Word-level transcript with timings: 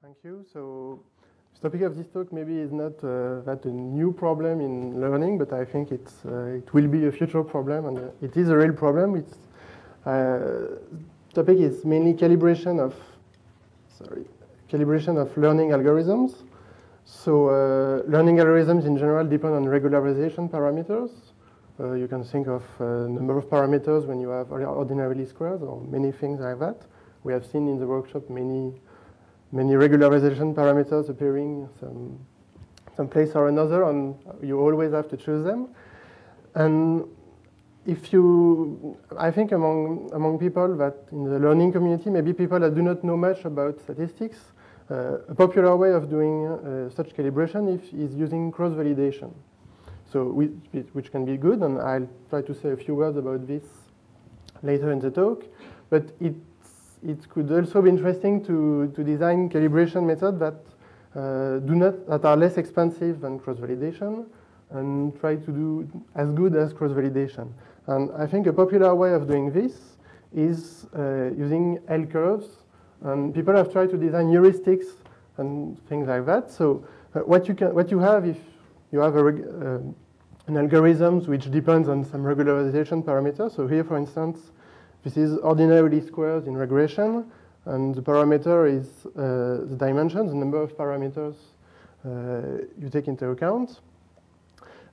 Thank 0.00 0.18
you. 0.22 0.44
So 0.52 1.02
the 1.54 1.68
topic 1.68 1.82
of 1.82 1.96
this 1.96 2.06
talk 2.06 2.32
maybe 2.32 2.56
is 2.56 2.70
not 2.70 2.92
uh, 3.02 3.40
that 3.40 3.64
a 3.64 3.68
new 3.68 4.12
problem 4.12 4.60
in 4.60 5.00
learning, 5.00 5.38
but 5.38 5.52
I 5.52 5.64
think 5.64 5.90
it's, 5.90 6.24
uh, 6.24 6.60
it 6.60 6.72
will 6.72 6.86
be 6.86 7.06
a 7.06 7.10
future 7.10 7.42
problem, 7.42 7.86
and 7.86 7.98
uh, 7.98 8.10
it 8.22 8.36
is 8.36 8.48
a 8.48 8.56
real 8.56 8.72
problem. 8.72 9.16
It's 9.16 9.38
uh, 10.06 10.76
topic 11.34 11.58
is 11.58 11.84
mainly 11.84 12.14
calibration 12.14 12.78
of 12.78 12.94
sorry 13.88 14.24
calibration 14.70 15.20
of 15.20 15.36
learning 15.36 15.70
algorithms. 15.70 16.44
So 17.04 17.48
uh, 17.48 18.08
learning 18.08 18.36
algorithms 18.36 18.86
in 18.86 18.96
general 18.96 19.26
depend 19.26 19.54
on 19.54 19.64
regularization 19.64 20.48
parameters. 20.48 21.10
Uh, 21.80 21.94
you 21.94 22.06
can 22.06 22.22
think 22.22 22.46
of 22.46 22.62
a 22.78 23.08
number 23.08 23.36
of 23.36 23.46
parameters 23.46 24.06
when 24.06 24.20
you 24.20 24.28
have 24.28 24.52
ordinary 24.52 25.16
least 25.16 25.30
squares 25.30 25.60
or 25.60 25.80
many 25.80 26.12
things 26.12 26.38
like 26.38 26.60
that. 26.60 26.82
We 27.24 27.32
have 27.32 27.44
seen 27.44 27.66
in 27.66 27.80
the 27.80 27.86
workshop 27.86 28.30
many 28.30 28.80
many 29.52 29.72
regularization 29.72 30.54
parameters 30.54 31.08
appearing 31.08 31.68
some, 31.80 32.18
some 32.96 33.08
place 33.08 33.32
or 33.34 33.48
another, 33.48 33.84
and 33.84 34.14
you 34.42 34.58
always 34.58 34.92
have 34.92 35.08
to 35.08 35.16
choose 35.16 35.44
them. 35.44 35.68
And 36.54 37.04
if 37.86 38.12
you, 38.12 38.96
I 39.16 39.30
think 39.30 39.52
among, 39.52 40.10
among 40.12 40.38
people 40.38 40.76
that 40.76 40.96
in 41.12 41.24
the 41.24 41.38
learning 41.38 41.72
community, 41.72 42.10
maybe 42.10 42.32
people 42.32 42.60
that 42.60 42.74
do 42.74 42.82
not 42.82 43.02
know 43.02 43.16
much 43.16 43.44
about 43.44 43.80
statistics, 43.80 44.38
uh, 44.90 45.18
a 45.28 45.34
popular 45.34 45.76
way 45.76 45.92
of 45.92 46.10
doing 46.10 46.46
uh, 46.46 46.90
such 46.90 47.14
calibration 47.14 47.68
is, 47.74 47.92
is 47.92 48.14
using 48.14 48.50
cross-validation. 48.50 49.32
So 50.10 50.24
which, 50.24 50.50
which 50.92 51.10
can 51.10 51.24
be 51.24 51.36
good, 51.36 51.60
and 51.60 51.78
I'll 51.78 52.08
try 52.30 52.40
to 52.42 52.54
say 52.54 52.70
a 52.70 52.76
few 52.76 52.94
words 52.94 53.16
about 53.18 53.46
this 53.46 53.64
later 54.62 54.90
in 54.90 55.00
the 55.00 55.10
talk. 55.10 55.44
But 55.90 56.04
it 56.20 56.34
it 57.06 57.28
could 57.30 57.50
also 57.50 57.82
be 57.82 57.90
interesting 57.90 58.44
to, 58.44 58.92
to 58.94 59.04
design 59.04 59.48
calibration 59.48 60.06
methods 60.06 60.38
that 60.38 60.54
uh, 61.14 61.58
do 61.60 61.74
not 61.74 62.06
that 62.06 62.24
are 62.24 62.36
less 62.36 62.58
expensive 62.58 63.20
than 63.20 63.38
cross-validation 63.38 64.26
and 64.70 65.18
try 65.20 65.36
to 65.36 65.50
do 65.50 65.88
as 66.14 66.30
good 66.32 66.54
as 66.54 66.72
cross-validation. 66.72 67.50
And 67.86 68.10
I 68.16 68.26
think 68.26 68.46
a 68.46 68.52
popular 68.52 68.94
way 68.94 69.14
of 69.14 69.26
doing 69.26 69.50
this 69.50 69.96
is 70.34 70.86
uh, 70.96 71.30
using 71.36 71.80
L 71.88 72.04
curves. 72.04 72.48
And 73.02 73.34
people 73.34 73.56
have 73.56 73.72
tried 73.72 73.90
to 73.90 73.96
design 73.96 74.26
heuristics 74.26 74.86
and 75.38 75.78
things 75.88 76.08
like 76.08 76.26
that. 76.26 76.50
So 76.50 76.84
uh, 77.14 77.20
what 77.20 77.48
you 77.48 77.54
can 77.54 77.74
what 77.74 77.90
you 77.90 77.98
have 78.00 78.26
if 78.26 78.36
you 78.92 78.98
have 79.00 79.16
a, 79.16 79.26
uh, 79.26 79.78
an 80.48 80.56
algorithm 80.56 81.20
which 81.26 81.50
depends 81.50 81.88
on 81.88 82.04
some 82.04 82.22
regularization 82.22 83.02
parameter. 83.02 83.54
So 83.54 83.66
here, 83.66 83.84
for 83.84 83.96
instance, 83.96 84.50
this 85.04 85.16
is 85.16 85.38
ordinary 85.38 85.88
least 85.90 86.08
squares 86.08 86.46
in 86.46 86.56
regression, 86.56 87.30
and 87.64 87.94
the 87.94 88.02
parameter 88.02 88.66
is 88.68 89.06
uh, 89.06 89.66
the 89.68 89.76
dimension, 89.78 90.26
the 90.26 90.34
number 90.34 90.60
of 90.60 90.76
parameters 90.76 91.34
uh, 92.04 92.64
you 92.80 92.88
take 92.90 93.08
into 93.08 93.28
account. 93.28 93.80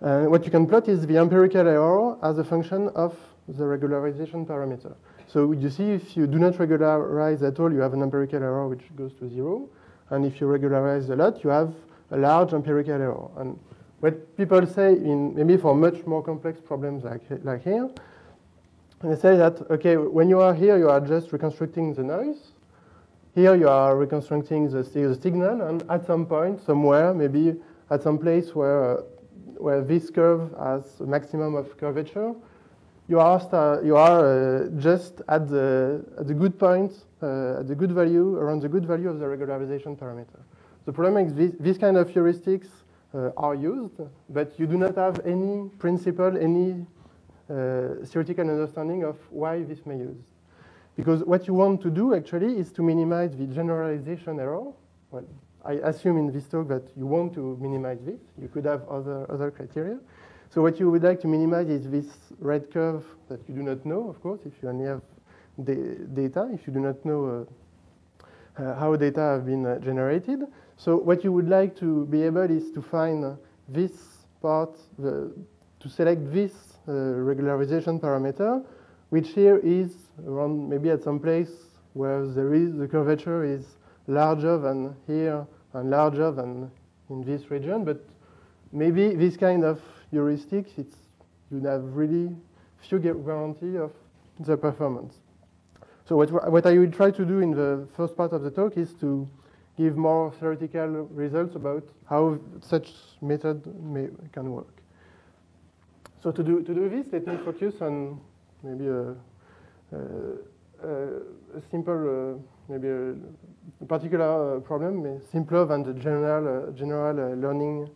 Uh, 0.01 0.25
what 0.25 0.43
you 0.45 0.51
can 0.51 0.67
plot 0.67 0.87
is 0.87 1.05
the 1.07 1.17
empirical 1.17 1.67
error 1.67 2.17
as 2.21 2.37
a 2.37 2.43
function 2.43 2.89
of 2.89 3.15
the 3.47 3.63
regularization 3.63 4.45
parameter. 4.45 4.93
So 5.27 5.51
you 5.51 5.69
see 5.69 5.91
if 5.91 6.15
you 6.17 6.27
do 6.27 6.37
not 6.37 6.59
regularize 6.59 7.43
at 7.43 7.59
all, 7.59 7.71
you 7.71 7.79
have 7.79 7.93
an 7.93 8.01
empirical 8.01 8.41
error 8.41 8.67
which 8.67 8.83
goes 8.95 9.13
to 9.19 9.29
zero. 9.29 9.69
And 10.09 10.25
if 10.25 10.39
you 10.39 10.47
regularize 10.47 11.09
a 11.09 11.15
lot, 11.15 11.43
you 11.43 11.49
have 11.49 11.73
a 12.11 12.17
large 12.17 12.53
empirical 12.53 12.93
error. 12.93 13.29
And 13.37 13.59
what 14.01 14.37
people 14.37 14.65
say, 14.67 14.93
in 14.93 15.33
maybe 15.35 15.57
for 15.57 15.73
much 15.75 16.05
more 16.05 16.21
complex 16.21 16.59
problems 16.59 17.03
like, 17.03 17.23
like 17.43 17.63
here, 17.63 17.89
they 19.09 19.15
say 19.15 19.35
that, 19.35 19.69
okay, 19.69 19.97
when 19.97 20.29
you 20.29 20.39
are 20.39 20.53
here, 20.53 20.77
you 20.77 20.89
are 20.89 21.01
just 21.01 21.31
reconstructing 21.31 21.93
the 21.93 22.03
noise. 22.03 22.51
Here 23.33 23.55
you 23.55 23.67
are 23.67 23.97
reconstructing 23.97 24.69
the, 24.69 24.83
the 24.83 25.19
signal, 25.21 25.61
and 25.61 25.83
at 25.89 26.05
some 26.05 26.25
point, 26.25 26.61
somewhere, 26.65 27.13
maybe 27.13 27.55
at 27.89 28.01
some 28.01 28.17
place 28.17 28.55
where, 28.55 29.03
where 29.57 29.81
this 29.81 30.09
curve 30.09 30.51
has 30.57 30.99
a 31.01 31.05
maximum 31.05 31.55
of 31.55 31.77
curvature, 31.77 32.33
you 33.07 33.19
are, 33.19 33.81
you 33.83 33.95
are 33.95 34.63
uh, 34.63 34.69
just 34.79 35.21
at 35.27 35.47
the, 35.47 36.03
at 36.17 36.27
the 36.27 36.33
good 36.33 36.57
point, 36.57 36.91
uh, 37.21 37.59
at 37.59 37.67
the 37.67 37.75
good 37.75 37.91
value, 37.91 38.35
around 38.37 38.61
the 38.61 38.69
good 38.69 38.85
value 38.85 39.09
of 39.09 39.19
the 39.19 39.25
regularization 39.25 39.97
parameter. 39.97 40.39
The 40.85 40.93
problem 40.93 41.27
is 41.27 41.57
this, 41.59 41.77
kind 41.77 41.97
of 41.97 42.09
heuristics 42.09 42.67
uh, 43.13 43.31
are 43.37 43.55
used, 43.55 43.99
but 44.29 44.59
you 44.59 44.65
do 44.67 44.77
not 44.77 44.95
have 44.95 45.19
any 45.25 45.69
principle, 45.77 46.37
any 46.37 46.71
uh, 46.71 46.94
theoretical 47.47 48.49
understanding 48.49 49.03
of 49.03 49.17
why 49.29 49.63
this 49.63 49.85
may 49.85 49.97
use. 49.97 50.23
Because 50.95 51.23
what 51.23 51.47
you 51.47 51.53
want 51.53 51.81
to 51.81 51.89
do 51.89 52.13
actually 52.15 52.57
is 52.57 52.71
to 52.73 52.81
minimize 52.81 53.35
the 53.35 53.45
generalization 53.45 54.39
error. 54.39 54.71
Well, 55.11 55.25
I 55.63 55.73
assume 55.73 56.17
in 56.17 56.31
this 56.31 56.45
talk 56.45 56.67
that 56.69 56.83
you 56.95 57.05
want 57.05 57.33
to 57.33 57.57
minimize 57.59 57.99
this. 58.05 58.19
You 58.39 58.47
could 58.47 58.65
have 58.65 58.87
other, 58.87 59.25
other 59.29 59.51
criteria. 59.51 59.99
So 60.49 60.61
what 60.61 60.79
you 60.79 60.89
would 60.91 61.03
like 61.03 61.19
to 61.21 61.27
minimize 61.27 61.67
is 61.69 61.89
this 61.89 62.05
red 62.39 62.71
curve 62.71 63.03
that 63.29 63.39
you 63.49 63.55
do 63.55 63.63
not 63.63 63.85
know, 63.85 64.07
of 64.09 64.21
course, 64.21 64.41
if 64.45 64.53
you 64.61 64.69
only 64.69 64.85
have 64.85 65.01
data, 65.63 66.49
if 66.53 66.67
you 66.67 66.73
do 66.73 66.79
not 66.79 67.03
know 67.03 67.47
uh, 68.57 68.61
uh, 68.61 68.79
how 68.79 68.95
data 68.95 69.19
have 69.19 69.45
been 69.45 69.65
uh, 69.65 69.79
generated. 69.79 70.43
So 70.77 70.97
what 70.97 71.23
you 71.23 71.31
would 71.33 71.49
like 71.49 71.75
to 71.77 72.05
be 72.05 72.21
able 72.23 72.43
is 72.43 72.71
to 72.71 72.81
find 72.81 73.37
this 73.67 73.91
part, 74.41 74.77
the, 74.99 75.31
to 75.79 75.89
select 75.89 76.31
this 76.31 76.53
uh, 76.53 76.74
Uh, 76.87 76.91
regularization 76.91 77.99
parameter, 77.99 78.63
which 79.09 79.29
here 79.29 79.57
is 79.63 79.91
around 80.27 80.69
maybe 80.69 80.91
at 80.91 81.01
some 81.01 81.19
place 81.19 81.49
where 81.93 82.27
there 82.27 82.53
is 82.53 82.77
the 82.77 82.87
curvature 82.87 83.43
is 83.43 83.65
larger 84.05 84.59
than 84.59 84.95
here 85.07 85.47
and 85.73 85.89
larger 85.89 86.31
than 86.31 86.69
in 87.09 87.23
this 87.23 87.49
region, 87.49 87.83
but 87.83 88.07
maybe 88.71 89.15
this 89.15 89.35
kind 89.35 89.63
of 89.63 89.81
heuristics, 90.13 90.77
it's, 90.77 90.95
you 91.49 91.59
have 91.61 91.81
really 91.95 92.29
few 92.87 92.99
guarantee 92.99 93.77
of 93.77 93.91
the 94.41 94.55
performance. 94.55 95.15
So 96.07 96.15
what, 96.15 96.29
what 96.51 96.67
I 96.67 96.77
will 96.77 96.91
try 96.91 97.09
to 97.09 97.25
do 97.25 97.39
in 97.39 97.49
the 97.49 97.87
first 97.97 98.15
part 98.15 98.31
of 98.31 98.43
the 98.43 98.51
talk 98.51 98.77
is 98.77 98.93
to 99.01 99.27
give 99.75 99.97
more 99.97 100.31
theoretical 100.39 101.09
results 101.09 101.55
about 101.55 101.83
how 102.07 102.37
such 102.61 102.93
method 103.23 103.65
may, 103.83 104.09
can 104.31 104.51
work. 104.51 104.84
So 106.25 106.31
to 106.31 106.43
do, 106.43 106.63
to 106.63 106.73
do 106.73 106.89
this, 106.89 107.05
let 107.11 107.27
me 107.27 107.37
focus 107.45 107.75
on 107.81 108.19
maybe 108.63 108.87
a, 108.87 109.13
a, 109.93 109.97
a 111.55 111.61
simple, 111.69 112.39
uh, 112.39 112.39
maybe 112.67 112.87
a, 112.87 113.85
particular 113.85 114.57
uh, 114.57 114.59
problem, 114.61 115.21
simpler 115.31 115.67
than 115.67 115.83
the 115.83 115.93
general, 115.93 116.69
uh, 116.69 116.71
general 116.71 117.19
uh, 117.19 117.35
learning 117.35 117.87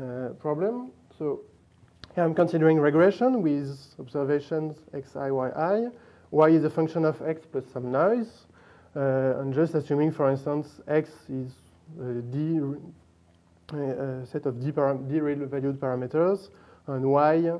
uh, 0.00 0.30
problem. 0.40 0.90
So 1.16 1.42
here 2.16 2.24
I'm 2.24 2.34
considering 2.34 2.80
regression 2.80 3.42
with 3.42 3.78
observations 4.00 4.76
x, 4.92 5.14
i, 5.14 5.30
y, 5.30 5.48
i. 5.50 5.86
y 6.32 6.48
is 6.48 6.64
a 6.64 6.70
function 6.70 7.04
of 7.04 7.22
x 7.22 7.42
plus 7.46 7.62
some 7.72 7.92
noise. 7.92 8.46
Uh, 8.96 9.38
and 9.38 9.54
just 9.54 9.76
assuming, 9.76 10.10
for 10.10 10.28
instance, 10.28 10.80
x 10.88 11.10
is 11.28 11.52
a 13.72 14.26
set 14.26 14.46
of 14.46 14.60
d, 14.60 14.72
d 14.72 15.20
real 15.20 15.46
valued 15.46 15.78
parameters, 15.78 16.48
and 16.88 17.04
y 17.04 17.48
uh, 17.48 17.58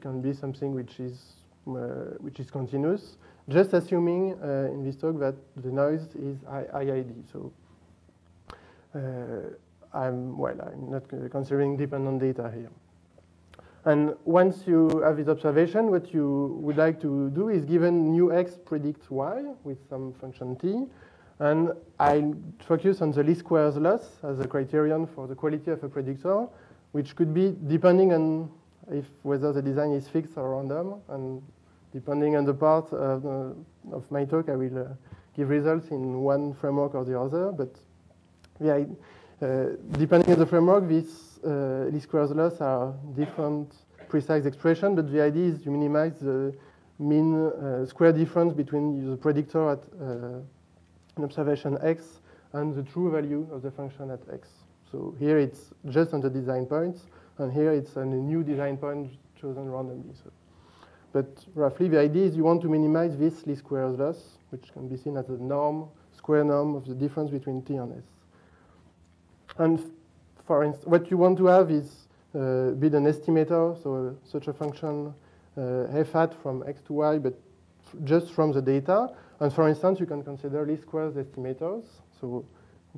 can 0.00 0.20
be 0.20 0.32
something 0.32 0.74
which 0.74 1.00
is 1.00 1.34
uh, 1.66 2.16
which 2.20 2.40
is 2.40 2.50
continuous, 2.50 3.16
just 3.48 3.72
assuming 3.74 4.34
uh, 4.42 4.72
in 4.72 4.84
this 4.84 4.96
talk 4.96 5.18
that 5.18 5.34
the 5.56 5.70
noise 5.70 6.06
is 6.14 6.38
IID. 6.48 7.12
So 7.32 7.52
I'm 9.94 10.36
well, 10.38 10.60
I'm 10.60 10.90
not 10.90 11.08
considering 11.30 11.76
dependent 11.76 12.20
data 12.20 12.50
here. 12.54 12.70
And 13.84 14.14
once 14.24 14.64
you 14.66 15.02
have 15.04 15.16
this 15.16 15.28
observation, 15.28 15.90
what 15.90 16.12
you 16.12 16.58
would 16.60 16.76
like 16.76 17.00
to 17.00 17.30
do 17.30 17.48
is 17.48 17.64
given 17.64 18.12
new 18.12 18.32
x 18.32 18.58
predicts 18.64 19.10
y 19.10 19.44
with 19.64 19.78
some 19.88 20.12
function 20.20 20.56
t, 20.56 20.86
and 21.38 21.72
I 21.98 22.32
focus 22.66 23.00
on 23.00 23.12
the 23.12 23.22
least 23.22 23.40
squares 23.40 23.76
loss 23.76 24.02
as 24.22 24.40
a 24.40 24.48
criterion 24.48 25.06
for 25.06 25.26
the 25.26 25.34
quality 25.34 25.70
of 25.70 25.82
a 25.84 25.88
predictor 25.88 26.48
which 26.92 27.14
could 27.16 27.32
be 27.34 27.54
depending 27.66 28.12
on 28.12 28.50
if 28.90 29.04
whether 29.22 29.52
the 29.52 29.62
design 29.62 29.92
is 29.92 30.08
fixed 30.08 30.36
or 30.36 30.56
random, 30.56 30.94
and 31.08 31.42
depending 31.92 32.36
on 32.36 32.44
the 32.44 32.54
part 32.54 32.92
of, 32.92 33.26
uh, 33.26 33.94
of 33.94 34.10
my 34.10 34.24
talk, 34.24 34.48
I 34.48 34.56
will 34.56 34.78
uh, 34.78 34.84
give 35.36 35.50
results 35.50 35.88
in 35.88 36.20
one 36.20 36.54
framework 36.54 36.94
or 36.94 37.04
the 37.04 37.18
other. 37.18 37.52
But 37.52 37.74
yeah, 38.60 38.84
uh, 39.40 39.76
depending 39.92 40.32
on 40.32 40.38
the 40.38 40.46
framework, 40.46 40.88
these 40.88 41.38
uh, 41.44 41.86
least 41.92 42.04
squares 42.04 42.30
loss 42.30 42.60
are 42.60 42.94
different 43.14 43.72
precise 44.08 44.46
expression, 44.46 44.94
but 44.94 45.12
the 45.12 45.20
idea 45.20 45.52
is 45.52 45.62
to 45.62 45.70
minimize 45.70 46.18
the 46.20 46.54
mean 46.98 47.46
uh, 47.46 47.86
square 47.86 48.12
difference 48.12 48.54
between 48.54 49.10
the 49.10 49.16
predictor 49.16 49.70
at 49.70 49.78
uh, 50.00 50.40
an 51.16 51.24
observation 51.24 51.78
x 51.82 52.20
and 52.54 52.74
the 52.74 52.82
true 52.82 53.10
value 53.10 53.46
of 53.52 53.62
the 53.62 53.70
function 53.70 54.10
at 54.10 54.20
x. 54.32 54.48
So 54.90 55.14
here 55.18 55.38
it's 55.38 55.70
just 55.88 56.14
on 56.14 56.20
the 56.20 56.30
design 56.30 56.66
points, 56.66 57.02
and 57.38 57.52
here 57.52 57.72
it's 57.72 57.96
on 57.96 58.12
a 58.12 58.16
new 58.16 58.42
design 58.42 58.76
point 58.76 59.10
chosen 59.40 59.70
randomly. 59.70 60.14
So. 60.22 60.30
But 61.12 61.44
roughly, 61.54 61.88
the 61.88 62.00
idea 62.00 62.26
is 62.26 62.36
you 62.36 62.44
want 62.44 62.62
to 62.62 62.68
minimize 62.68 63.16
this 63.16 63.46
least 63.46 63.60
squares 63.60 63.98
loss, 63.98 64.38
which 64.50 64.72
can 64.72 64.88
be 64.88 64.96
seen 64.96 65.16
as 65.16 65.28
a 65.28 65.32
norm 65.32 65.88
square 66.16 66.44
norm 66.44 66.74
of 66.74 66.86
the 66.86 66.94
difference 66.94 67.30
between 67.30 67.62
t 67.62 67.76
and 67.76 67.92
s. 67.92 68.04
And 69.56 69.80
for 70.46 70.64
instance, 70.64 70.86
what 70.86 71.10
you 71.10 71.16
want 71.16 71.38
to 71.38 71.46
have 71.46 71.70
is 71.70 72.08
uh, 72.34 72.72
build 72.72 72.94
an 72.94 73.04
estimator, 73.04 73.82
so 73.82 74.16
such 74.24 74.48
a 74.48 74.52
function 74.52 75.14
uh, 75.56 75.84
f 75.92 76.12
hat 76.12 76.34
from 76.42 76.64
x 76.66 76.80
to 76.82 76.92
y, 76.92 77.18
but 77.18 77.34
just 78.04 78.32
from 78.32 78.52
the 78.52 78.60
data. 78.60 79.08
And 79.40 79.52
for 79.52 79.68
instance, 79.68 80.00
you 80.00 80.06
can 80.06 80.22
consider 80.22 80.66
least 80.66 80.82
squares 80.82 81.14
estimators, 81.14 81.84
so 82.20 82.44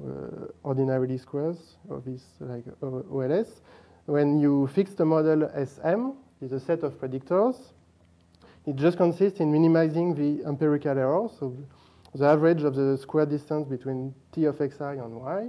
uh, 0.07 0.47
ordinary 0.63 1.09
least 1.09 1.25
squares 1.25 1.77
of 1.89 2.05
this 2.05 2.23
like 2.41 2.65
OLS. 2.83 3.61
When 4.07 4.41
you 4.41 4.69
fix 4.69 4.95
the 4.95 5.05
model 5.05 5.49
SM, 5.55 6.11
is 6.41 6.53
a 6.53 6.61
set 6.61 6.83
of 6.83 6.95
predictors. 7.01 7.57
It 8.67 8.77
just 8.77 8.97
consists 8.97 9.41
in 9.41 9.53
minimizing 9.53 10.15
the 10.15 10.47
empirical 10.47 10.99
error, 10.99 11.29
so 11.39 11.57
the 12.15 12.27
average 12.27 12.63
of 12.63 12.75
the 12.75 12.97
square 12.99 13.27
distance 13.27 13.69
between 13.69 14.15
t 14.33 14.45
of 14.45 14.59
xi 14.59 14.75
and 14.81 15.21
y. 15.21 15.49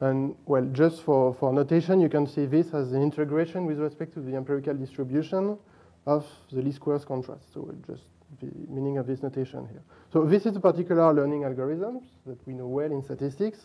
And 0.00 0.34
well, 0.46 0.64
just 0.72 1.02
for, 1.02 1.34
for 1.34 1.52
notation, 1.52 2.00
you 2.00 2.08
can 2.08 2.26
see 2.26 2.46
this 2.46 2.72
as 2.72 2.92
an 2.92 3.02
integration 3.02 3.66
with 3.66 3.78
respect 3.78 4.14
to 4.14 4.20
the 4.20 4.34
empirical 4.34 4.74
distribution 4.74 5.58
of 6.06 6.26
the 6.50 6.62
least 6.62 6.76
squares 6.76 7.04
contrast. 7.04 7.52
So 7.52 7.60
we'll 7.60 7.96
just 7.96 8.04
the 8.40 8.50
meaning 8.68 8.98
of 8.98 9.06
this 9.06 9.22
notation 9.22 9.66
here. 9.70 9.82
So 10.12 10.24
this 10.24 10.46
is 10.46 10.56
a 10.56 10.60
particular 10.60 11.12
learning 11.12 11.44
algorithm 11.44 12.00
that 12.26 12.38
we 12.46 12.54
know 12.54 12.66
well 12.66 12.90
in 12.90 13.02
statistics. 13.02 13.58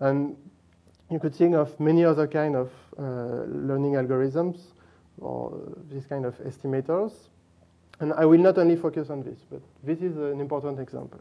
And 0.00 0.36
you 1.10 1.18
could 1.18 1.34
think 1.34 1.54
of 1.54 1.78
many 1.78 2.04
other 2.04 2.26
kind 2.26 2.56
of 2.56 2.70
uh, 2.98 3.44
learning 3.46 3.92
algorithms 3.92 4.60
or 5.18 5.74
this 5.90 6.06
kind 6.06 6.24
of 6.24 6.36
estimators. 6.38 7.12
And 8.00 8.12
I 8.14 8.24
will 8.24 8.40
not 8.40 8.58
only 8.58 8.76
focus 8.76 9.10
on 9.10 9.22
this, 9.22 9.38
but 9.50 9.60
this 9.82 10.00
is 10.00 10.16
an 10.16 10.40
important 10.40 10.80
example 10.80 11.20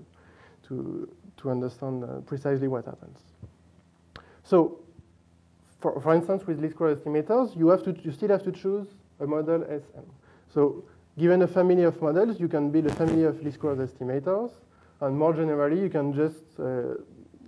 to, 0.67 1.11
to 1.37 1.51
understand 1.51 2.03
uh, 2.03 2.19
precisely 2.21 2.67
what 2.67 2.85
happens. 2.85 3.19
So, 4.43 4.79
for, 5.79 5.99
for 6.01 6.13
instance, 6.13 6.45
with 6.45 6.59
least 6.59 6.75
square 6.75 6.95
estimators, 6.95 7.55
you, 7.57 7.67
have 7.69 7.83
to, 7.83 7.95
you 8.03 8.11
still 8.11 8.29
have 8.29 8.43
to 8.43 8.51
choose 8.51 8.87
a 9.19 9.27
model 9.27 9.63
SM. 9.63 10.09
So 10.53 10.83
given 11.17 11.41
a 11.41 11.47
family 11.47 11.83
of 11.83 12.01
models, 12.01 12.39
you 12.39 12.47
can 12.47 12.71
build 12.71 12.87
a 12.87 12.95
family 12.95 13.23
of 13.23 13.41
least 13.43 13.57
squares 13.57 13.79
estimators. 13.79 14.51
And 15.01 15.17
more 15.17 15.33
generally, 15.33 15.81
you 15.81 15.89
can 15.89 16.13
just 16.13 16.59
uh, 16.59 16.95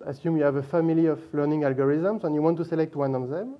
assume 0.05 0.37
you 0.37 0.43
have 0.43 0.55
a 0.55 0.63
family 0.63 1.05
of 1.05 1.21
learning 1.33 1.61
algorithms 1.61 2.23
and 2.23 2.35
you 2.35 2.41
want 2.41 2.57
to 2.57 2.65
select 2.65 2.95
one 2.95 3.15
of 3.15 3.29
them. 3.29 3.55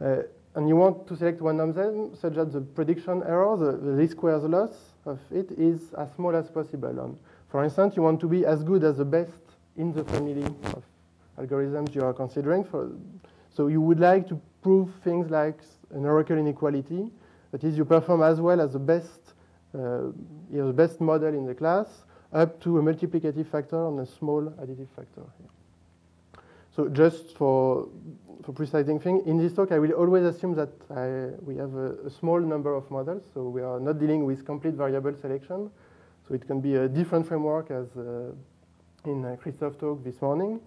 Uh, 0.00 0.22
and 0.54 0.68
you 0.68 0.76
want 0.76 1.06
to 1.06 1.16
select 1.16 1.40
one 1.40 1.60
of 1.60 1.74
them 1.74 2.14
such 2.14 2.34
that 2.34 2.52
the 2.52 2.60
prediction 2.60 3.22
error, 3.26 3.56
the, 3.56 3.72
the 3.72 3.92
least 3.92 4.12
squares 4.12 4.44
loss 4.44 4.74
of 5.06 5.18
it 5.30 5.50
is 5.52 5.94
as 5.94 6.12
small 6.14 6.34
as 6.36 6.50
possible. 6.50 6.88
And 6.88 7.16
for 7.48 7.64
instance, 7.64 7.96
you 7.96 8.02
want 8.02 8.20
to 8.20 8.28
be 8.28 8.44
as 8.44 8.62
good 8.62 8.84
as 8.84 8.98
the 8.98 9.04
best 9.04 9.38
in 9.76 9.92
the 9.92 10.04
family 10.04 10.44
of 10.44 10.82
algorithms 11.38 11.94
you 11.94 12.02
are 12.02 12.12
considering. 12.12 12.64
For, 12.64 12.90
so 13.54 13.68
you 13.68 13.80
would 13.80 14.00
like 14.00 14.28
to 14.28 14.40
prove 14.62 14.90
things 15.04 15.30
like 15.30 15.60
an 15.90 16.04
oracle 16.04 16.36
inequality 16.36 17.10
that 17.52 17.62
is, 17.64 17.76
you 17.76 17.84
perform 17.84 18.22
as 18.22 18.40
well 18.40 18.60
as 18.60 18.72
the 18.72 18.78
best, 18.78 19.34
uh, 19.74 20.08
the 20.50 20.72
best 20.74 21.00
model 21.00 21.28
in 21.28 21.46
the 21.46 21.54
class 21.54 21.86
up 22.32 22.60
to 22.62 22.78
a 22.78 22.82
multiplicative 22.82 23.46
factor 23.46 23.88
and 23.88 24.00
a 24.00 24.06
small 24.06 24.42
additive 24.60 24.88
factor. 24.96 25.22
So 26.74 26.88
just 26.88 27.36
for, 27.36 27.88
for 28.42 28.52
precising 28.52 28.98
things, 28.98 29.26
in 29.26 29.36
this 29.36 29.52
talk 29.52 29.70
I 29.70 29.78
will 29.78 29.92
always 29.92 30.24
assume 30.24 30.54
that 30.54 30.70
I, 30.90 31.36
we 31.44 31.56
have 31.56 31.74
a, 31.74 32.06
a, 32.06 32.10
small 32.10 32.40
number 32.40 32.74
of 32.74 32.90
models, 32.90 33.22
so 33.34 33.42
we 33.48 33.60
are 33.60 33.78
not 33.78 33.98
dealing 33.98 34.24
with 34.24 34.46
complete 34.46 34.74
variable 34.74 35.14
selection. 35.14 35.70
So 36.26 36.34
it 36.34 36.46
can 36.46 36.62
be 36.62 36.76
a 36.76 36.88
different 36.88 37.26
framework 37.26 37.70
as 37.70 37.88
uh, 37.96 38.32
in 39.04 39.24
uh, 39.24 39.36
Christophe's 39.36 39.76
talk 39.76 40.02
this 40.02 40.22
morning, 40.22 40.60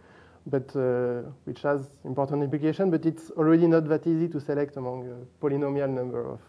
but 0.45 0.75
uh, 0.75 1.23
which 1.45 1.63
has 1.63 1.89
important 2.03 2.43
implication, 2.43 2.91
but 2.91 3.03
it's 3.07 3.31
already 3.31 3.65
not 3.65 3.87
that 3.89 4.05
easy 4.05 4.27
to 4.27 4.39
select 4.39 4.77
among 4.77 5.07
a 5.09 5.43
polynomial 5.43 5.89
number 5.89 6.23
of 6.23 6.39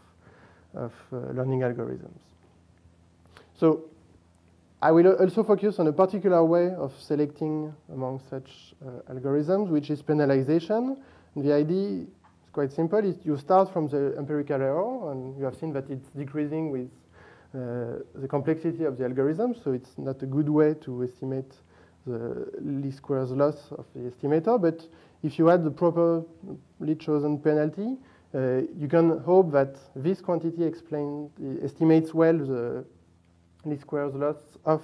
of 0.77 0.93
uh, 1.13 1.17
learning 1.33 1.61
algorithms. 1.61 2.21
So 3.55 3.85
I 4.83 4.91
will 4.93 5.15
also 5.15 5.43
focus 5.43 5.79
on 5.79 5.87
a 5.87 5.93
particular 5.93 6.45
way 6.45 6.75
of 6.75 6.93
selecting 7.01 7.73
among 7.93 8.21
such 8.29 8.75
uh, 8.85 9.13
algorithms, 9.13 9.69
which 9.69 9.91
is 9.91 10.03
penalization. 10.03 10.97
And 11.35 11.45
the 11.45 11.55
idea 11.55 12.03
is 12.03 12.51
quite 12.53 12.73
simple. 12.73 13.03
You 13.25 13.37
start 13.39 13.73
from 13.73 13.89
the 13.89 14.15
empirical 14.19 14.61
error, 14.61 15.13
and 15.13 15.37
you 15.39 15.45
have 15.45 15.57
seen 15.57 15.73
that 15.73 15.89
it's 15.91 16.09
decreasing 16.11 16.71
with 16.71 16.91
uh, 17.55 18.03
the 18.15 18.29
complexity 18.29 18.85
of 18.85 18.99
the 18.99 19.05
algorithm, 19.05 19.55
so 19.55 19.73
it's 19.73 19.97
not 19.97 20.23
a 20.23 20.27
good 20.27 20.49
way 20.49 20.75
to 20.75 21.05
estimate 21.05 21.53
the 22.07 22.47
least 22.61 22.99
squares 22.99 23.31
loss 23.31 23.73
of 23.73 23.87
the 23.95 24.11
estimator. 24.11 24.61
But 24.61 24.87
if 25.23 25.39
you 25.39 25.51
add 25.51 25.65
the 25.65 25.71
properly 25.71 26.95
chosen 26.99 27.39
penalty, 27.39 27.97
uh, 28.35 28.63
you 28.79 28.89
can 28.89 29.19
hope 29.21 29.53
that 29.53 29.77
this 29.95 30.21
quantity 30.21 30.65
explain, 30.65 31.31
estimates 31.63 32.13
well 32.13 32.37
the 32.37 32.85
least 33.65 33.83
squares 33.83 34.15
loss 34.15 34.37
of 34.65 34.83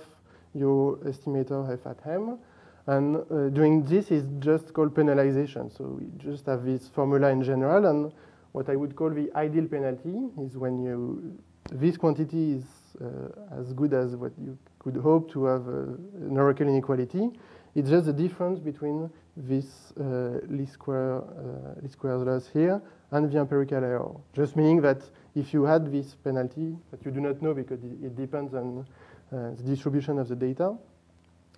your 0.54 0.96
estimator 0.98 1.72
f 1.72 1.86
at 1.86 2.06
m. 2.06 2.38
And 2.86 3.16
uh, 3.16 3.48
doing 3.50 3.84
this 3.84 4.10
is 4.10 4.24
just 4.40 4.72
called 4.72 4.94
penalization. 4.94 5.76
So 5.76 5.84
we 5.84 6.06
just 6.18 6.46
have 6.46 6.64
this 6.64 6.88
formula 6.88 7.28
in 7.28 7.42
general. 7.42 7.86
And 7.86 8.12
what 8.52 8.68
I 8.68 8.76
would 8.76 8.96
call 8.96 9.10
the 9.10 9.30
ideal 9.36 9.66
penalty 9.66 10.28
is 10.40 10.56
when 10.56 10.82
you 10.82 11.38
this 11.70 11.96
quantity 11.96 12.54
is 12.54 12.64
uh, 13.00 13.58
as 13.58 13.72
good 13.72 13.94
as 13.94 14.16
what 14.16 14.32
you 14.44 14.58
could 14.80 14.96
hope 14.96 15.30
to 15.32 15.44
have 15.44 15.68
uh, 15.68 16.26
an 16.26 16.36
oracle 16.36 16.68
inequality. 16.68 17.30
It's 17.74 17.88
just 17.88 18.06
the 18.06 18.12
difference 18.12 18.58
between 18.58 19.10
this 19.36 19.92
uh, 19.98 20.40
least 20.48 20.74
square 20.74 21.18
uh, 21.18 21.80
least 21.80 21.94
squares 21.94 22.22
loss 22.22 22.48
here 22.52 22.80
and 23.10 23.30
the 23.30 23.38
empirical 23.38 23.78
error. 23.78 24.14
Just 24.34 24.56
meaning 24.56 24.80
that 24.82 25.02
if 25.34 25.54
you 25.54 25.64
had 25.64 25.90
this 25.90 26.14
penalty 26.14 26.76
that 26.90 27.04
you 27.04 27.10
do 27.10 27.20
not 27.20 27.40
know 27.40 27.54
because 27.54 27.82
it, 27.82 28.16
depends 28.16 28.54
on 28.54 28.86
uh, 29.32 29.50
the 29.56 29.62
distribution 29.62 30.18
of 30.18 30.28
the 30.28 30.36
data, 30.36 30.74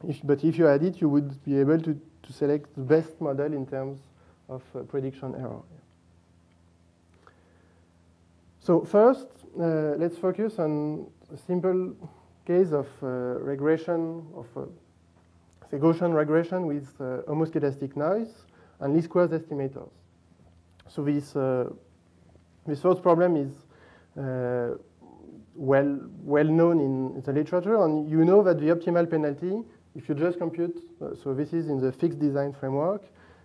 if, 0.07 0.21
but 0.23 0.45
if 0.45 0.59
you 0.59 0.65
had 0.65 0.83
it, 0.83 1.01
you 1.01 1.09
would 1.09 1.43
be 1.45 1.59
able 1.59 1.81
to, 1.81 2.01
to 2.23 2.33
select 2.33 2.75
the 2.77 2.83
best 2.83 3.21
model 3.21 3.53
in 3.53 3.67
terms 3.67 3.99
of 4.49 4.63
uh, 4.75 4.81
prediction 4.81 5.35
error. 5.35 5.63
So 8.61 8.81
first, 8.85 9.27
uh, 9.61 9.95
let's 9.99 10.17
focus 10.17 10.59
on 10.59 11.07
a 11.33 11.37
simple 11.37 11.95
case 12.47 12.73
of 12.73 12.87
uh, 13.03 13.07
regression 13.41 14.27
of 14.35 14.47
uh, 15.75 15.79
Gaussian 15.79 16.15
regression 16.15 16.67
with 16.67 16.89
uh, 17.01 17.23
homoscedastic 17.29 17.97
noise 17.97 18.33
and 18.81 18.95
least 18.95 19.07
squares 19.07 19.31
estimators. 19.31 19.91
So 20.89 21.05
this, 21.05 21.35
uh, 21.35 21.71
this 22.67 22.81
first 22.81 23.03
problem 23.03 23.37
is 23.37 23.53
uh, 24.19 24.77
well, 25.55 25.99
well 26.23 26.45
known 26.45 26.81
in 26.81 27.23
the 27.23 27.33
literature, 27.33 27.83
and 27.85 28.11
you 28.11 28.25
know 28.25 28.43
that 28.43 28.59
the 28.59 28.67
optimal 28.67 29.09
penalty, 29.09 29.63
if 29.95 30.09
you 30.09 30.15
just 30.15 30.39
compute, 30.39 30.77
uh, 31.01 31.15
so 31.23 31.35
this 31.35 31.53
is 31.53 31.69
in 31.69 31.81
the 31.81 31.93
fixed 31.93 32.19
design 32.19 32.53
framework, 32.53 33.03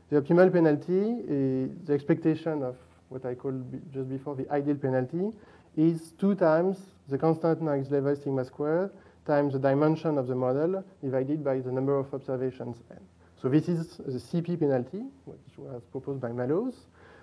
the 0.09 0.21
optimal 0.21 0.51
penalty 0.51 1.21
is 1.27 1.69
the 1.85 1.93
expectation 1.93 2.63
of 2.63 2.75
what 3.09 3.25
I 3.25 3.35
called 3.35 3.63
just 3.93 4.09
before 4.09 4.35
the 4.35 4.49
ideal 4.51 4.75
penalty 4.75 5.31
is 5.75 6.11
two 6.19 6.35
times 6.35 6.77
the 7.07 7.17
constant 7.17 7.61
noise 7.61 7.89
level 7.89 8.15
sigma 8.15 8.43
squared 8.45 8.91
times 9.29 9.53
the 9.53 9.59
dimension 9.59 10.17
of 10.17 10.25
the 10.27 10.35
model 10.35 10.83
divided 11.01 11.43
by 11.43 11.59
the 11.59 11.71
number 11.71 11.95
of 11.97 12.11
observations 12.13 12.77
n. 12.89 12.97
So 13.41 13.47
this 13.47 13.69
is 13.69 13.97
the 13.97 14.19
CP 14.27 14.59
penalty, 14.59 15.03
which 15.25 15.55
was 15.57 15.83
proposed 15.91 16.19
by 16.19 16.31
Mallows. 16.31 16.77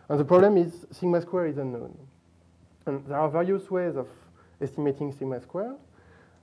And 0.08 0.18
the 0.20 0.24
problem 0.24 0.56
is 0.56 0.86
sigma 0.92 1.20
square 1.20 1.46
is 1.46 1.58
unknown. 1.58 1.94
And 2.86 3.04
there 3.06 3.18
are 3.18 3.28
various 3.28 3.70
ways 3.70 3.96
of 3.96 4.06
estimating 4.60 5.12
sigma 5.12 5.40
square. 5.40 5.74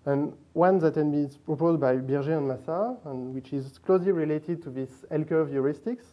And 0.06 0.34
one 0.52 0.80
that 0.80 0.98
is 0.98 1.38
proposed 1.38 1.80
by 1.80 1.96
Birgé 1.96 2.38
and 2.38 2.48
Massart, 2.52 2.98
and 3.06 3.34
which 3.34 3.54
is 3.54 3.78
closely 3.78 4.12
related 4.12 4.62
to 4.64 4.70
this 4.70 4.92
L-curve 5.12 5.48
heuristics, 5.48 6.08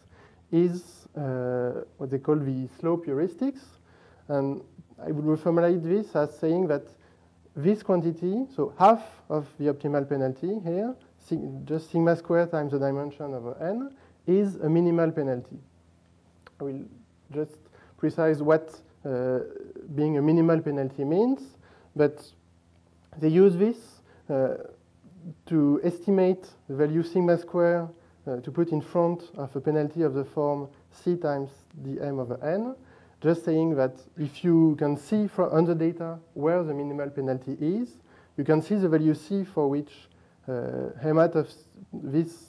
is 0.51 1.07
uh, 1.17 1.83
what 1.97 2.09
they 2.09 2.19
call 2.19 2.37
the 2.37 2.69
slope 2.79 3.05
heuristics. 3.05 3.63
And 4.29 4.61
I 5.05 5.11
would 5.11 5.25
reformulate 5.25 5.83
this 5.83 6.15
as 6.15 6.39
saying 6.39 6.67
that 6.67 6.85
this 7.55 7.83
quantity, 7.83 8.45
so 8.55 8.73
half 8.77 9.01
of 9.29 9.47
the 9.59 9.65
optimal 9.65 10.07
penalty 10.07 10.59
here, 10.63 10.95
just 11.65 11.91
sigma 11.91 12.15
square 12.15 12.47
times 12.47 12.71
the 12.71 12.79
dimension 12.79 13.33
over 13.33 13.57
n, 13.61 13.91
is 14.27 14.55
a 14.57 14.69
minimal 14.69 15.11
penalty. 15.11 15.59
I 16.59 16.63
will 16.63 16.85
just 17.33 17.57
precise 17.97 18.39
what 18.39 18.79
uh, 19.05 19.39
being 19.95 20.17
a 20.17 20.21
minimal 20.21 20.61
penalty 20.61 21.03
means, 21.03 21.41
but 21.95 22.23
they 23.19 23.27
use 23.27 23.55
this 23.55 23.77
uh, 24.29 24.55
to 25.47 25.81
estimate 25.83 26.47
the 26.67 26.75
value 26.75 27.03
sigma 27.03 27.37
square 27.37 27.87
uh, 28.27 28.37
to 28.37 28.51
put 28.51 28.71
in 28.71 28.81
front 28.81 29.23
of 29.35 29.55
a 29.55 29.61
penalty 29.61 30.03
of 30.03 30.13
the 30.13 30.23
form 30.23 30.67
c 30.91 31.15
times 31.15 31.49
dm 31.83 32.19
over 32.19 32.39
n, 32.43 32.75
just 33.21 33.45
saying 33.45 33.75
that 33.75 33.95
if 34.17 34.43
you 34.43 34.75
can 34.79 34.97
see 34.97 35.27
from, 35.27 35.51
on 35.51 35.65
the 35.65 35.75
data 35.75 36.17
where 36.33 36.63
the 36.63 36.73
minimal 36.73 37.09
penalty 37.09 37.53
is, 37.59 37.97
you 38.37 38.43
can 38.43 38.61
see 38.61 38.75
the 38.75 38.89
value 38.89 39.13
c 39.13 39.43
for 39.43 39.69
which 39.69 39.91
uh, 40.47 40.89
Hemat 41.03 41.35
of 41.35 41.47
this 41.93 42.47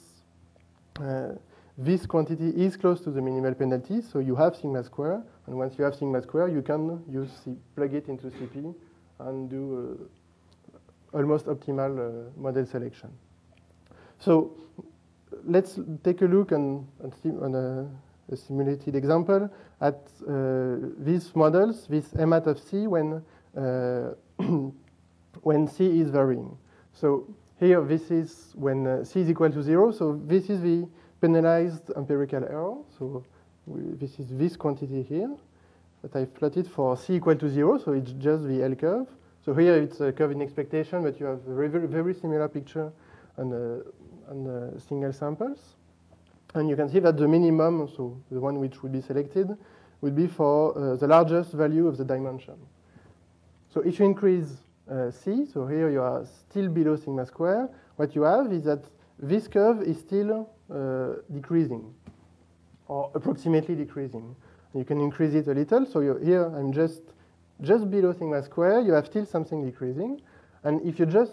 uh, 0.99 1.33
this 1.77 2.05
quantity 2.05 2.49
is 2.49 2.77
close 2.77 3.01
to 3.01 3.09
the 3.09 3.21
minimal 3.21 3.53
penalty, 3.55 4.01
so 4.01 4.19
you 4.19 4.35
have 4.35 4.55
sigma 4.55 4.83
square, 4.83 5.23
and 5.47 5.57
once 5.57 5.75
you 5.77 5.83
have 5.83 5.95
sigma 5.95 6.21
square, 6.21 6.47
you 6.47 6.61
can 6.61 7.01
use 7.09 7.29
C, 7.43 7.55
plug 7.75 7.93
it 7.95 8.09
into 8.09 8.27
CP 8.27 8.75
and 9.19 9.49
do 9.49 9.97
uh, 11.13 11.17
almost 11.17 11.47
optimal 11.47 11.97
uh, 11.97 12.29
model 12.39 12.65
selection. 12.65 13.09
So 14.19 14.55
let's 15.45 15.79
take 16.03 16.21
a 16.21 16.25
look 16.25 16.51
on, 16.51 16.87
on 17.41 17.55
a, 17.55 17.87
a, 18.33 18.37
simulated 18.37 18.95
example 18.95 19.49
at 19.81 20.01
uh, 20.27 20.75
these 20.97 21.35
models, 21.35 21.87
this 21.87 22.13
M 22.17 22.33
of 22.33 22.59
C 22.59 22.87
when, 22.87 23.23
uh, 23.57 24.13
when 25.41 25.67
C 25.67 26.01
is 26.01 26.09
varying. 26.09 26.57
So 26.93 27.27
here, 27.59 27.81
this 27.81 28.11
is 28.11 28.53
when 28.55 28.87
uh, 28.87 29.03
C 29.03 29.21
is 29.21 29.29
equal 29.29 29.51
to 29.51 29.63
zero. 29.63 29.91
So 29.91 30.19
this 30.25 30.49
is 30.49 30.61
the 30.61 30.87
penalized 31.21 31.91
empirical 31.95 32.43
error. 32.43 32.75
So 32.97 33.23
this 33.67 34.19
is 34.19 34.27
this 34.29 34.57
quantity 34.57 35.03
here 35.03 35.33
that 36.01 36.15
I've 36.15 36.33
plotted 36.33 36.67
for 36.67 36.97
C 36.97 37.15
equal 37.15 37.35
to 37.35 37.49
zero. 37.49 37.77
So 37.77 37.93
it's 37.93 38.11
just 38.13 38.43
the 38.47 38.63
L 38.63 38.75
curve. 38.75 39.07
So 39.45 39.53
here 39.53 39.75
it's 39.75 39.99
a 40.01 40.11
curve 40.11 40.31
in 40.31 40.41
expectation, 40.41 41.03
but 41.03 41.19
you 41.19 41.25
have 41.25 41.39
a 41.47 41.55
very, 41.55 41.67
very 41.87 42.13
similar 42.13 42.47
picture 42.47 42.91
on, 43.37 43.51
uh, 43.51 44.31
on 44.31 44.47
uh, 44.47 44.79
single 44.79 45.11
samples. 45.11 45.75
And 46.55 46.69
you 46.69 46.75
can 46.75 46.89
see 46.89 46.99
that 46.99 47.17
the 47.17 47.27
minimum, 47.27 47.89
so 47.95 48.21
the 48.31 48.39
one 48.39 48.59
which 48.59 48.83
would 48.83 48.91
be 48.91 49.01
selected, 49.01 49.57
would 50.01 50.15
be 50.15 50.27
for 50.27 50.77
uh, 50.77 50.95
the 50.97 51.07
largest 51.07 51.53
value 51.53 51.87
of 51.87 51.97
the 51.97 52.05
dimension. 52.05 52.55
So 53.69 53.81
if 53.81 53.99
you 53.99 54.05
increase 54.05 54.49
uh, 54.89 55.09
C, 55.11 55.45
so 55.51 55.65
here 55.65 55.89
you 55.89 56.01
are 56.01 56.25
still 56.25 56.69
below 56.69 56.95
sigma 56.95 57.25
square, 57.25 57.69
what 57.95 58.13
you 58.15 58.23
have 58.23 58.51
is 58.51 58.63
that 58.65 58.83
this 59.17 59.47
curve 59.47 59.81
is 59.81 59.99
still 59.99 60.49
uh, 60.69 61.21
decreasing, 61.33 61.93
or 62.87 63.09
approximately 63.15 63.75
decreasing. 63.75 64.35
You 64.75 64.83
can 64.83 64.99
increase 64.99 65.33
it 65.33 65.47
a 65.47 65.53
little, 65.53 65.85
so 65.85 66.01
here 66.17 66.45
I'm 66.55 66.73
just 66.73 67.01
just 67.61 67.89
below 67.89 68.11
sigma 68.13 68.43
square, 68.43 68.81
you 68.81 68.93
have 68.93 69.05
still 69.05 69.25
something 69.25 69.63
decreasing. 69.63 70.21
And 70.63 70.81
if 70.85 70.99
you 70.99 71.05
just 71.05 71.31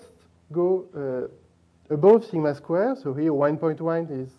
go 0.53 0.87
uh, 0.95 1.95
above 1.95 2.25
sigma 2.25 2.55
square, 2.55 2.95
so 2.95 3.15
here 3.15 3.33
1.1 3.33 4.11
is 4.11 4.31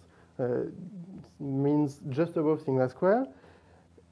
means 1.40 2.00
just 2.10 2.38
above 2.38 2.62
sigma 2.62 2.90
square, 2.90 3.26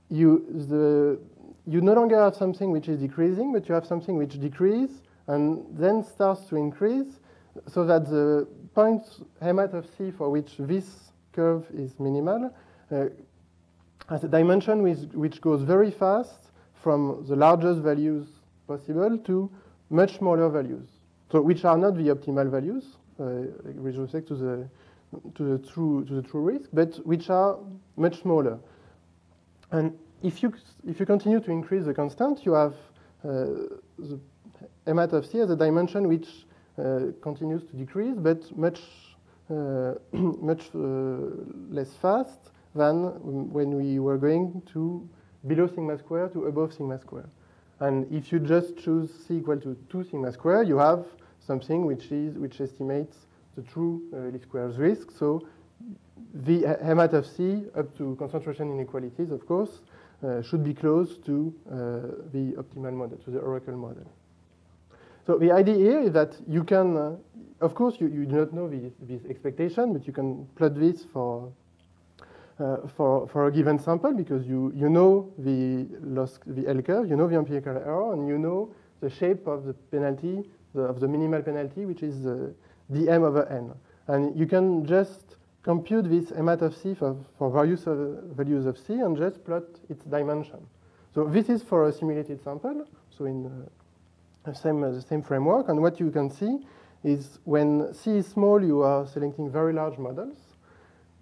you 0.10 0.46
the 0.68 1.20
you 1.68 1.82
no 1.82 1.94
longer 1.94 2.20
have 2.20 2.36
something 2.36 2.72
which 2.72 2.88
is 2.90 3.00
decreasing, 3.00 3.54
but 3.54 3.68
you 3.70 3.76
have 3.76 3.86
something 3.86 4.18
which 4.18 4.40
decreases 4.40 5.02
and 5.28 5.64
then 5.78 6.04
starts 6.04 6.48
to 6.48 6.56
increase, 6.56 7.20
so 7.68 7.86
that 7.86 8.06
the 8.10 8.48
point 8.74 9.04
m 9.42 9.60
of 9.60 9.86
c 9.98 10.12
for 10.12 10.30
which 10.30 10.56
this 10.58 11.12
curve 11.34 11.68
is 11.74 12.00
minimal 12.00 12.52
uh, 12.92 13.06
has 14.10 14.24
a 14.24 14.28
dimension 14.28 14.82
which, 14.82 15.00
which 15.14 15.40
goes 15.42 15.62
very 15.62 15.92
fast 15.92 16.50
from 16.74 17.24
the 17.28 17.36
largest 17.36 17.82
values 17.82 18.28
possible 18.68 19.18
to 19.20 19.50
much 19.92 20.18
smaller 20.18 20.50
values, 20.50 20.88
so 21.32 21.42
which 21.42 21.66
are 21.66 21.78
not 21.78 21.96
the 21.96 22.10
optimal 22.10 22.50
values 22.50 22.98
uh, 23.20 23.26
with 23.76 23.96
respect 23.98 24.28
to 24.28 24.36
the 24.36 24.68
to 25.36 25.44
the 25.44 25.68
true 25.68 26.06
to 26.06 26.14
the 26.16 26.22
true 26.22 26.42
risk, 26.42 26.70
but 26.74 26.96
which 27.06 27.30
are 27.30 27.58
much 27.98 28.22
smaller. 28.22 28.60
And 29.72 29.98
if 30.24 30.44
you 30.44 30.54
if 30.88 31.00
you 31.00 31.06
continue 31.06 31.40
to 31.40 31.52
increase 31.52 31.86
the 31.86 31.94
constant, 31.94 32.46
you 32.46 32.54
have 32.54 32.76
uh, 33.24 33.46
the 33.98 34.20
m 34.88 35.00
of 35.00 35.26
c 35.26 35.40
as 35.40 35.50
a 35.50 35.56
dimension 35.56 36.08
which 36.08 36.28
uh, 36.78 37.12
continues 37.22 37.64
to 37.64 37.76
decrease, 37.76 38.16
but 38.18 38.58
much 38.58 38.82
uh, 39.50 39.94
much 40.14 40.70
less 40.74 41.94
fast 42.02 42.40
than 42.76 42.96
when 43.52 43.76
we 43.76 44.00
were 44.00 44.18
going 44.18 44.62
to 44.74 45.08
below 45.48 45.68
sigma 45.68 45.98
square 45.98 46.28
to 46.30 46.46
above 46.46 46.74
sigma 46.74 47.00
square. 47.00 47.30
And 47.80 48.12
if 48.12 48.32
you 48.32 48.40
just 48.40 48.78
choose 48.78 49.10
c 49.28 49.38
equal 49.38 49.60
to 49.62 49.76
2 49.90 50.04
sigma 50.04 50.32
square, 50.32 50.64
you 50.64 50.78
have 50.78 51.06
something 51.40 51.86
which 51.86 52.12
is 52.12 52.38
which 52.38 52.62
estimates 52.62 53.18
the 53.60 53.72
true 53.72 54.02
uh, 54.14 54.18
least 54.32 54.44
squares 54.44 54.78
risk. 54.78 55.12
So 55.18 55.48
the 56.34 56.66
m 56.82 57.00
of 57.00 57.26
c 57.26 57.64
up 57.76 57.98
to 57.98 58.16
concentration 58.18 58.72
inequalities, 58.72 59.32
of 59.32 59.46
course, 59.46 59.82
uh, 60.24 60.42
should 60.42 60.64
be 60.64 60.74
close 60.74 61.18
to 61.26 61.54
uh, 61.68 61.74
the 62.34 62.56
optimal 62.62 62.94
model, 62.94 63.18
to 63.26 63.32
the 63.32 63.40
Oracle 63.40 63.76
model. 63.76 64.08
So 65.26 65.38
the 65.38 65.52
idea 65.52 65.76
here 65.76 66.02
is 66.02 66.12
that 66.14 66.36
you 66.48 66.64
can, 66.64 66.98
uh, 66.98 67.16
of 67.62 67.76
course, 67.76 67.96
you, 68.00 68.08
you 68.08 68.26
do 68.26 68.36
not 68.36 68.54
know 68.54 68.68
this, 68.68 68.94
this 69.02 69.22
expectation, 69.30 69.94
but 69.94 70.08
you 70.08 70.14
can 70.14 70.48
plot 70.56 70.76
this 70.76 71.06
for 71.14 71.52
uh, 72.60 72.88
for, 72.98 73.26
for 73.30 73.48
a 73.48 73.52
given 73.52 73.80
sample 73.80 74.14
because 74.14 74.46
you, 74.46 74.74
you 74.76 74.90
know 74.90 75.32
the 75.38 75.88
loss, 76.02 76.40
the 76.46 76.68
L 76.68 76.82
curve, 76.82 77.10
you 77.10 77.16
know 77.16 77.28
the 77.28 77.38
empirical 77.38 77.78
error, 77.78 78.12
and 78.12 78.28
you 78.28 78.38
know 78.38 78.70
the 79.00 79.10
shape 79.10 79.48
of 79.48 79.64
the 79.64 79.74
penalty, 79.92 80.44
the, 80.76 80.82
of 80.82 81.00
the 81.00 81.08
minimal 81.08 81.42
penalty, 81.42 81.86
which 81.86 82.04
is 82.04 82.22
the 82.22 82.54
dm 82.92 83.24
over 83.24 83.46
n. 83.48 83.74
And 84.08 84.38
you 84.40 84.46
can 84.46 84.86
just 84.86 85.38
compute 85.64 86.10
this 86.10 86.32
M 86.32 86.50
of 86.50 86.76
C 86.76 86.94
for, 86.94 87.16
for 87.38 87.52
various 87.52 87.86
uh, 87.86 88.22
values 88.34 88.66
of 88.66 88.78
C 88.78 88.94
and 88.94 89.16
just 89.18 89.44
plot 89.46 89.64
its 89.90 90.04
dimension. 90.06 90.66
So 91.14 91.26
this 91.26 91.50
is 91.50 91.62
for 91.62 91.88
a 91.88 91.92
simulated 91.92 92.44
sample, 92.44 92.88
so 93.10 93.26
in 93.26 93.46
uh, 93.46 94.50
the 94.50 94.56
same, 94.56 94.84
uh, 94.84 94.92
the 94.92 95.02
same 95.02 95.22
framework. 95.22 95.70
And 95.70 95.82
what 95.82 96.00
you 96.00 96.12
can 96.12 96.30
see 96.30 96.60
is 97.04 97.40
when 97.44 97.94
C 97.94 98.18
is 98.18 98.28
small, 98.28 98.64
you 98.64 98.82
are 98.82 99.06
selecting 99.08 99.52
very 99.52 99.74
large 99.74 99.98
models. 99.98 100.38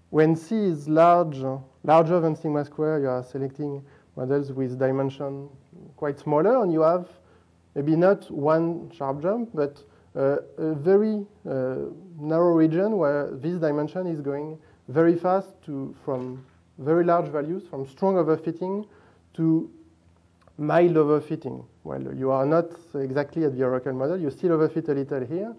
When 0.10 0.36
C 0.36 0.56
is 0.56 0.88
large, 0.88 1.38
larger 1.84 2.20
than 2.20 2.36
sigma 2.36 2.64
square, 2.66 3.00
you 3.00 3.10
are 3.10 3.24
selecting 3.24 3.84
models 4.16 4.52
with 4.52 4.80
dimension 4.80 5.50
quite 5.96 6.20
smaller, 6.20 6.64
and 6.64 6.72
you 6.72 6.82
have 6.82 7.10
maybe 7.76 7.96
not 7.96 8.30
one 8.32 8.92
sharp 8.92 9.22
jump, 9.22 9.50
but 9.54 9.78
uh, 9.78 9.82
a 10.18 10.74
very 10.76 11.26
uh, 11.48 11.76
narrow 12.20 12.54
region 12.54 12.98
where 12.98 13.30
this 13.32 13.60
dimension 13.60 14.08
is 14.08 14.22
going 14.22 14.58
very 14.88 15.16
fast 15.16 15.50
to 15.66 15.96
from 16.04 16.44
very 16.80 17.04
large 17.04 17.28
values, 17.28 17.64
from 17.70 17.88
strong 17.88 18.16
overfitting 18.16 18.88
to 19.34 19.70
mild 20.58 20.96
overfitting. 20.96 21.64
Well, 21.84 22.02
you 22.16 22.32
are 22.32 22.46
not 22.46 22.66
exactly 22.96 23.46
at 23.46 23.56
the 23.56 23.64
Oracle 23.64 23.94
model. 23.94 24.20
You 24.20 24.30
still 24.32 24.58
overfit 24.58 24.90
a 24.90 24.94
little 24.94 25.26
here, 25.26 25.56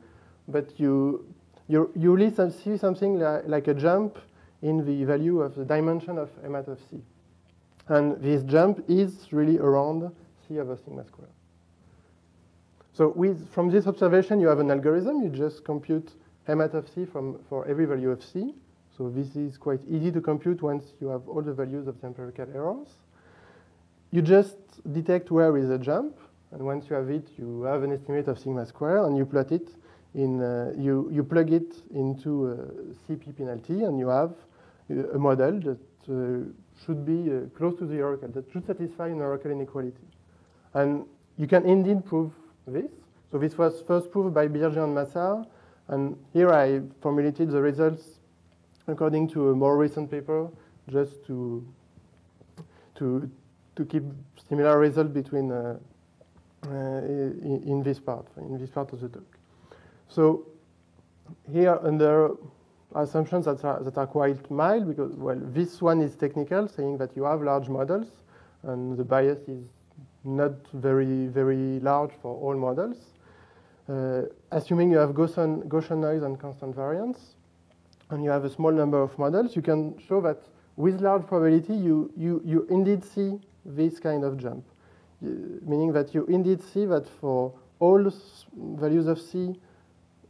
but 0.49 0.79
you 0.79 1.25
you, 1.69 1.91
you 1.95 2.15
really 2.15 2.35
see 2.51 2.79
something 2.79 3.19
like, 3.19 3.47
like 3.47 3.69
a 3.69 3.75
jump 3.75 4.19
in 4.63 4.85
the 4.87 5.05
value 5.05 5.41
of 5.41 5.55
the 5.55 5.65
dimension 5.65 6.19
of 6.19 6.31
m 6.43 6.55
of 6.55 6.79
c. 6.91 7.03
And 7.89 8.21
this 8.23 8.43
jump 8.43 8.83
is 8.89 9.33
really 9.33 9.59
around 9.59 10.11
c 10.47 10.59
over 10.59 10.77
sigma 10.77 11.05
square. 11.05 11.29
So 12.99 13.11
with, 13.15 13.49
from 13.53 13.71
this 13.71 13.87
observation, 13.87 14.41
you 14.41 14.49
have 14.49 14.59
an 14.59 14.73
algorithm. 14.73 15.23
You 15.23 15.29
just 15.29 15.65
compute 15.65 16.11
m 16.49 16.61
of 16.61 16.89
c 16.93 17.05
from, 17.05 17.39
for 17.49 17.65
every 17.69 17.85
value 17.85 18.11
of 18.11 18.25
c. 18.25 18.53
So 18.97 19.09
this 19.09 19.37
is 19.37 19.57
quite 19.57 19.79
easy 19.89 20.11
to 20.11 20.21
compute 20.21 20.63
once 20.63 20.83
you 21.01 21.07
have 21.07 21.29
all 21.29 21.41
the 21.41 21.53
values 21.53 21.87
of 21.87 22.01
the 22.01 22.09
empirical 22.09 22.49
errors. 22.53 22.89
You 24.11 24.21
just 24.21 24.57
detect 24.93 25.31
where 25.31 25.57
is 25.57 25.71
a 25.71 25.79
jump. 25.79 26.19
And 26.51 26.63
once 26.63 26.91
you 26.91 26.97
have 26.97 27.09
it, 27.09 27.29
you 27.39 27.63
have 27.63 27.85
an 27.85 27.93
estimate 27.93 28.27
of 28.27 28.37
sigma 28.37 28.67
square, 28.67 29.05
and 29.07 29.17
you 29.17 29.25
plot 29.27 29.53
it 29.53 29.69
in, 30.17 30.43
uh, 30.43 30.73
you, 30.77 31.09
you 31.13 31.23
plug 31.23 31.53
it 31.53 31.77
into 31.95 32.49
a 32.49 32.57
CP 33.07 33.37
penalty, 33.37 33.85
and 33.85 34.01
you 34.01 34.09
have 34.09 34.35
a 34.91 35.19
model 35.19 35.61
that 35.61 35.79
uh, 36.11 36.51
should 36.85 37.07
be 37.07 37.31
uh, 37.31 37.43
close 37.57 37.79
to 37.79 37.87
the 37.87 38.01
oracle, 38.01 38.29
that 38.31 38.51
should 38.51 38.67
satisfy 38.67 39.07
an 39.07 39.21
oracle 39.21 39.53
inequality. 39.53 40.09
And 40.75 41.05
you 41.37 41.47
can 41.47 41.65
indeed 41.65 42.05
prove 42.05 42.33
this. 42.73 42.91
So 43.31 43.39
this 43.39 43.59
was 43.59 43.83
first 43.83 44.11
proved 44.11 44.35
by 44.35 44.49
Birgé 44.49 44.83
and 44.83 44.97
Massart, 44.97 45.47
and 45.89 46.17
here 46.33 46.51
I 46.51 46.81
formulated 47.01 47.51
the 47.51 47.61
results 47.61 48.21
according 48.87 49.29
to 49.29 49.51
a 49.51 49.55
more 49.55 49.77
recent 49.77 50.11
paper, 50.11 50.49
just 50.89 51.25
to 51.27 51.67
to 52.97 53.31
to 53.77 53.85
keep 53.85 54.03
similar 54.49 54.79
result 54.79 55.13
between 55.13 55.53
uh, 55.53 55.79
uh, 56.67 56.71
in, 56.71 57.63
in, 57.67 57.83
this 57.83 58.01
part, 58.01 58.27
in 58.37 58.59
this 58.59 58.71
part 58.71 58.93
of 58.93 59.01
the 59.01 59.09
talk. 59.09 59.39
So 60.09 60.47
here 61.53 61.79
under 61.83 62.31
assumptions 62.95 63.45
that 63.45 63.65
are, 63.65 63.83
that 63.83 63.97
are 63.97 64.07
quite 64.07 64.51
mild 64.51 64.89
because, 64.89 65.13
well, 65.13 65.39
this 65.41 65.81
one 65.81 66.01
is 66.01 66.17
technical, 66.17 66.67
saying 66.67 66.99
that 66.99 67.15
you 67.17 67.25
have 67.25 67.43
large 67.43 67.69
models 67.69 68.09
and 68.65 68.97
the 68.97 69.05
bias 69.05 69.39
is 69.47 69.65
not 70.25 70.53
very, 70.73 71.27
very 71.27 71.81
large 71.81 72.11
for 72.23 72.37
all 72.37 72.57
models. 72.57 72.97
Uh, 73.89 74.23
assuming 74.53 74.91
you 74.91 74.99
have 74.99 75.11
Gaussian, 75.11 75.67
Gaussian 75.69 75.99
noise 75.99 76.23
and 76.23 76.39
constant 76.39 76.75
variance, 76.75 77.35
and 78.11 78.23
you 78.23 78.31
have 78.31 78.45
a 78.45 78.51
small 78.51 78.73
number 78.73 79.01
of 79.01 79.19
models, 79.19 79.57
you 79.57 79.63
can 79.63 79.99
show 80.07 80.21
that 80.21 80.39
with 80.77 81.01
large 81.01 81.27
probability, 81.27 81.75
you, 81.75 82.13
you, 82.17 82.43
you 82.45 82.67
indeed 82.71 83.05
see 83.05 83.39
this 83.65 83.99
kind 83.99 84.25
of 84.25 84.37
jump, 84.39 84.65
meaning 85.21 85.93
that 85.93 86.15
you 86.15 86.25
indeed 86.27 86.63
see 86.63 86.85
that 86.85 87.09
for 87.21 87.53
all 87.81 88.13
values 88.55 89.07
of 89.07 89.21
C 89.21 89.57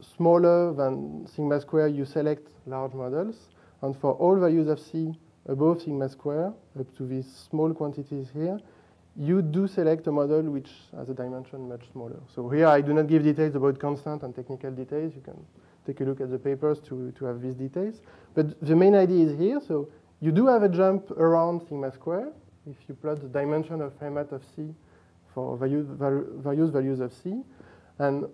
smaller 0.01 0.73
than 0.75 1.27
sigma 1.27 1.61
square, 1.61 1.89
you 1.89 2.05
select 2.05 2.49
large 2.67 2.95
models. 2.95 3.49
And 3.83 3.97
for 3.97 4.13
all 4.15 4.37
values 4.37 4.69
of 4.69 4.81
c 4.81 5.15
above 5.47 5.83
sigma 5.83 6.09
square, 6.09 6.53
up 6.79 6.97
to 6.97 7.07
these 7.07 7.27
small 7.51 7.73
quantities 7.73 8.29
here, 8.33 8.59
you 9.19 9.43
do 9.43 9.67
select 9.67 10.07
a 10.07 10.13
model 10.13 10.43
which 10.43 10.71
has 10.97 11.11
a 11.11 11.15
dimension 11.15 11.69
much 11.69 11.83
smaller. 11.91 12.21
So 12.33 12.49
here 12.49 12.69
I 12.69 12.81
do 12.81 12.93
not 12.93 13.09
give 13.09 13.25
details 13.25 13.57
about 13.57 13.79
constant 13.81 14.23
and 14.23 14.35
technical 14.35 14.71
details. 14.71 15.13
You 15.17 15.23
can 15.23 15.45
take 15.87 16.01
a 16.01 16.05
look 16.05 16.21
at 16.21 16.31
the 16.31 16.39
papers 16.39 16.79
to, 16.89 17.11
to 17.13 17.25
have 17.25 17.43
these 17.43 17.55
details. 17.55 18.01
But 18.35 18.61
the 18.61 18.77
main 18.77 18.95
idea 18.95 19.27
is 19.27 19.37
here. 19.37 19.61
So 19.67 19.89
you 20.21 20.31
do 20.31 20.47
have 20.47 20.63
a 20.63 20.69
jump 20.69 21.11
around 21.11 21.63
sigma 21.63 21.91
square 21.93 22.29
if 22.71 22.77
you 22.89 22.95
plot 22.95 23.21
the 23.21 23.29
dimension 23.29 23.81
of 23.81 23.99
Fermat 23.99 24.31
of 24.31 24.43
C 24.55 24.75
for 25.35 25.57
various, 25.57 25.87
various 25.89 26.71
values 26.71 27.01
of 27.01 27.13
C. 27.13 27.43
And 27.99 28.27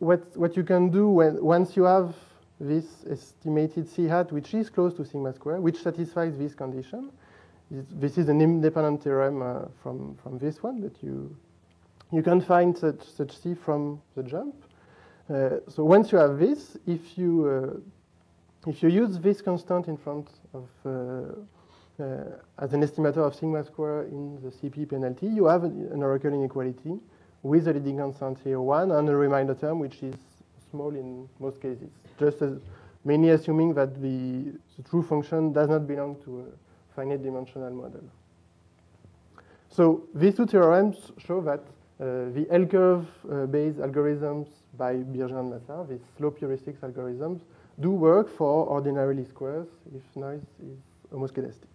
what, 0.00 0.36
what 0.36 0.56
you 0.56 0.64
can 0.64 0.90
do 0.90 1.08
when, 1.08 1.42
once 1.42 1.76
you 1.76 1.84
have 1.84 2.16
this 2.58 3.04
estimated 3.08 3.88
C 3.88 4.04
hat, 4.04 4.32
which 4.32 4.52
is 4.52 4.68
close 4.68 4.94
to 4.94 5.04
sigma 5.04 5.32
square, 5.32 5.60
which 5.60 5.80
satisfies 5.80 6.36
this 6.36 6.54
condition, 6.54 7.12
this 7.70 8.16
is 8.16 8.28
an 8.28 8.40
independent 8.40 9.02
theorem 9.02 9.42
uh, 9.42 9.66
from, 9.82 10.16
from 10.22 10.38
this 10.38 10.62
one, 10.62 10.80
but 10.80 10.92
you, 11.02 11.34
you 12.12 12.22
can 12.22 12.40
find 12.40 12.76
such, 12.76 13.02
such 13.02 13.36
C 13.36 13.54
from 13.54 14.00
the 14.16 14.22
jump. 14.22 14.54
Uh, 15.28 15.60
so 15.68 15.84
once 15.84 16.10
you 16.10 16.18
have 16.18 16.38
this, 16.38 16.76
if 16.86 17.18
you, 17.18 17.46
uh, 17.46 18.70
if 18.70 18.82
you 18.82 18.88
use 18.88 19.18
this 19.18 19.42
constant 19.42 19.88
in 19.88 19.96
front 19.98 20.28
of, 20.54 20.68
uh, 20.86 22.02
uh, 22.02 22.24
as 22.58 22.72
an 22.72 22.82
estimator 22.82 23.18
of 23.18 23.34
sigma 23.34 23.62
square 23.64 24.04
in 24.04 24.40
the 24.42 24.50
CP 24.50 24.88
penalty, 24.88 25.26
you 25.26 25.44
have 25.44 25.64
an 25.64 26.02
oracle 26.02 26.32
inequality 26.32 26.98
with 27.42 27.68
a 27.68 27.72
leading 27.72 27.98
constant 27.98 28.38
here 28.42 28.60
1 28.60 28.90
and 28.92 29.08
a 29.08 29.14
reminder 29.16 29.54
term, 29.54 29.78
which 29.78 30.02
is 30.02 30.14
small 30.70 30.94
in 30.94 31.28
most 31.38 31.60
cases, 31.60 31.90
just 32.18 32.40
as 32.40 32.58
mainly 33.04 33.30
assuming 33.30 33.74
that 33.74 33.94
the, 34.00 34.52
the 34.76 34.88
true 34.88 35.02
function 35.02 35.52
does 35.52 35.68
not 35.68 35.86
belong 35.86 36.16
to 36.24 36.40
a 36.40 36.67
finite 36.98 37.22
dimensional 37.22 37.72
model. 37.82 38.04
So 39.70 39.84
these 40.14 40.34
two 40.34 40.46
theorems 40.46 41.12
show 41.26 41.40
that 41.42 41.60
uh, 41.60 42.30
the 42.36 42.46
L-curve-based 42.50 43.78
uh, 43.78 43.86
algorithms 43.86 44.48
by 44.76 44.94
Birgé 44.94 45.38
and 45.38 45.52
Massart, 45.52 45.88
these 45.88 46.06
slope 46.16 46.40
heuristics 46.40 46.80
algorithms, 46.80 47.40
do 47.78 47.90
work 47.90 48.28
for 48.28 48.66
ordinary 48.66 49.14
least 49.14 49.30
squares 49.30 49.68
if 49.94 50.02
noise 50.16 50.46
is 50.68 50.78
homoscedastic. 51.12 51.72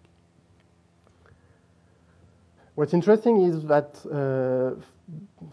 What's 2.74 2.92
interesting 2.92 3.42
is 3.42 3.64
that 3.74 3.90
uh, 4.04 4.78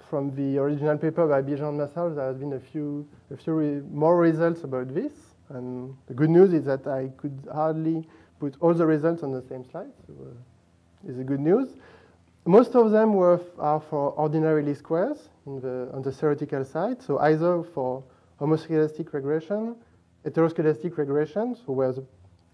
from 0.10 0.36
the 0.36 0.58
original 0.58 0.98
paper 0.98 1.28
by 1.28 1.42
Birgé 1.42 1.64
and 1.70 1.80
Massart, 1.80 2.16
there 2.16 2.28
has 2.28 2.38
been 2.38 2.54
a 2.54 2.60
few, 2.60 3.08
a 3.34 3.38
few 3.38 3.54
re 3.54 3.82
more 4.04 4.18
results 4.18 4.64
about 4.64 4.94
this. 4.94 5.14
And 5.50 5.96
the 6.08 6.14
good 6.14 6.30
news 6.30 6.52
is 6.54 6.66
that 6.66 6.88
I 6.88 7.12
could 7.18 7.38
hardly 7.54 8.08
put 8.42 8.56
all 8.60 8.74
the 8.74 8.86
results 8.86 9.22
on 9.22 9.32
the 9.32 9.44
same 9.44 9.64
slide. 9.70 9.94
So 10.08 10.14
uh, 10.20 11.10
is 11.10 11.20
a 11.20 11.24
good 11.24 11.40
news. 11.40 11.70
Most 12.46 12.76
of 12.76 12.90
them 12.90 13.14
were 13.14 13.40
are 13.60 13.80
for 13.80 14.12
ordinary 14.24 14.64
least 14.64 14.80
squares 14.80 15.30
the, 15.46 15.90
on 15.94 16.02
the 16.02 16.12
theoretical 16.12 16.66
side. 16.66 16.98
So 17.04 17.20
either 17.20 17.64
for 17.76 18.04
homoscedastic 18.40 19.14
regression, 19.14 19.76
heteroscedastic 20.26 20.98
regression, 20.98 21.56
so 21.56 21.72
where 21.74 21.94
the, 21.94 22.04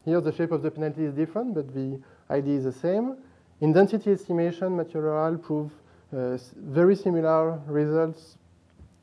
here 0.03 0.19
the 0.19 0.33
shape 0.33 0.51
of 0.51 0.61
the 0.61 0.71
penalty 0.71 1.05
is 1.05 1.13
different, 1.13 1.55
but 1.55 1.73
the 1.73 2.01
idea 2.29 2.57
is 2.57 2.65
the 2.65 2.73
same. 2.73 3.15
In 3.61 3.71
density 3.71 4.11
estimation, 4.11 4.75
Matthieu 4.75 5.01
Lerasle 5.01 5.41
proved 5.41 5.73
uh, 6.13 6.37
very 6.57 6.95
similar 6.95 7.59
results 7.67 8.37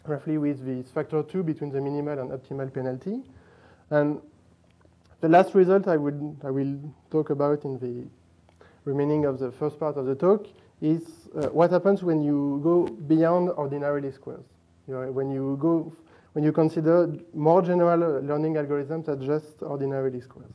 roughly 0.07 0.37
with 0.37 0.65
this 0.67 0.91
factor 0.91 1.23
2 1.23 1.43
between 1.43 1.71
the 1.71 1.81
minimal 1.81 2.19
and 2.19 2.31
optimal 2.31 2.73
penalty. 2.73 3.23
And 3.89 4.21
the 5.21 5.29
last 5.29 5.55
result 5.55 5.89
I, 5.89 5.97
would, 5.97 6.37
I 6.45 6.51
will 6.51 6.79
talk 7.11 7.31
about 7.31 7.65
in 7.65 7.79
the 7.79 8.05
remaining 8.85 9.25
of 9.25 9.39
the 9.39 9.51
first 9.53 9.79
part 9.79 9.97
of 9.97 10.07
the 10.07 10.15
talk 10.15 10.47
is 10.81 11.03
uh, 11.35 11.49
what 11.49 11.71
happens 11.71 12.03
when 12.03 12.23
you 12.23 12.61
go 12.63 12.87
beyond 12.87 13.51
ordinary 13.57 14.03
least 14.03 14.17
squares. 14.17 14.45
You 14.87 14.95
know, 14.95 15.13
when 15.13 15.31
you 15.31 15.57
go, 15.61 15.93
when 16.33 16.45
you 16.45 16.53
consider 16.53 17.11
more 17.33 17.63
general 17.63 18.21
learning 18.21 18.55
algorithms 18.55 19.07
than 19.07 19.25
just 19.25 19.63
ordinary 19.63 20.11
least 20.11 20.27
squares. 20.27 20.53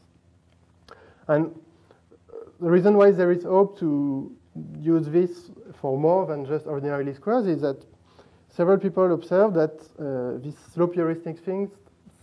And 1.28 1.48
uh, 1.48 2.36
the 2.60 2.70
reason 2.70 2.96
why 2.98 3.12
there 3.12 3.32
is 3.32 3.44
hope 3.44 3.80
to 3.80 4.32
use 4.80 5.08
this 5.08 5.50
for 5.82 5.98
more 5.98 6.26
than 6.26 6.46
just 6.46 6.68
ordinary 6.68 7.06
least 7.06 7.20
squares 7.22 7.48
is 7.48 7.62
that 7.62 7.78
several 8.50 8.78
people 8.78 9.14
observe 9.14 9.54
that 9.54 9.80
uh, 9.98 10.44
this 10.44 10.56
slope 10.74 10.94
heuristic 10.94 11.40
thing 11.40 11.72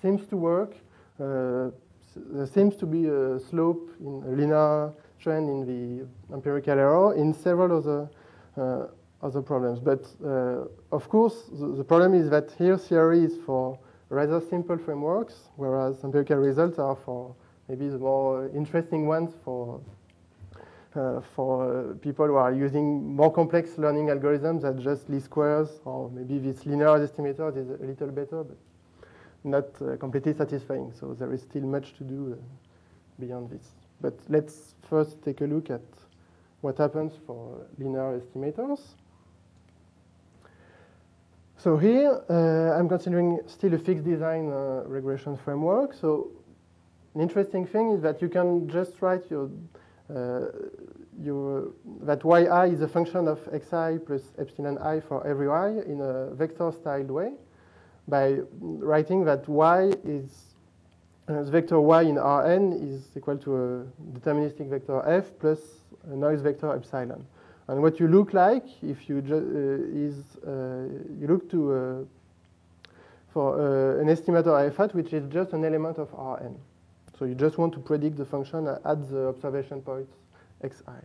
seems 0.03 0.27
to 0.27 0.37
work 0.37 0.75
uh, 1.21 1.71
there 2.33 2.47
seems 2.47 2.77
to 2.77 2.87
be 2.87 3.07
a 3.07 3.39
slope 3.39 3.91
in 4.01 4.23
a 4.27 4.31
linear 4.31 4.93
trend 5.21 5.49
in 5.49 5.67
the 5.67 6.35
empirical 6.35 6.73
error 6.73 7.15
in 7.15 7.33
several 7.33 7.79
other 7.79 8.09
uh, 8.57 8.87
other 9.23 9.43
problems. 9.43 9.81
But 9.81 10.07
uh, 10.25 10.65
of 10.93 11.09
course, 11.09 11.45
the, 11.53 11.69
the, 11.69 11.85
problem 11.85 12.15
is 12.15 12.31
that 12.31 12.51
here 12.59 12.77
theory 12.77 13.25
is 13.25 13.37
for 13.45 13.79
rather 14.09 14.41
simple 14.41 14.79
frameworks, 14.79 15.35
whereas 15.57 16.05
empirical 16.05 16.37
results 16.37 16.79
are 16.79 16.97
for 16.97 17.35
maybe 17.69 17.89
the 17.89 17.99
more 17.99 18.49
interesting 18.55 19.07
ones 19.07 19.35
for 19.45 19.81
uh, 20.95 21.21
for 21.35 21.95
people 22.01 22.27
who 22.27 22.37
are 22.37 22.55
using 22.55 23.15
more 23.15 23.31
complex 23.31 23.77
learning 23.77 24.07
algorithms 24.07 24.63
than 24.63 24.81
just 24.81 25.11
least 25.11 25.27
squares, 25.27 25.69
or 25.85 26.11
maybe 26.11 26.39
this 26.39 26.65
linear 26.65 26.99
estimator 26.99 27.55
is 27.57 27.69
a 27.69 27.85
little 27.85 28.09
better. 28.09 28.43
But 28.45 28.57
not 29.47 29.65
uh, 29.81 29.97
completely 29.97 30.35
satisfying. 30.35 30.93
So 30.99 31.15
there 31.15 31.33
is 31.33 31.43
still 31.43 31.63
much 31.63 31.95
to 31.99 32.05
do 32.05 32.37
uh, 32.39 32.43
beyond 33.19 33.51
this. 33.51 33.67
But 34.01 34.19
let's 34.29 34.75
first 34.89 35.23
take 35.23 35.41
a 35.41 35.45
look 35.45 35.71
at 35.71 35.83
what 36.61 36.79
happens 36.79 37.13
for 37.27 37.67
linear 37.79 38.21
estimators. 38.21 38.81
So 41.59 41.77
here, 41.77 42.21
uh, 42.29 42.79
I'm 42.79 42.89
considering 42.89 43.41
still 43.47 43.75
a 43.75 43.79
fixed 43.79 44.05
design 44.05 44.53
uh, 44.53 44.83
regression 44.87 45.37
framework. 45.37 45.95
So 45.95 46.31
an 47.15 47.23
interesting 47.23 47.67
thing 47.67 47.93
is 47.93 48.03
that 48.03 48.21
you 48.21 48.29
can 48.29 48.69
just 48.69 49.01
write 49.01 49.31
your, 49.31 49.51
uh, 50.15 50.47
your 51.23 51.73
that 52.03 52.23
yi 52.25 52.75
is 52.75 52.83
a 52.83 52.89
function 52.89 53.27
of 53.27 53.39
xi 53.53 53.99
plus 54.07 54.23
epsilon 54.39 54.77
i 54.79 55.01
for 55.01 55.27
every 55.27 55.49
i 55.49 55.71
in 55.93 56.03
a 56.03 56.35
vector-styled 56.35 57.11
way 57.11 57.33
by 58.09 58.39
writing 58.61 59.25
that 59.25 59.49
y 59.49 59.93
is 60.05 60.55
uh, 61.29 61.43
the 61.43 61.51
vector 61.51 61.81
y 61.81 62.03
in 62.03 62.17
Rn 62.17 62.73
is 62.73 63.17
equal 63.17 63.37
to 63.39 63.57
a 63.57 63.85
deterministic 64.19 64.69
vector 64.69 65.03
f 65.09 65.27
plus 65.41 65.59
a 66.11 66.15
noise 66.15 66.41
vector 66.41 66.73
epsilon. 66.75 67.27
And 67.69 67.83
what 67.83 67.99
you 67.99 68.07
look 68.07 68.33
like 68.33 68.65
if 68.83 69.09
you 69.09 69.19
uh, 69.19 69.99
is 70.07 70.15
uh, 70.47 70.87
you 71.21 71.27
look 71.27 71.51
to 71.51 71.73
uh, 71.73 72.05
for 73.33 73.61
uh, 73.61 74.01
an 74.01 74.07
estimator 74.07 74.67
f 74.69 74.77
hat 74.77 74.95
which 74.95 75.13
is 75.13 75.25
just 75.33 75.53
an 75.53 75.65
element 75.65 75.99
of 75.99 76.13
Rn. 76.13 76.57
So 77.19 77.25
you 77.25 77.35
just 77.35 77.59
want 77.59 77.73
to 77.75 77.81
predict 77.81 78.19
the 78.19 78.25
function 78.25 78.69
at 78.69 79.11
the 79.11 79.29
observation 79.29 79.81
points 79.81 80.13
xi. 80.63 81.01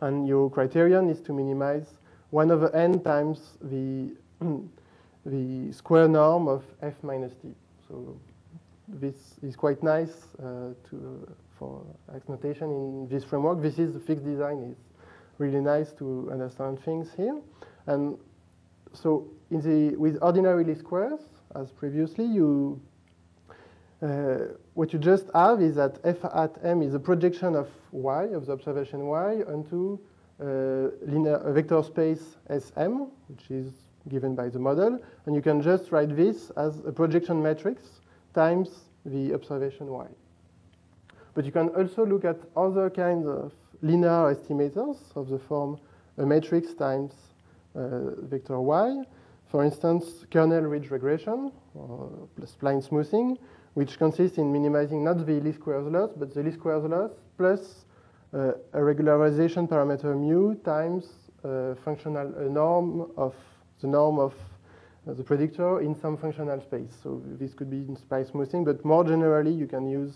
And 0.00 0.28
your 0.28 0.50
criterion 0.50 1.08
is 1.08 1.20
to 1.22 1.32
minimize 1.32 1.86
1 2.30 2.50
over 2.50 2.74
n 2.74 3.00
times 3.02 3.58
the 3.62 4.10
the 5.24 5.72
square 5.72 6.08
norm 6.08 6.48
of 6.48 6.64
f 6.82 6.94
minus 7.02 7.34
t. 7.34 7.54
So 7.88 8.16
this 8.88 9.14
is 9.42 9.56
quite 9.56 9.82
nice 9.82 10.12
uh, 10.38 10.74
to, 10.90 11.28
for 11.58 11.84
X 12.14 12.28
notation 12.28 12.70
in 12.70 13.08
this 13.08 13.24
framework. 13.24 13.62
This 13.62 13.78
is 13.78 13.92
the 13.92 14.00
fixed 14.00 14.24
design. 14.24 14.70
It's 14.72 14.80
really 15.38 15.60
nice 15.60 15.92
to 15.92 16.28
understand 16.32 16.82
things 16.82 17.08
here. 17.16 17.40
And 17.86 18.18
so 18.92 19.28
in 19.50 19.60
the, 19.60 19.96
with 19.96 20.18
ordinary 20.22 20.64
least 20.64 20.80
squares, 20.80 21.20
as 21.54 21.70
previously, 21.70 22.24
you 22.24 22.80
uh, 24.02 24.38
what 24.74 24.92
you 24.92 24.98
just 24.98 25.26
have 25.32 25.62
is 25.62 25.76
that 25.76 25.98
f 26.02 26.24
at 26.34 26.56
m 26.64 26.82
is 26.82 26.94
a 26.94 26.98
projection 26.98 27.54
of 27.54 27.68
y, 27.92 28.24
of 28.24 28.46
the 28.46 28.52
observation 28.52 29.06
y, 29.06 29.42
onto 29.46 29.96
uh, 30.40 30.90
linear, 31.06 31.36
a 31.36 31.52
vector 31.52 31.80
space 31.84 32.36
Sm, 32.48 33.04
which 33.28 33.48
is 33.50 33.72
given 34.08 34.34
by 34.34 34.48
the 34.48 34.58
model. 34.58 34.98
And 35.26 35.34
you 35.34 35.42
can 35.42 35.62
just 35.62 35.92
write 35.92 36.16
this 36.16 36.50
as 36.56 36.78
a 36.86 36.92
projection 36.92 37.42
matrix 37.42 37.82
times 38.34 38.68
the 39.04 39.34
observation 39.34 39.88
y. 39.88 40.06
But 41.34 41.44
you 41.44 41.52
can 41.52 41.68
also 41.70 42.04
look 42.04 42.24
at 42.24 42.38
other 42.56 42.90
kinds 42.90 43.26
of 43.26 43.52
linear 43.80 44.34
estimators 44.34 44.98
of 45.16 45.28
the 45.28 45.38
form 45.38 45.78
a 46.18 46.26
matrix 46.26 46.74
times 46.74 47.12
uh, 47.74 48.14
vector 48.22 48.60
y. 48.60 49.02
For 49.50 49.64
instance, 49.64 50.24
kernel 50.30 50.62
ridge 50.62 50.90
regression 50.90 51.52
or 51.74 52.10
spline 52.42 52.82
smoothing, 52.82 53.38
which 53.74 53.98
consists 53.98 54.38
in 54.38 54.52
minimizing 54.52 55.04
not 55.04 55.26
the 55.26 55.40
least 55.40 55.58
squares 55.58 55.86
loss, 55.86 56.10
but 56.16 56.32
the 56.34 56.42
least 56.42 56.58
squares 56.58 56.84
loss 56.84 57.10
plus 57.36 57.84
uh, 58.34 58.52
a 58.72 58.78
regularization 58.78 59.68
parameter 59.68 60.16
mu 60.16 60.54
times 60.56 61.06
uh, 61.44 61.74
functional 61.84 62.34
a 62.36 62.48
norm 62.48 63.10
of 63.16 63.34
the 63.82 63.88
norm 63.88 64.18
of 64.18 64.34
the 65.06 65.22
predictor 65.22 65.80
in 65.80 65.94
some 65.94 66.16
functional 66.16 66.60
space. 66.60 66.92
So 67.02 67.20
this 67.38 67.54
could 67.54 67.70
be 67.70 67.78
in 67.78 67.96
spline 67.96 68.30
smoothing, 68.30 68.64
but 68.64 68.84
more 68.84 69.04
generally, 69.04 69.52
you 69.52 69.66
can 69.66 69.86
use 69.86 70.14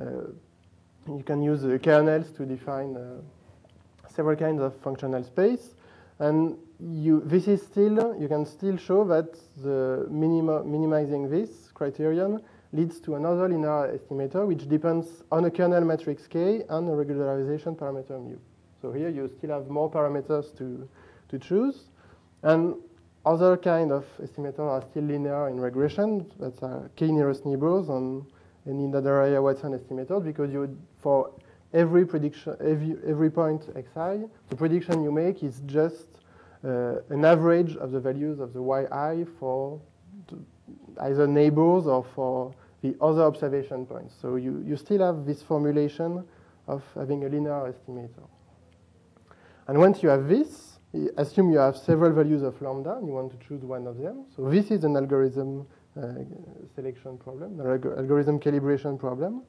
uh, 0.00 0.30
you 1.08 1.22
can 1.24 1.42
use 1.42 1.64
uh, 1.64 1.78
kernels 1.82 2.30
to 2.32 2.46
define 2.46 2.96
uh, 2.96 3.20
several 4.08 4.36
kinds 4.36 4.62
of 4.62 4.76
functional 4.76 5.24
space. 5.24 5.74
And 6.18 6.56
you, 6.78 7.22
this 7.24 7.48
is 7.48 7.62
still, 7.62 8.14
you 8.20 8.28
can 8.28 8.44
still 8.44 8.76
show 8.76 9.04
that 9.04 9.32
the 9.62 10.06
minimizing 10.10 11.30
this 11.30 11.70
criterion 11.72 12.42
leads 12.72 13.00
to 13.00 13.16
another 13.16 13.48
linear 13.48 13.98
estimator, 13.98 14.46
which 14.46 14.68
depends 14.68 15.06
on 15.32 15.46
a 15.46 15.50
kernel 15.50 15.84
matrix 15.84 16.26
K 16.26 16.62
and 16.68 16.88
a 16.88 16.92
regularization 16.92 17.76
parameter 17.76 18.22
mu. 18.22 18.36
So 18.80 18.92
here 18.92 19.08
you 19.08 19.28
still 19.28 19.50
have 19.50 19.68
more 19.68 19.90
parameters 19.90 20.56
to, 20.58 20.88
to 21.30 21.38
choose. 21.38 21.84
And 22.42 22.74
other 23.26 23.56
kind 23.56 23.92
of 23.92 24.04
estimators 24.22 24.60
are 24.60 24.82
still 24.90 25.04
linear 25.04 25.48
in 25.48 25.60
regression. 25.60 26.30
That's 26.38 26.60
K 26.96 27.08
nearest 27.08 27.44
neighbors 27.44 27.88
and 27.88 28.24
in 28.66 28.78
any 28.78 28.88
Nadaraya-Watson 28.88 29.78
estimator 29.78 30.22
because 30.22 30.52
you 30.52 30.76
for 31.00 31.30
every 31.72 32.06
prediction, 32.06 32.56
every, 32.60 32.96
every 33.06 33.30
point 33.30 33.62
xi, 33.74 34.26
the 34.48 34.56
prediction 34.56 35.02
you 35.02 35.12
make 35.12 35.42
is 35.42 35.62
just 35.66 36.06
uh, 36.64 36.96
an 37.10 37.24
average 37.24 37.76
of 37.76 37.92
the 37.92 38.00
values 38.00 38.40
of 38.40 38.52
the 38.52 38.60
yi 38.60 39.24
for 39.38 39.80
either 41.00 41.26
neighbors 41.26 41.86
or 41.86 42.04
for 42.14 42.54
the 42.82 42.94
other 43.00 43.22
observation 43.22 43.86
points. 43.86 44.14
So 44.20 44.36
you, 44.36 44.62
you 44.66 44.76
still 44.76 45.00
have 45.00 45.26
this 45.26 45.42
formulation 45.42 46.24
of 46.66 46.82
having 46.94 47.24
a 47.24 47.28
linear 47.28 47.72
estimator. 47.72 48.28
And 49.68 49.78
once 49.78 50.02
you 50.02 50.08
have 50.08 50.28
this, 50.28 50.69
assume 51.16 51.50
you 51.50 51.58
have 51.58 51.76
several 51.76 52.12
values 52.12 52.42
of 52.42 52.60
lambda, 52.60 52.96
and 52.96 53.06
you 53.06 53.14
want 53.14 53.30
to 53.32 53.46
choose 53.46 53.62
one 53.62 53.86
of 53.86 53.98
them. 53.98 54.24
So 54.34 54.50
this 54.50 54.70
is 54.70 54.84
an 54.84 54.96
algorithm 54.96 55.66
uh, 55.96 56.08
selection 56.74 57.18
problem, 57.18 57.60
an 57.60 57.66
algorithm 57.66 58.40
calibration 58.40 58.98
problem. 58.98 59.42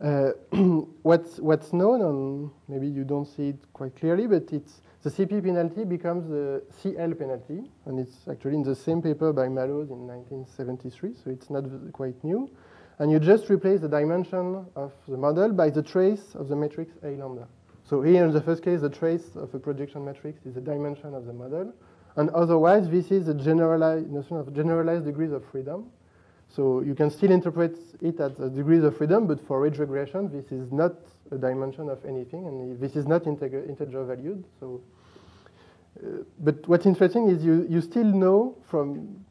Uh, 0.00 0.30
what's, 1.02 1.38
what's 1.40 1.72
known, 1.72 2.02
and 2.02 2.50
maybe 2.68 2.86
you 2.86 3.04
don't 3.04 3.26
see 3.26 3.48
it 3.48 3.58
quite 3.72 3.96
clearly, 3.96 4.26
but 4.26 4.52
it's 4.52 4.80
the 5.02 5.10
CP 5.10 5.42
penalty 5.42 5.84
becomes 5.84 6.28
the 6.28 6.62
CL 6.82 7.14
penalty, 7.14 7.70
and 7.86 7.98
it's 7.98 8.28
actually 8.30 8.54
in 8.54 8.62
the 8.62 8.74
same 8.74 9.00
paper 9.00 9.32
by 9.32 9.48
Mallows 9.48 9.90
in 9.90 10.06
1973, 10.06 11.14
so 11.14 11.30
it's 11.30 11.50
not 11.50 11.64
quite 11.92 12.22
new. 12.22 12.50
And 12.98 13.10
you 13.12 13.20
just 13.20 13.48
replace 13.48 13.80
the 13.80 13.88
dimension 13.88 14.66
of 14.74 14.92
the 15.06 15.16
model 15.16 15.52
by 15.52 15.70
the 15.70 15.82
trace 15.82 16.34
of 16.34 16.48
the 16.48 16.56
matrix 16.56 16.92
A 17.04 17.10
lambda. 17.10 17.46
So 17.88 18.02
here 18.02 18.24
in 18.24 18.32
the 18.32 18.42
first 18.42 18.62
case, 18.62 18.82
the 18.82 18.90
trace 18.90 19.34
of 19.34 19.54
a 19.54 19.58
projection 19.58 20.04
matrix 20.04 20.44
is 20.44 20.54
the 20.54 20.60
dimension 20.60 21.14
of 21.14 21.24
the 21.24 21.32
model. 21.32 21.72
And 22.16 22.28
otherwise, 22.30 22.90
this 22.90 23.10
is 23.10 23.28
a 23.28 23.34
generalized 23.34 24.10
notion 24.10 24.36
of 24.36 24.52
generalized 24.52 25.06
degrees 25.06 25.32
of 25.32 25.42
freedom. 25.50 25.90
So 26.50 26.80
you 26.80 26.94
can 26.94 27.10
still 27.10 27.30
interpret 27.30 27.78
it 28.02 28.20
as 28.20 28.32
degrees 28.50 28.82
of 28.82 28.96
freedom, 28.96 29.26
but 29.26 29.40
for 29.46 29.60
ridge 29.60 29.78
regression, 29.78 30.30
this 30.30 30.50
is 30.50 30.72
not 30.72 30.96
a 31.30 31.36
dimension 31.36 31.88
of 31.88 32.04
anything, 32.04 32.46
and 32.46 32.80
this 32.80 32.96
is 32.96 33.06
not 33.06 33.26
integer, 33.26 34.04
valued. 34.04 34.44
So, 34.58 34.80
uh, 36.02 36.24
but 36.40 36.66
what's 36.68 36.86
interesting 36.86 37.28
is 37.28 37.44
you, 37.44 37.66
you 37.70 37.80
still 37.80 38.04
know 38.04 38.56
from, 38.64 39.24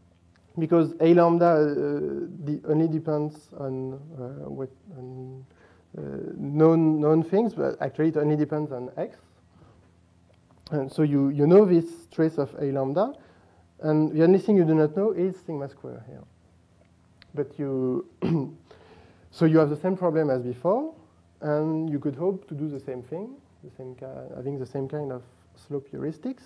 because 0.58 0.94
A 1.00 1.14
lambda 1.14 1.46
uh, 1.46 2.72
only 2.72 2.88
depends 2.88 3.50
on 3.60 3.94
uh, 3.94 4.50
what, 4.50 4.70
on, 4.98 5.44
uh, 5.52 5.57
Uh, 5.98 6.02
known, 6.38 7.02
known 7.02 7.24
things, 7.24 7.54
but 7.54 7.82
actually 7.82 8.10
it 8.10 8.18
only 8.18 8.36
depends 8.36 8.72
on 8.72 8.90
X. 8.98 9.18
And 10.72 10.92
so 10.92 11.02
you, 11.02 11.30
you 11.30 11.48
know 11.48 11.66
this 11.66 12.08
trace 12.12 12.38
of 12.38 12.54
A 12.60 12.72
lambda, 12.72 13.14
and 13.82 14.12
the 14.12 14.24
only 14.24 14.40
thing 14.40 14.58
you 14.58 14.66
do 14.66 14.76
not 14.76 14.96
know 14.96 15.12
is 15.12 15.36
sigma 15.46 15.70
square 15.70 16.04
here 16.08 16.24
but 17.38 17.58
you, 17.58 18.06
so 19.32 19.46
you 19.46 19.60
have 19.60 19.70
the 19.70 19.78
same 19.78 19.96
problem 19.96 20.30
as 20.30 20.42
before, 20.42 20.94
and 21.42 21.90
you 21.90 22.00
could 22.00 22.16
hope 22.16 22.48
to 22.50 22.56
do 22.56 22.68
the 22.68 22.80
same 22.80 23.04
thing, 23.04 23.30
the 23.64 23.72
same 23.78 23.96
having 24.36 24.60
the 24.60 24.66
same 24.66 24.90
kind 24.90 25.12
of 25.12 25.22
slope 25.56 25.88
heuristics. 25.94 26.44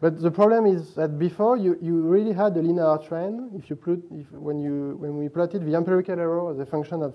But 0.00 0.20
the 0.20 0.30
problem 0.30 0.66
is 0.66 0.94
that 0.94 1.18
before 1.18 1.56
you, 1.56 1.78
you 1.80 2.02
really 2.02 2.32
had 2.34 2.54
a 2.56 2.60
linear 2.60 2.98
trend. 2.98 3.52
If 3.54 3.70
you 3.70 3.76
put, 3.76 4.04
if, 4.10 4.30
when, 4.32 4.60
you, 4.60 4.96
when 4.98 5.16
we 5.16 5.30
plotted 5.30 5.64
the 5.64 5.74
empirical 5.74 6.20
error 6.20 6.50
as 6.50 6.58
a 6.58 6.66
function 6.66 7.02
of 7.02 7.14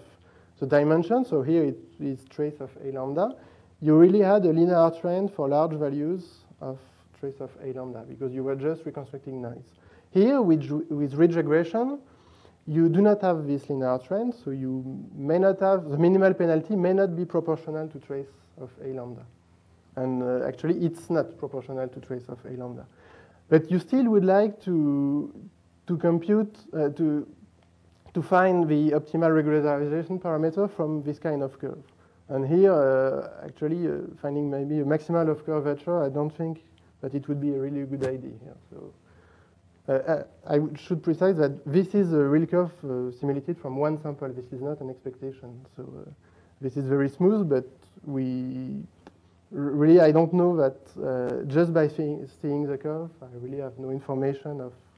the 0.62 0.68
dimension, 0.68 1.26
so 1.26 1.42
here 1.42 1.64
it 1.64 1.80
is 2.00 2.24
trace 2.30 2.62
of 2.62 2.70
A 2.86 2.92
lambda, 2.92 3.36
you 3.82 3.98
really 3.98 4.20
had 4.20 4.46
a 4.46 4.54
linear 4.54 4.92
trend 5.02 5.34
for 5.34 5.50
large 5.50 5.74
values 5.74 6.46
of 6.62 6.78
trace 7.20 7.42
of 7.42 7.50
A 7.64 7.74
lambda 7.74 8.06
because 8.08 8.32
you 8.32 8.44
were 8.44 8.56
just 8.56 8.86
reconstructing 8.86 9.42
noise. 9.42 9.66
Here 10.12 10.40
with, 10.40 10.70
with 10.90 11.16
ridge 11.16 11.36
regression, 11.36 12.00
you 12.68 12.90
do 12.90 13.02
not 13.02 13.22
have 13.22 13.48
this 13.48 13.70
linear 13.70 13.98
trend, 13.98 14.36
so 14.36 14.52
you 14.52 14.84
may 15.16 15.40
not 15.40 15.60
have, 15.62 15.90
the 15.90 15.98
minimal 15.98 16.34
penalty 16.36 16.76
may 16.76 16.94
not 16.94 17.16
be 17.16 17.26
proportional 17.26 17.88
to 17.88 18.00
trace 18.00 18.30
of 18.62 18.70
A 18.84 18.90
lambda. 18.90 19.26
And 19.96 20.22
uh, 20.22 20.46
actually, 20.48 20.86
it's 20.86 21.10
not 21.10 21.40
proportional 21.40 21.88
to 21.88 22.00
trace 22.02 22.30
of 22.30 22.38
A 22.46 22.52
lambda. 22.52 22.86
But 23.50 23.72
you 23.72 23.80
still 23.80 24.06
would 24.10 24.24
like 24.24 24.62
to, 24.66 25.34
to 25.88 25.98
compute, 25.98 26.56
uh, 26.72 26.90
to, 26.90 27.28
to 28.14 28.22
find 28.22 28.68
the 28.68 28.92
optimal 28.92 29.32
regularization 29.32 30.20
parameter 30.20 30.70
from 30.70 31.04
this 31.04 31.20
kind 31.20 31.42
of 31.42 31.58
curve. 31.60 31.84
And 32.30 32.48
here, 32.48 32.74
uh, 32.74 33.46
actually, 33.46 33.88
uh, 33.88 34.00
finding 34.22 34.50
maybe 34.50 34.80
a 34.80 34.86
maximal 34.86 35.30
of 35.30 35.46
curvature, 35.46 36.04
I 36.04 36.10
don't 36.10 36.30
think 36.30 36.64
that 37.02 37.14
it 37.14 37.28
would 37.28 37.42
be 37.42 37.54
a 37.56 37.60
really 37.60 37.84
good 37.86 38.06
idea. 38.06 38.56
So 38.70 38.94
uh, 39.88 39.92
uh, 39.92 40.24
I 40.48 40.60
should 40.78 41.04
precise 41.04 41.36
that 41.38 41.66
this 41.66 41.96
is 41.96 42.14
a 42.14 42.24
real 42.24 42.46
curve 42.46 42.72
uh, 42.84 43.12
simulated 43.20 43.58
from 43.58 43.78
one 43.78 44.02
sample. 44.02 44.30
This 44.30 44.52
is 44.52 44.62
not 44.62 44.80
an 44.80 44.90
expectation. 44.90 45.66
So 45.76 46.14
this 46.62 46.78
is 46.78 46.86
very 46.86 47.10
smooth, 47.10 47.50
but 47.50 47.68
we 48.06 48.84
really, 49.52 50.00
I 50.00 50.12
don't 50.12 50.34
know 50.34 50.56
that 50.56 50.78
uh, 51.04 51.44
just 51.46 51.74
by 51.74 51.88
seeing, 51.88 52.28
seeing, 52.42 52.66
the 52.66 52.78
curve, 52.78 53.10
I 53.22 53.26
really 53.34 53.60
have 53.60 53.78
no 53.78 53.90
information 53.90 54.62
of 54.62 54.72
uh, 54.72 54.91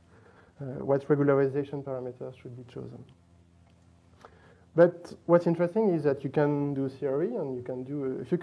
what 0.80 1.08
regularization 1.08 1.84
parameters 1.84 2.38
should 2.41 2.56
be 2.56 2.63
chosen. 2.73 3.04
But 4.76 5.13
what's 5.28 5.45
interesting 5.45 5.89
is 5.89 6.04
that 6.04 6.23
you 6.23 6.30
can 6.30 6.73
do 6.73 6.89
theory 6.89 7.36
and 7.36 7.56
you 7.56 7.62
can 7.62 7.84
do 7.84 8.19
a 8.21 8.26
few, 8.26 8.39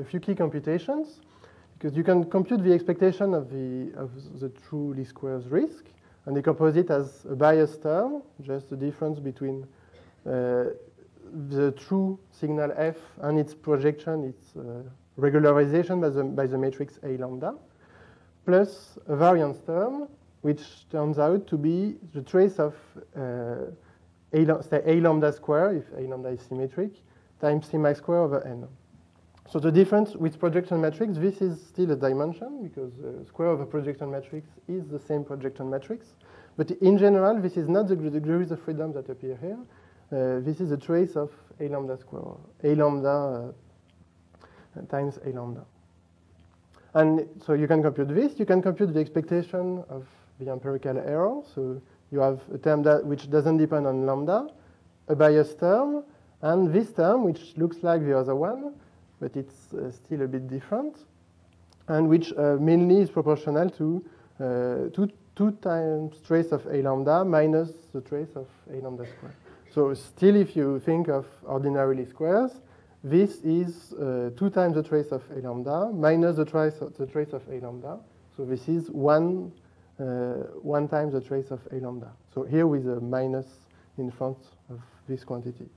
a 0.00 0.04
few 0.04 0.20
key 0.20 0.34
computations 0.34 1.20
because 1.78 1.96
you 1.96 2.04
can 2.04 2.24
compute 2.30 2.64
the 2.64 2.72
expectation 2.72 3.34
of 3.34 3.50
the, 3.50 3.92
of 3.96 4.10
the 4.40 4.48
true 4.68 4.94
least 4.94 5.10
squares 5.10 5.46
risk 5.48 5.84
and 6.24 6.34
decompose 6.34 6.76
it 6.76 6.90
as 6.90 7.26
a 7.30 7.36
bias 7.36 7.76
term, 7.76 8.22
just 8.40 8.70
the 8.70 8.76
difference 8.76 9.18
between 9.18 9.66
uh, 10.26 10.64
the 11.50 11.72
true 11.76 12.18
signal 12.30 12.72
f 12.76 12.96
and 13.22 13.38
its 13.38 13.52
projection, 13.52 14.24
its 14.24 14.56
uh, 14.56 14.82
regularization 15.18 16.00
by 16.00 16.08
the, 16.08 16.24
by 16.24 16.46
the 16.46 16.56
matrix 16.56 16.98
A 17.02 17.18
lambda, 17.18 17.54
plus 18.46 18.98
a 19.06 19.16
variance 19.16 19.60
term, 19.66 20.08
which 20.44 20.86
turns 20.90 21.18
out 21.18 21.46
to 21.46 21.56
be 21.56 21.96
the 22.12 22.20
trace 22.20 22.58
of 22.58 22.74
uh, 23.16 23.64
a, 24.34 24.62
say 24.62 24.82
A 24.84 25.00
lambda 25.00 25.32
square, 25.32 25.74
if 25.74 25.84
A 25.96 26.02
lambda 26.02 26.28
is 26.28 26.40
symmetric, 26.42 26.90
times 27.40 27.66
sigma 27.66 27.94
square 27.94 28.18
over 28.18 28.46
n. 28.46 28.68
So 29.50 29.58
the 29.58 29.72
difference 29.72 30.14
with 30.14 30.38
projection 30.38 30.82
matrix, 30.82 31.16
this 31.16 31.40
is 31.40 31.62
still 31.62 31.90
a 31.92 31.96
dimension 31.96 32.62
because 32.62 32.92
the 33.00 33.24
square 33.24 33.48
of 33.48 33.60
a 33.60 33.64
projection 33.64 34.10
matrix 34.10 34.46
is 34.68 34.86
the 34.86 34.98
same 34.98 35.24
projection 35.24 35.70
matrix. 35.70 36.08
But 36.58 36.72
in 36.72 36.98
general, 36.98 37.40
this 37.40 37.56
is 37.56 37.66
not 37.66 37.88
the 37.88 37.96
degrees 37.96 38.50
of 38.50 38.60
freedom 38.60 38.92
that 38.92 39.08
appear 39.08 39.38
here. 39.40 39.58
Uh, 40.12 40.40
this 40.44 40.60
is 40.60 40.72
a 40.72 40.76
trace 40.76 41.16
of 41.16 41.30
A 41.58 41.68
lambda 41.68 41.96
square, 41.96 42.36
A 42.64 42.74
lambda 42.74 43.54
uh, 44.76 44.82
times 44.90 45.18
A 45.24 45.30
lambda. 45.30 45.64
And 46.92 47.26
so 47.46 47.54
you 47.54 47.66
can 47.66 47.82
compute 47.82 48.08
this. 48.08 48.38
You 48.38 48.44
can 48.44 48.60
compute 48.60 48.92
the 48.92 49.00
expectation 49.00 49.82
of 49.88 50.06
the 50.40 50.50
empirical 50.50 50.98
error. 50.98 51.42
So 51.54 51.80
you 52.10 52.20
have 52.20 52.40
a 52.52 52.58
term 52.58 52.82
that 52.84 53.04
which 53.04 53.30
doesn't 53.30 53.56
depend 53.56 53.86
on 53.86 54.06
lambda, 54.06 54.48
a 55.08 55.16
bias 55.16 55.54
term, 55.54 56.04
and 56.42 56.72
this 56.72 56.92
term, 56.92 57.24
which 57.24 57.56
looks 57.56 57.82
like 57.82 58.04
the 58.04 58.18
other 58.18 58.34
one, 58.34 58.74
but 59.20 59.36
it's 59.36 59.72
uh, 59.74 59.90
still 59.90 60.22
a 60.22 60.28
bit 60.28 60.48
different, 60.48 60.96
and 61.88 62.08
which 62.08 62.32
uh, 62.32 62.56
mainly 62.60 63.00
is 63.00 63.10
proportional 63.10 63.70
to 63.70 64.04
uh, 64.40 64.44
two, 64.94 65.10
two 65.36 65.52
times 65.62 66.16
trace 66.26 66.52
of 66.52 66.66
A 66.66 66.82
lambda 66.82 67.24
minus 67.24 67.70
the 67.92 68.00
trace 68.00 68.36
of 68.36 68.46
A 68.70 68.76
lambda 68.76 69.06
squared. 69.06 69.34
So 69.74 69.92
still, 69.92 70.36
if 70.36 70.54
you 70.54 70.78
think 70.78 71.08
of 71.08 71.26
ordinary 71.42 71.96
least 71.96 72.10
squares, 72.10 72.52
this 73.02 73.40
is 73.42 73.92
uh, 73.94 74.30
2 74.36 74.50
times 74.50 74.76
the 74.76 74.82
trace 74.82 75.10
of 75.10 75.22
A 75.36 75.40
lambda 75.40 75.90
minus 75.92 76.36
the 76.36 76.44
trace 76.44 76.80
of, 76.80 76.96
the 76.96 77.06
trace 77.06 77.32
of 77.32 77.42
A 77.48 77.58
lambda. 77.58 77.98
So 78.36 78.44
this 78.44 78.68
is 78.68 78.88
1, 78.90 79.52
uh, 80.00 80.04
1 80.62 80.88
times 80.88 81.12
the 81.12 81.20
trace 81.20 81.50
of 81.50 81.60
A 81.72 81.76
lambda. 81.76 82.10
So 82.34 82.42
here 82.42 82.66
with 82.66 82.86
a 82.88 83.00
minus 83.00 83.46
in 83.98 84.10
front 84.10 84.38
of 84.70 84.80
this 85.08 85.24
quantity. 85.24 85.68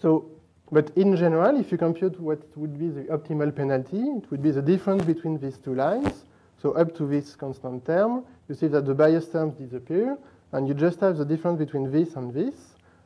So 0.00 0.30
but 0.72 0.90
in 0.96 1.14
general, 1.16 1.58
if 1.60 1.70
you 1.70 1.78
compute 1.78 2.18
what 2.18 2.40
would 2.56 2.78
be 2.78 2.88
the 2.88 3.04
optimal 3.04 3.54
penalty, 3.54 4.00
it 4.00 4.30
would 4.30 4.42
be 4.42 4.50
the 4.50 4.62
difference 4.62 5.04
between 5.04 5.38
these 5.38 5.58
two 5.58 5.74
lines. 5.74 6.24
So 6.60 6.72
up 6.72 6.96
to 6.96 7.06
this 7.06 7.36
constant 7.36 7.84
term, 7.84 8.24
you 8.48 8.54
see 8.54 8.68
that 8.68 8.86
the 8.86 8.94
bias 8.94 9.28
terms 9.28 9.54
disappear, 9.54 10.16
and 10.52 10.66
you 10.66 10.74
just 10.74 11.00
have 11.00 11.18
the 11.18 11.24
difference 11.24 11.58
between 11.58 11.92
this 11.92 12.16
and 12.16 12.32
this, 12.32 12.54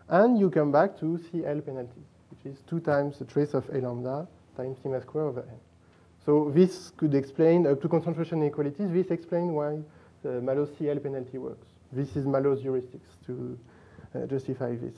and 0.08 0.38
you 0.38 0.50
come 0.50 0.70
back 0.70 0.98
to 1.00 1.18
CL 1.18 1.60
penalty, 1.62 2.02
which 2.30 2.54
is 2.54 2.62
2 2.68 2.80
times 2.80 3.18
the 3.18 3.24
trace 3.24 3.54
of 3.54 3.68
A 3.70 3.80
lambda 3.80 4.28
times 4.56 4.78
sigma 4.82 5.00
square 5.00 5.24
over 5.24 5.40
n. 5.40 5.67
So 6.28 6.52
this 6.54 6.92
could 6.98 7.14
explain, 7.14 7.66
up 7.66 7.80
to 7.80 7.88
concentration 7.88 8.42
inequalities, 8.42 8.92
this 8.92 9.10
explains 9.10 9.50
why 9.50 9.78
the 10.22 10.42
Mallows 10.42 10.68
CL 10.76 10.98
penalty 10.98 11.38
works. 11.38 11.68
This 11.90 12.16
is 12.16 12.26
Mallows 12.26 12.60
heuristics 12.60 13.08
to 13.24 13.58
uh, 14.14 14.26
justify 14.26 14.76
this. 14.76 14.94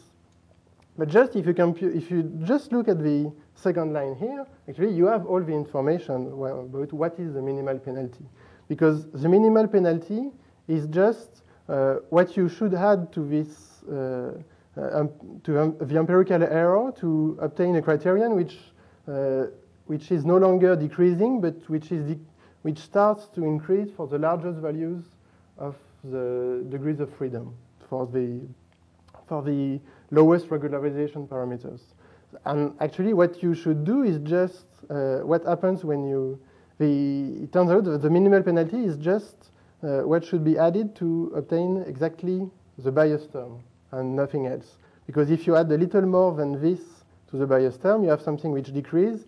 But 0.98 1.08
just 1.08 1.36
if 1.36 1.46
you, 1.46 1.92
if 1.94 2.10
you 2.10 2.24
just 2.42 2.72
look 2.72 2.88
at 2.88 2.98
the 2.98 3.30
second 3.54 3.92
line 3.92 4.16
here, 4.16 4.44
actually 4.68 4.92
you 4.92 5.06
have 5.06 5.24
all 5.24 5.40
the 5.40 5.52
information 5.52 6.32
about 6.32 6.92
what 6.92 7.14
is 7.20 7.34
the 7.34 7.42
minimal 7.42 7.78
penalty. 7.78 8.26
Because 8.66 9.06
the 9.12 9.28
minimal 9.28 9.68
penalty 9.68 10.32
is 10.66 10.88
just 10.88 11.42
uh, 11.68 11.98
what 12.08 12.36
you 12.36 12.48
should 12.48 12.74
add 12.74 13.12
to 13.12 13.20
this, 13.20 13.84
uh, 13.84 14.32
uh 14.76 14.98
um, 14.98 15.10
to 15.44 15.60
um, 15.60 15.76
the 15.80 15.96
empirical 15.96 16.42
error 16.42 16.92
to 16.98 17.38
obtain 17.40 17.76
a 17.76 17.82
criterion 17.82 18.34
which, 18.34 18.58
uh, 19.06 19.44
which 19.90 20.12
is 20.12 20.24
no 20.24 20.36
longer 20.36 20.76
decreasing, 20.76 21.40
but 21.40 21.56
which, 21.68 21.90
is 21.90 22.16
which 22.62 22.78
starts 22.78 23.26
to 23.34 23.42
increase 23.44 23.90
for 23.96 24.06
the 24.06 24.16
largest 24.16 24.60
values 24.60 25.02
of 25.58 25.74
the 26.04 26.64
degrees 26.68 27.00
of 27.00 27.12
freedom 27.16 27.52
for 27.88 28.06
the, 28.06 28.40
for 29.26 29.42
the 29.42 29.80
lowest 30.12 30.48
regularization 30.48 31.26
parameters. 31.26 31.80
And 32.44 32.72
actually 32.78 33.14
what 33.14 33.42
you 33.42 33.52
should 33.52 33.84
do 33.84 34.04
is 34.04 34.18
just 34.18 34.64
uh, 34.88 35.26
what 35.26 35.44
happens 35.44 35.82
when 35.82 36.08
you, 36.08 36.38
the, 36.78 37.42
it 37.42 37.52
turns 37.52 37.72
out 37.72 37.82
that 37.82 38.00
the 38.00 38.10
minimal 38.10 38.44
penalty 38.44 38.84
is 38.84 38.96
just 38.96 39.50
uh, 39.82 40.02
what 40.02 40.24
should 40.24 40.44
be 40.44 40.56
added 40.56 40.94
to 41.02 41.32
obtain 41.34 41.82
exactly 41.88 42.48
the 42.78 42.92
bias 42.92 43.26
term 43.32 43.58
and 43.90 44.14
nothing 44.14 44.46
else. 44.46 44.76
Because 45.08 45.32
if 45.32 45.48
you 45.48 45.56
add 45.56 45.68
a 45.72 45.76
little 45.76 46.02
more 46.02 46.32
than 46.32 46.62
this 46.62 46.78
to 47.32 47.36
the 47.36 47.46
bias 47.46 47.76
term, 47.76 48.04
you 48.04 48.10
have 48.10 48.22
something 48.22 48.52
which 48.52 48.72
decreases, 48.72 49.24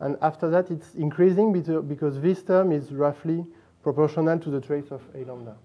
and 0.00 0.16
after 0.20 0.50
that 0.50 0.70
it's 0.70 0.94
increasing 0.94 1.52
because 1.52 2.20
this 2.20 2.42
term 2.42 2.72
is 2.72 2.92
roughly 2.92 3.44
proportional 3.82 4.38
to 4.38 4.50
the 4.50 4.60
trace 4.60 4.90
of 4.90 5.02
A 5.14 5.24
lambda. 5.24 5.56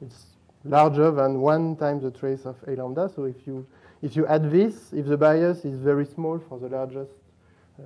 It's 0.00 0.26
larger 0.64 1.10
than 1.10 1.40
one 1.40 1.76
times 1.76 2.02
the 2.02 2.10
trace 2.10 2.44
of 2.44 2.56
A 2.66 2.76
lambda, 2.76 3.10
so 3.14 3.24
if 3.24 3.46
you 3.46 3.66
if 4.02 4.16
you 4.16 4.26
add 4.26 4.50
this, 4.50 4.92
if 4.92 5.06
the 5.06 5.16
bias 5.16 5.64
is 5.64 5.78
very 5.78 6.04
small 6.04 6.40
for 6.48 6.58
the 6.58 6.68
largest 6.68 7.12
uh, 7.78 7.82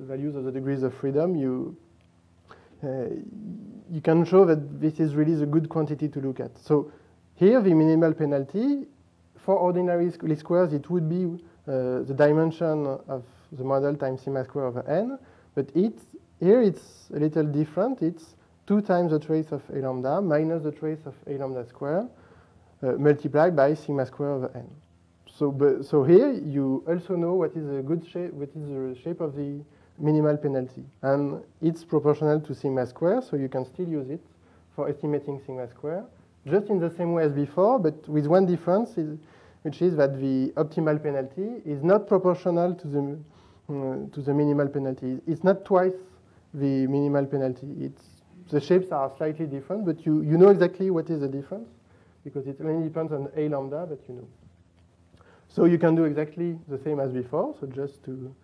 values 0.00 0.34
of 0.34 0.44
the 0.44 0.50
degrees 0.50 0.82
of 0.82 0.92
freedom, 0.92 1.36
you, 1.36 1.76
uh, 2.82 3.04
you 3.88 4.00
can 4.02 4.24
show 4.24 4.44
that 4.44 4.80
this 4.80 4.98
is 4.98 5.14
really 5.14 5.36
the 5.36 5.46
good 5.46 5.68
quantity 5.68 6.08
to 6.08 6.20
look 6.20 6.40
at. 6.40 6.58
So 6.58 6.92
here, 7.36 7.62
the 7.62 7.72
minimal 7.72 8.12
penalty, 8.14 8.86
for 9.36 9.54
ordinary 9.54 10.12
least 10.22 10.40
squares, 10.40 10.72
it 10.72 10.90
would 10.90 11.08
be 11.08 11.24
uh, 11.68 12.02
the 12.02 12.14
dimension 12.16 12.86
of 13.06 13.24
the 13.52 13.62
model 13.62 13.94
times 13.94 14.22
sigma 14.22 14.44
square 14.44 14.66
over 14.66 14.84
n, 14.88 15.18
but 15.54 15.68
it, 15.74 15.98
here 16.40 16.62
it's 16.62 17.10
a 17.14 17.18
little 17.18 17.44
different. 17.44 18.02
It's 18.02 18.36
2 18.66 18.82
times 18.82 19.10
the 19.10 19.18
trace 19.18 19.52
of 19.52 19.62
A 19.70 19.78
lambda 19.78 20.20
minus 20.20 20.62
the 20.62 20.72
trace 20.72 21.04
of 21.06 21.14
A 21.26 21.38
lambda 21.38 21.66
square 21.66 22.08
uh, 22.82 22.92
multiplied 22.92 23.56
by 23.56 23.74
sigma 23.74 24.06
square 24.06 24.30
of 24.30 24.56
n. 24.56 24.68
So, 25.26 25.50
but, 25.50 25.84
so 25.84 26.04
here 26.04 26.32
you 26.32 26.84
also 26.86 27.16
know 27.16 27.34
what 27.34 27.56
is 27.56 27.68
a 27.68 27.82
good 27.82 28.06
shape, 28.06 28.32
what 28.32 28.50
is 28.50 28.68
the 28.68 28.96
shape 29.02 29.20
of 29.20 29.34
the 29.36 29.60
minimal 29.98 30.36
penalty. 30.36 30.84
And 31.02 31.42
it's 31.60 31.84
proportional 31.84 32.40
to 32.40 32.54
sigma 32.54 32.86
square, 32.86 33.22
so 33.22 33.36
you 33.36 33.48
can 33.48 33.64
still 33.64 33.88
use 33.88 34.08
it 34.10 34.20
for 34.74 34.88
estimating 34.88 35.40
sigma 35.44 35.68
square, 35.68 36.04
just 36.46 36.68
in 36.68 36.78
the 36.78 36.90
same 36.90 37.12
way 37.12 37.24
as 37.24 37.32
before, 37.32 37.78
but 37.78 38.08
with 38.08 38.26
one 38.26 38.46
difference, 38.46 38.96
is, 38.96 39.18
which 39.62 39.82
is 39.82 39.96
that 39.96 40.18
the 40.18 40.52
optimal 40.56 41.02
penalty 41.02 41.60
is 41.66 41.82
not 41.82 42.06
proportional 42.06 42.74
to 42.74 42.88
the, 42.88 43.18
to 43.70 44.20
the 44.20 44.34
minimal 44.34 44.68
penalty. 44.68 45.18
It's 45.26 45.44
not 45.44 45.64
twice 45.64 45.94
the 46.54 46.86
minimal 46.86 47.26
penalty. 47.26 47.68
It's, 47.78 48.02
the 48.50 48.60
shapes 48.60 48.90
are 48.90 49.12
slightly 49.16 49.46
different, 49.46 49.86
but 49.86 50.04
you, 50.04 50.22
you 50.22 50.36
know 50.36 50.48
exactly 50.48 50.90
what 50.90 51.08
is 51.08 51.20
the 51.20 51.28
difference, 51.28 51.68
because 52.24 52.46
it 52.46 52.56
only 52.60 52.88
depends 52.88 53.12
on 53.12 53.28
A 53.36 53.48
lambda 53.48 53.86
that 53.88 54.00
you 54.08 54.14
know. 54.16 54.28
So 55.48 55.64
you 55.64 55.78
can 55.78 55.94
do 55.94 56.04
exactly 56.04 56.58
the 56.68 56.78
same 56.78 57.00
as 57.00 57.12
before. 57.12 57.54
So 57.60 57.66
just 57.66 58.04
to 58.04 58.34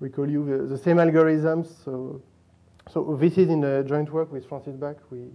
recall 0.00 0.28
you 0.28 0.44
the, 0.44 0.64
the 0.66 0.78
same 0.78 0.96
algorithms. 0.96 1.84
So, 1.84 2.22
so 2.90 3.16
this 3.18 3.38
is 3.38 3.48
in 3.48 3.64
a 3.64 3.82
joint 3.82 4.12
work 4.12 4.32
with 4.32 4.46
Francis 4.48 4.76
Bach, 4.76 4.96
we, 5.10 5.30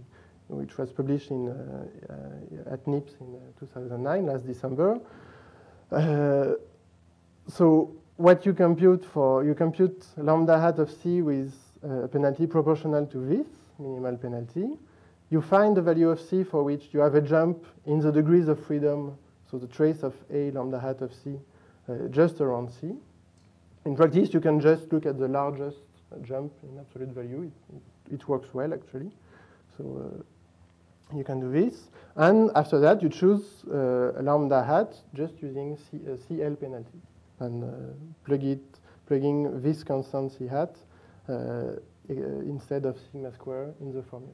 which 0.48 0.78
was 0.78 0.92
published 0.92 1.32
in, 1.32 1.50
uh, 1.50 2.14
uh, 2.14 2.74
at 2.74 2.88
NIPS 2.88 3.14
in 3.22 3.36
uh, 3.36 3.60
2009, 3.60 4.26
last 4.26 4.46
December. 4.46 5.00
Uh, 5.92 6.54
so 7.48 7.96
what 8.19 8.45
you 8.45 8.53
compute 8.53 9.05
for, 9.13 9.45
you 9.45 9.55
compute 9.55 10.05
lambda 10.17 10.60
hat 10.60 10.77
of 10.77 10.91
C 10.91 11.21
with 11.21 11.53
uh, 11.82 12.03
a 12.03 12.08
penalty 12.10 12.45
proportional 12.47 13.05
to 13.05 13.17
this 13.25 13.47
minimal 13.79 14.17
penalty. 14.17 14.77
You 15.29 15.41
find 15.41 15.77
the 15.77 15.82
value 15.82 16.10
of 16.10 16.19
C 16.19 16.43
for 16.43 16.62
which 16.65 16.89
you 16.91 16.99
have 16.99 17.15
a 17.15 17.21
jump 17.21 17.65
in 17.86 18.01
the 18.01 18.12
degrees 18.12 18.49
of 18.49 18.60
freedom 18.65 19.17
so 19.49 19.58
the 19.58 19.67
trace 19.67 20.03
of 20.03 20.13
A 20.34 20.51
lambda 20.51 20.82
hat 20.82 21.01
of 21.01 21.13
C 21.13 21.39
uh, 21.88 22.10
just 22.10 22.41
around 22.41 22.71
C. 22.82 22.91
In 23.86 23.95
practice, 23.95 24.34
you 24.34 24.41
can 24.41 24.60
just 24.60 24.91
look 24.91 25.05
at 25.05 25.17
the 25.17 25.29
largest 25.29 25.79
jump 26.21 26.51
in 26.63 26.77
absolute 26.77 27.12
value. 27.12 27.49
It, 27.73 28.15
it 28.15 28.27
works 28.27 28.53
well, 28.53 28.73
actually. 28.73 29.12
So 29.77 30.12
uh, 31.13 31.15
you 31.17 31.23
can 31.23 31.39
do 31.39 31.49
this. 31.49 31.88
And 32.17 32.51
after 32.53 32.82
that, 32.82 33.01
you 33.01 33.08
choose 33.08 33.63
uh, 33.71 34.21
lambda 34.21 34.62
hat 34.62 34.93
just 35.13 35.41
using 35.41 35.77
C, 35.89 36.01
uh, 36.05 36.17
CL 36.27 36.55
penalty 36.55 36.99
and 37.39 37.63
uh, 37.63 37.67
plug 38.25 38.43
it, 38.43 38.62
plugging 39.08 39.62
this 39.62 39.84
constant 39.84 40.32
C 40.32 40.47
hat 40.47 40.75
uh, 41.28 41.73
instead 42.08 42.86
of 42.86 42.97
sigma 43.12 43.32
square 43.34 43.71
in 43.82 43.93
the 43.93 44.04
formula. 44.04 44.34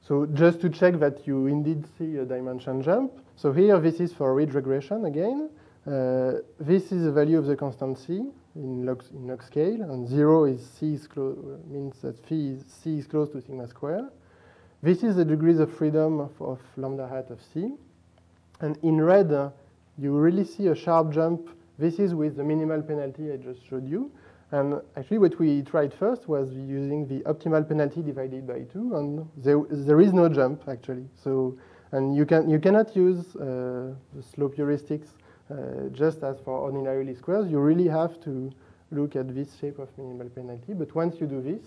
So 0.00 0.26
just 0.26 0.60
to 0.62 0.68
check 0.68 0.98
that 0.98 1.26
you 1.26 1.46
indeed 1.46 1.84
see 1.96 2.16
a 2.16 2.24
dimension 2.24 2.82
jump. 2.82 3.12
So 3.36 3.52
here, 3.52 3.78
this 3.78 4.00
is 4.00 4.12
for 4.12 4.34
ridge 4.34 4.52
regression 4.52 5.04
again. 5.04 5.48
Uh, 5.86 6.40
this 6.58 6.92
is 6.92 7.04
the 7.04 7.12
value 7.12 7.38
of 7.38 7.46
the 7.46 7.56
constant 7.56 7.98
c 7.98 8.22
in 8.54 8.84
log, 8.84 9.02
in 9.14 9.26
log 9.26 9.42
scale, 9.42 9.82
and 9.82 10.06
zero 10.06 10.44
is 10.44 10.60
c 10.78 10.94
is 10.94 11.08
means 11.68 12.00
that 12.02 12.18
phi 12.26 12.34
is, 12.34 12.64
c 12.66 12.98
is 12.98 13.06
close 13.06 13.30
to 13.30 13.40
sigma 13.40 13.66
square. 13.68 14.08
This 14.82 15.04
is 15.04 15.14
the 15.16 15.24
degrees 15.24 15.60
of 15.60 15.72
freedom 15.72 16.20
of, 16.20 16.42
of 16.42 16.60
lambda 16.76 17.08
hat 17.08 17.30
of 17.30 17.40
c. 17.54 17.72
And 18.60 18.76
in 18.82 19.00
red, 19.00 19.32
uh, 19.32 19.50
you 19.98 20.16
really 20.16 20.44
see 20.44 20.66
a 20.66 20.74
sharp 20.74 21.12
jump. 21.12 21.48
This 21.82 21.98
is 21.98 22.14
with 22.14 22.36
the 22.36 22.44
minimal 22.44 22.80
penalty 22.80 23.32
I 23.32 23.36
just 23.38 23.66
showed 23.68 23.88
you. 23.88 24.12
And 24.52 24.80
actually 24.96 25.18
what 25.18 25.36
we 25.40 25.62
tried 25.62 25.92
first 25.92 26.28
was 26.28 26.52
using 26.52 27.08
the 27.08 27.20
optimal 27.24 27.66
penalty 27.66 28.02
divided 28.02 28.46
by 28.46 28.60
2, 28.72 28.94
and 28.94 29.28
there, 29.36 29.60
there 29.68 30.00
is 30.00 30.12
no 30.12 30.28
jump, 30.28 30.62
actually. 30.68 31.06
So, 31.24 31.58
and 31.90 32.14
you, 32.14 32.24
can, 32.24 32.48
you 32.48 32.60
cannot 32.60 32.94
use 32.94 33.34
uh, 33.34 33.94
the 34.14 34.22
slope 34.22 34.54
heuristics 34.54 35.08
uh, 35.50 35.88
just 35.90 36.22
as 36.22 36.38
for 36.44 36.56
ordinary 36.56 37.04
least 37.04 37.18
squares. 37.18 37.50
You 37.50 37.58
really 37.58 37.88
have 37.88 38.22
to 38.22 38.52
look 38.92 39.16
at 39.16 39.34
this 39.34 39.58
shape 39.58 39.80
of 39.80 39.88
minimal 39.98 40.28
penalty. 40.28 40.74
But 40.74 40.94
once 40.94 41.20
you 41.20 41.26
do 41.26 41.42
this, 41.42 41.64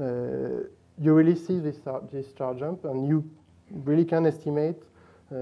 uh, 0.00 0.66
you 0.98 1.12
really 1.14 1.36
see 1.36 1.60
this, 1.60 1.76
this 2.10 2.28
star 2.28 2.54
jump, 2.54 2.84
and 2.84 3.06
you 3.06 3.30
really 3.70 4.06
can 4.06 4.26
estimate 4.26 4.82
uh, 5.30 5.36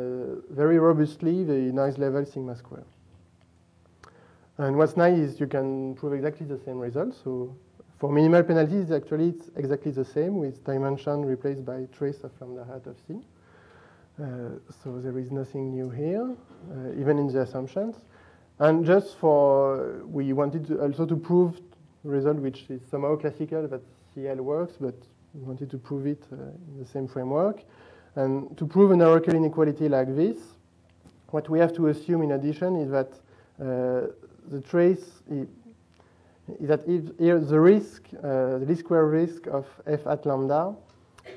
very 0.51 0.79
robustly 0.79 1.43
the 1.43 1.73
noise 1.73 1.97
level 1.97 2.27
sigma 2.27 2.55
square. 2.55 2.85
And 4.61 4.77
what's 4.77 4.95
nice 4.95 5.17
is 5.17 5.41
you 5.41 5.47
can 5.47 5.95
prove 5.95 6.13
exactly 6.13 6.45
the 6.45 6.59
same 6.59 6.79
result. 6.79 7.15
So 7.25 7.57
for 7.99 8.13
minimal 8.13 8.43
penalties, 8.43 8.93
actually 8.93 9.31
it's 9.31 9.49
exactly 9.57 9.91
the 9.91 10.05
same 10.05 10.37
with 10.37 10.63
dimension 10.67 11.25
replaced 11.25 11.65
by 11.65 11.87
trace 11.97 12.23
of 12.25 12.31
lambda 12.43 12.67
hat 12.67 12.87
of 12.87 12.95
C. 13.09 13.15
Uh, 14.23 14.59
so 14.85 15.01
there 15.01 15.19
is 15.19 15.31
nothing 15.31 15.71
new 15.71 15.89
here, 15.89 16.37
uh, 16.73 17.01
even 17.01 17.17
in 17.17 17.29
the 17.29 17.41
assumptions. 17.41 17.97
And 18.59 18.85
just 18.85 19.17
for, 19.17 20.03
we 20.05 20.35
wanted 20.35 20.67
to 20.67 20.83
also 20.83 21.07
to 21.07 21.17
prove 21.17 21.59
result 22.05 22.37
which 22.37 22.67
is 22.69 22.83
somehow 22.91 23.17
classical 23.17 23.67
that 23.67 23.81
CL 24.13 24.43
works, 24.43 24.75
but 24.79 24.95
we 25.33 25.41
wanted 25.41 25.71
to 25.71 25.79
prove 25.79 26.07
it 26.07 26.23
uh, 26.31 26.37
in 26.37 26.79
the 26.79 26.85
same 26.85 27.09
framework. 27.09 27.63
And 28.15 28.55
to 28.59 28.67
prove 28.67 28.91
an 28.91 29.01
Oracle 29.01 29.35
inequality 29.35 29.89
like 29.89 30.15
this, 30.15 30.37
what 31.29 31.49
we 31.49 31.59
have 31.61 31.73
to 31.77 31.87
assume 31.87 32.21
in 32.21 32.33
addition 32.33 32.77
is 32.77 32.91
that 32.91 33.11
uh, 33.59 34.13
the 34.51 34.61
trace 34.61 35.23
is, 35.31 35.47
that 36.61 36.81
if 36.87 37.17
here 37.19 37.39
the 37.39 37.61
risk, 37.61 38.03
uh, 38.19 38.59
the 38.59 38.67
least 38.69 38.81
square 38.81 39.07
risk 39.07 39.47
of 39.47 39.67
f 39.87 40.07
at 40.07 40.27
lambda 40.27 40.75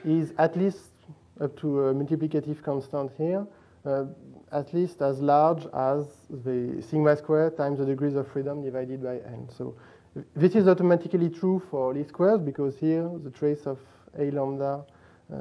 is 0.04 0.34
at 0.38 0.56
least 0.56 0.92
up 1.42 1.56
to 1.58 1.88
a 1.88 1.94
multiplicative 1.94 2.62
constant 2.64 3.12
here, 3.18 3.46
uh, 3.86 4.06
at 4.52 4.74
least 4.74 5.02
as 5.02 5.20
large 5.20 5.66
as 5.74 6.06
the 6.30 6.82
sigma 6.82 7.16
square 7.16 7.50
times 7.52 7.80
the 7.80 7.86
degrees 7.86 8.16
of 8.16 8.28
freedom 8.28 8.64
divided 8.64 9.04
by 9.04 9.16
n. 9.18 9.48
So 9.56 9.76
this 10.36 10.56
is 10.56 10.68
automatically 10.68 11.30
true 11.30 11.62
for 11.70 11.94
least 11.94 12.10
squares 12.10 12.42
because 12.42 12.78
here 12.78 13.10
the 13.24 13.32
trace 13.32 13.66
of 13.66 13.80
a 14.18 14.30
lambda 14.32 14.86
uh, 15.34 15.38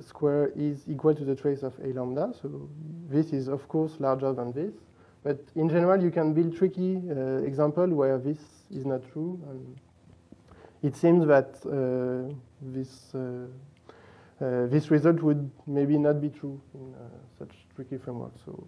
square 0.00 0.52
is 0.54 0.84
equal 0.88 1.14
to 1.14 1.24
the 1.24 1.34
trace 1.34 1.62
of 1.62 1.74
a 1.82 1.92
lambda. 1.92 2.32
So 2.40 2.68
this 3.08 3.32
is, 3.32 3.48
of 3.48 3.66
course, 3.68 3.96
larger 3.98 4.32
than 4.32 4.52
this. 4.52 4.74
But 5.22 5.40
in 5.54 5.68
general, 5.68 6.02
you 6.02 6.10
can 6.10 6.32
build 6.32 6.56
tricky 6.56 6.96
uh, 6.96 7.42
example 7.42 7.86
where 7.88 8.18
this 8.18 8.38
is 8.70 8.86
not 8.86 9.02
true. 9.12 9.38
And 9.48 9.76
it 10.82 10.96
seems 10.96 11.26
that 11.26 11.56
uh, 11.66 12.32
this, 12.62 13.14
uh, 13.14 13.46
uh, 14.42 14.66
this 14.66 14.90
result 14.90 15.20
would 15.22 15.50
maybe 15.66 15.98
not 15.98 16.20
be 16.20 16.30
true 16.30 16.60
in 16.74 16.94
uh, 16.94 17.08
such 17.38 17.54
tricky 17.74 17.98
framework. 17.98 18.32
So 18.44 18.66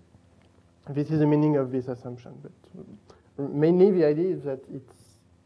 this 0.91 1.11
is 1.11 1.21
the 1.21 1.27
meaning 1.27 1.57
of 1.57 1.73
this 1.73 1.89
assumption. 1.89 2.33
But 2.43 3.51
mainly 3.51 3.91
the 3.91 4.05
idea 4.05 4.29
is 4.35 4.43
that 4.43 4.61
it 4.75 4.87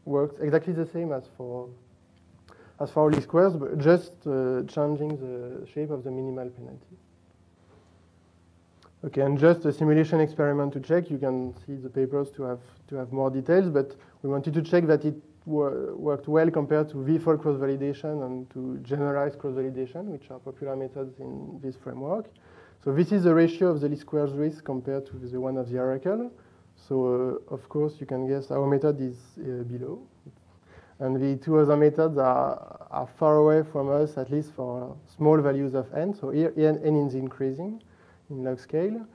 works 0.03 0.35
exactly 0.41 0.73
the 0.73 0.85
same 0.85 1.11
as 1.13 1.23
for 1.37 1.69
as 2.79 2.91
for 2.91 3.11
least 3.11 3.23
squares, 3.23 3.53
but 3.55 3.77
just 3.79 4.11
uh, 4.27 4.61
changing 4.67 5.17
the 5.17 5.67
shape 5.73 5.89
of 5.89 6.03
the 6.03 6.11
minimal 6.11 6.47
penalty. 6.49 6.95
Okay, 9.05 9.21
and 9.21 9.37
just 9.37 9.63
a 9.65 9.71
simulation 9.71 10.19
experiment 10.19 10.73
to 10.73 10.79
check. 10.79 11.11
You 11.11 11.19
can 11.19 11.53
see 11.65 11.75
the 11.75 11.89
papers 11.89 12.31
to 12.31 12.43
have 12.43 12.61
to 12.87 12.95
have 12.95 13.11
more 13.11 13.29
details, 13.29 13.69
but 13.69 13.95
we 14.23 14.29
wanted 14.29 14.55
to 14.55 14.61
check 14.63 14.87
that 14.87 15.05
it 15.05 15.13
wor 15.45 15.95
worked 15.95 16.27
well 16.27 16.49
compared 16.49 16.89
to 16.89 17.03
V-fold 17.03 17.41
cross-validation 17.41 18.25
and 18.25 18.49
to 18.49 18.79
generalized 18.81 19.37
cross-validation, 19.37 20.05
which 20.05 20.31
are 20.31 20.39
popular 20.39 20.75
methods 20.75 21.19
in 21.19 21.59
this 21.61 21.75
framework. 21.75 22.25
So 22.83 22.91
this 22.91 23.11
is 23.11 23.23
the 23.23 23.35
ratio 23.35 23.67
of 23.67 23.81
the 23.81 23.89
least 23.89 24.01
squares 24.01 24.31
risk 24.33 24.63
compared 24.63 25.05
to 25.07 25.13
the 25.19 25.39
one 25.39 25.57
of 25.57 25.69
the 25.69 25.77
oracle. 25.77 26.31
So 26.75 27.39
uh, 27.49 27.53
of 27.53 27.69
course 27.69 27.99
you 27.99 28.07
can 28.07 28.27
guess 28.27 28.49
our 28.49 28.65
method 28.65 28.99
is 28.99 29.17
uh, 29.37 29.63
below. 29.63 30.01
And 30.99 31.21
the 31.21 31.35
two 31.43 31.59
other 31.59 31.77
methods 31.77 32.17
are, 32.17 32.87
are 32.89 33.07
far 33.19 33.37
away 33.37 33.61
from 33.71 33.91
us, 33.91 34.17
at 34.17 34.31
least 34.31 34.53
for 34.53 34.97
small 35.15 35.37
values 35.39 35.75
of 35.75 35.93
n. 35.93 36.15
So 36.15 36.31
here 36.31 36.51
n, 36.57 36.81
n 36.83 36.95
is 37.07 37.13
increasing 37.13 37.81
in 38.29 38.43
log 38.43 38.59
scale. 38.59 39.05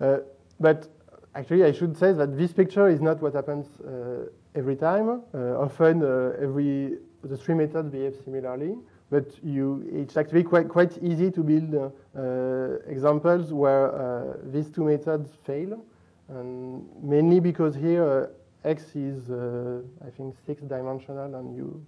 Uh, 0.00 0.18
but 0.60 0.88
actually, 1.34 1.64
I 1.64 1.72
should 1.72 1.96
say 1.96 2.12
that 2.12 2.36
this 2.36 2.52
picture 2.52 2.88
is 2.88 3.00
not 3.00 3.20
what 3.22 3.34
happens 3.34 3.66
uh, 3.80 4.28
every 4.54 4.76
time. 4.76 5.22
Uh, 5.34 5.38
often, 5.58 6.02
uh, 6.02 6.32
every 6.40 6.98
the 7.22 7.36
three 7.36 7.54
methods 7.54 7.90
behave 7.90 8.16
similarly. 8.24 8.76
But 9.10 9.26
you, 9.44 9.88
it's 9.92 10.16
actually 10.16 10.42
quite, 10.42 10.68
quite 10.68 10.98
easy 11.00 11.30
to 11.30 11.42
build 11.42 11.74
uh, 11.74 12.90
examples 12.90 13.52
where 13.52 14.36
these 14.52 14.68
two 14.68 14.84
methods 14.84 15.30
fail. 15.44 15.80
And 16.28 16.84
mainly 17.02 17.38
because 17.38 17.76
here 17.76 18.30
X 18.64 18.96
is, 18.96 19.30
uh, 19.30 19.80
I 20.04 20.10
think, 20.10 20.34
six 20.44 20.60
dimensional, 20.62 21.36
and 21.36 21.56
you 21.56 21.86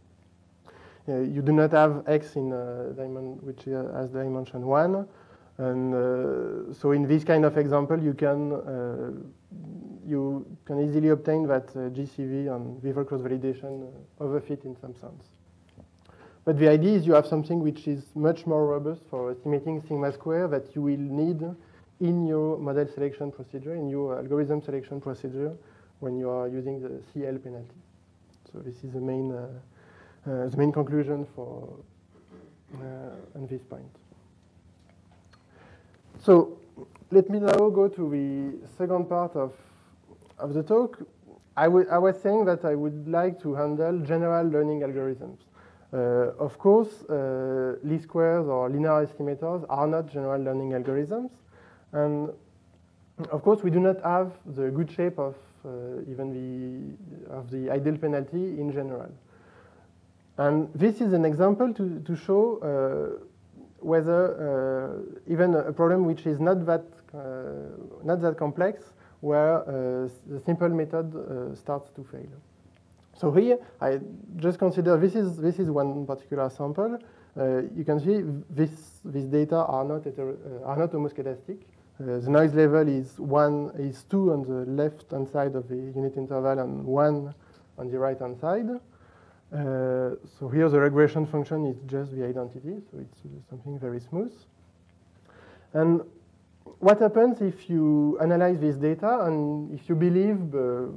uh, 1.09 1.21
you 1.21 1.43
do 1.43 1.53
not 1.53 1.73
have 1.73 2.05
X 2.07 2.37
in 2.37 2.53
a 2.53 2.93
diamond 2.97 3.43
which 3.43 3.65
has 3.65 4.11
dimension 4.11 4.67
one. 4.67 5.09
And 5.59 5.93
uh, 5.93 6.73
so 6.73 6.93
in 6.93 7.07
this 7.07 7.25
kind 7.25 7.45
of 7.45 7.59
example, 7.59 8.01
you 8.01 8.15
can 8.15 8.53
uh, 8.53 9.11
you 10.07 10.47
can 10.65 10.81
easily 10.89 11.09
obtain 11.09 11.47
that 11.49 11.69
uh, 11.71 11.91
GCV 11.91 12.55
and 12.55 12.81
V-fold 12.83 13.09
cross 13.09 13.21
validation 13.21 13.87
uh, 13.87 14.25
overfit 14.25 14.65
in 14.65 14.77
some 14.81 14.95
sense. 14.95 15.25
But 16.45 16.59
the 16.59 16.69
idea 16.69 16.97
is 16.97 17.07
you 17.07 17.13
have 17.13 17.27
something 17.27 17.61
which 17.61 17.87
is 17.87 18.05
much 18.15 18.47
more 18.47 18.67
robust 18.67 19.03
for 19.11 19.31
estimating 19.33 19.83
sigma 19.83 20.13
square 20.13 20.49
that 20.49 20.75
you 20.75 20.81
will 20.81 20.97
need 20.97 21.43
in 22.01 22.27
your 22.27 22.57
model 22.57 22.87
selection 22.87 23.31
procedure, 23.31 23.75
in 23.75 23.89
your 23.91 24.17
algorithm 24.17 24.63
selection 24.63 25.01
procedure, 25.01 25.53
when 26.01 26.17
you 26.17 26.31
are 26.31 26.49
using 26.49 26.81
the 26.81 27.03
CL 27.13 27.39
penalty. 27.39 27.77
So 28.51 28.61
this 28.61 28.83
is 28.83 28.93
the 28.93 29.01
main, 29.01 29.33
uh, 29.33 29.49
uh, 30.27 30.49
the 30.49 30.57
main 30.57 30.73
conclusion 30.73 31.27
for 31.35 31.69
uh, 32.75 33.39
on 33.39 33.47
this 33.49 33.63
point. 33.63 33.91
So 36.21 36.59
let 37.11 37.31
me 37.31 37.39
now 37.39 37.71
go 37.71 37.89
to 37.89 38.11
the 38.11 38.69
second 38.77 39.09
part 39.09 39.35
of, 39.37 39.53
of 40.39 40.53
the 40.53 40.63
talk. 40.63 40.99
I, 41.57 41.65
I 41.65 41.99
was 41.99 42.21
saying 42.21 42.45
that 42.47 42.65
I 42.65 42.75
would 42.75 43.09
like 43.09 43.41
to 43.43 43.55
handle 43.55 43.99
general 44.01 44.47
learning 44.47 44.81
algorithms. 44.81 45.39
Uh, 45.93 46.33
of 46.39 46.59
course, 46.59 47.03
uh, 47.09 47.77
least 47.83 48.05
squares 48.05 48.47
or 48.47 48.69
linear 48.69 49.07
estimators 49.07 49.65
are 49.69 49.87
not 49.87 50.13
general 50.13 50.41
learning 50.41 50.71
algorithms. 50.71 51.31
And 51.93 52.31
of 53.31 53.43
course, 53.43 53.63
we 53.63 53.71
do 53.71 53.81
not 53.81 54.03
have 54.03 54.33
the 54.55 54.71
good 54.71 54.91
shape 54.91 55.19
of 55.19 55.35
uh, 55.65 56.03
even 56.11 56.33
the, 56.33 57.33
of 57.33 57.51
the 57.51 57.71
ideal 57.71 57.97
penalty 57.97 58.61
in 58.61 58.71
general. 58.73 59.11
And 60.37 60.69
this 60.75 61.01
is 61.01 61.13
an 61.13 61.25
example 61.25 61.73
to, 61.75 62.01
to 62.01 62.17
show 62.17 62.59
uh, 62.61 63.25
whether 63.81 64.21
uh, 64.35 65.33
even 65.33 65.55
a 65.55 65.73
problem 65.73 66.05
which 66.05 66.27
is 66.27 66.41
not 66.41 66.67
that, 66.67 66.85
not 68.05 68.21
that 68.21 68.37
complex, 68.37 68.83
where 69.21 69.63
the 70.27 70.41
simple 70.45 70.69
method 70.69 71.57
starts 71.57 71.91
to 71.91 72.05
fail. 72.05 72.29
So 73.19 73.33
here, 73.33 73.59
I 73.81 73.99
just 74.37 74.61
consider 74.61 74.97
this 74.97 75.17
is, 75.17 75.37
this 75.37 75.59
is 75.59 75.69
one 75.71 76.07
particular 76.07 76.49
sample. 76.51 76.99
Uh, 77.37 77.63
you 77.77 77.85
can 77.85 77.99
see 77.99 78.23
this, 78.49 79.01
these 79.05 79.27
data 79.27 79.57
are 79.57 79.85
not, 79.85 80.07
uh, 80.07 80.65
are 80.65 80.77
not 80.77 80.93
homoscedastic. 80.93 81.59
Uh, 82.01 82.19
the 82.19 82.31
noise 82.31 82.55
level 82.55 82.87
is 82.87 83.19
one 83.19 83.73
is 83.77 84.05
two 84.05 84.33
on 84.33 84.43
the 84.43 84.71
left 84.71 85.11
hand 85.11 85.29
side 85.29 85.57
of 85.57 85.69
the 85.69 85.75
unit 85.75 86.17
interval 86.17 86.61
and 86.61 86.85
one 86.85 87.35
on 87.77 87.91
the 87.91 87.99
right 87.99 88.19
hand 88.21 88.39
side. 88.39 88.69
Uh, 89.53 90.17
so 90.39 90.49
here 90.53 90.69
the 90.69 90.79
regression 90.79 91.25
function 91.27 91.65
is 91.67 91.77
just 91.87 92.15
the 92.15 92.25
identity, 92.25 92.77
so 92.91 92.99
it's 92.99 93.19
uh, 93.25 93.29
something 93.49 93.79
very 93.79 94.01
smooth. 94.01 94.33
And 95.73 96.03
what 96.81 97.01
happens 97.01 97.41
if 97.41 97.71
you 97.71 98.19
analyze 98.21 98.61
this 98.61 98.77
data 98.77 99.25
and 99.25 99.73
if 99.73 99.89
you 99.89 99.95
believe, 99.95 100.55
uh, 100.55 100.93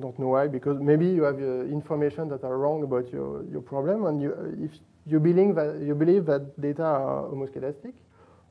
don't 0.00 0.18
know 0.18 0.28
why, 0.28 0.46
because 0.46 0.80
maybe 0.80 1.06
you 1.06 1.24
have 1.24 1.40
uh, 1.40 1.64
information 1.64 2.28
that 2.28 2.44
are 2.44 2.58
wrong 2.58 2.84
about 2.84 3.12
your, 3.12 3.44
your 3.50 3.60
problem, 3.60 4.06
and 4.06 4.22
you, 4.22 4.32
if 4.60 4.78
you 5.06 5.18
believe 5.18 5.56
that 5.56 5.80
you 5.80 5.94
believe 5.94 6.26
that 6.26 6.60
data 6.60 6.84
are 6.84 7.26
almost 7.26 7.54
homoscedastic, 7.54 7.92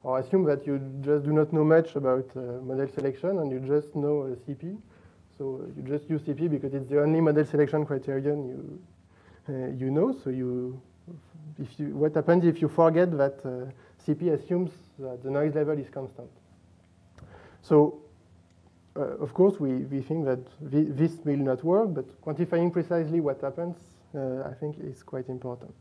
or 0.04 0.20
assume 0.20 0.44
that 0.44 0.68
you 0.68 0.80
just 1.02 1.24
do 1.24 1.32
not 1.32 1.52
know 1.54 1.64
much 1.64 1.96
about 1.96 2.26
uh, 2.36 2.42
model 2.62 2.88
selection 2.94 3.40
and 3.40 3.52
you 3.52 3.60
just 3.60 3.96
know 3.96 4.24
uh, 4.24 4.36
CP. 4.46 4.78
So 5.38 5.66
you 5.76 5.84
just 5.84 6.10
use 6.10 6.22
CP 6.22 6.50
because 6.50 6.74
it's 6.74 6.90
the 6.90 7.02
only 7.02 7.22
model 7.22 7.46
selection 7.46 7.86
criterion 7.86 8.48
you, 8.48 8.80
uh, 8.82 8.93
you 9.48 9.92
know. 9.92 10.16
So 10.24 10.30
you, 10.30 10.82
if 11.60 11.80
you, 11.80 11.96
what 11.96 12.16
happens 12.16 12.46
if 12.46 12.62
you 12.62 12.68
forget 12.70 13.12
that 13.18 13.40
uh, 13.46 13.72
CP 14.06 14.34
assumes 14.34 14.72
that 15.00 15.24
the 15.24 15.30
noise 15.30 15.56
level 15.56 15.78
is 15.78 15.90
constant? 15.90 16.30
So 17.62 18.00
uh, 18.96 19.18
of 19.18 19.34
course, 19.34 19.60
we, 19.60 19.74
we 19.86 20.02
think 20.02 20.26
that 20.26 20.40
this 20.62 21.14
will 21.26 21.38
not 21.38 21.64
work, 21.64 21.94
but 21.94 22.06
quantifying 22.22 22.72
precisely 22.72 23.20
what 23.20 23.42
happens, 23.42 23.76
uh, 24.16 24.44
I 24.44 24.54
think, 24.54 24.78
is 24.80 25.02
quite 25.02 25.30
important. 25.30 25.74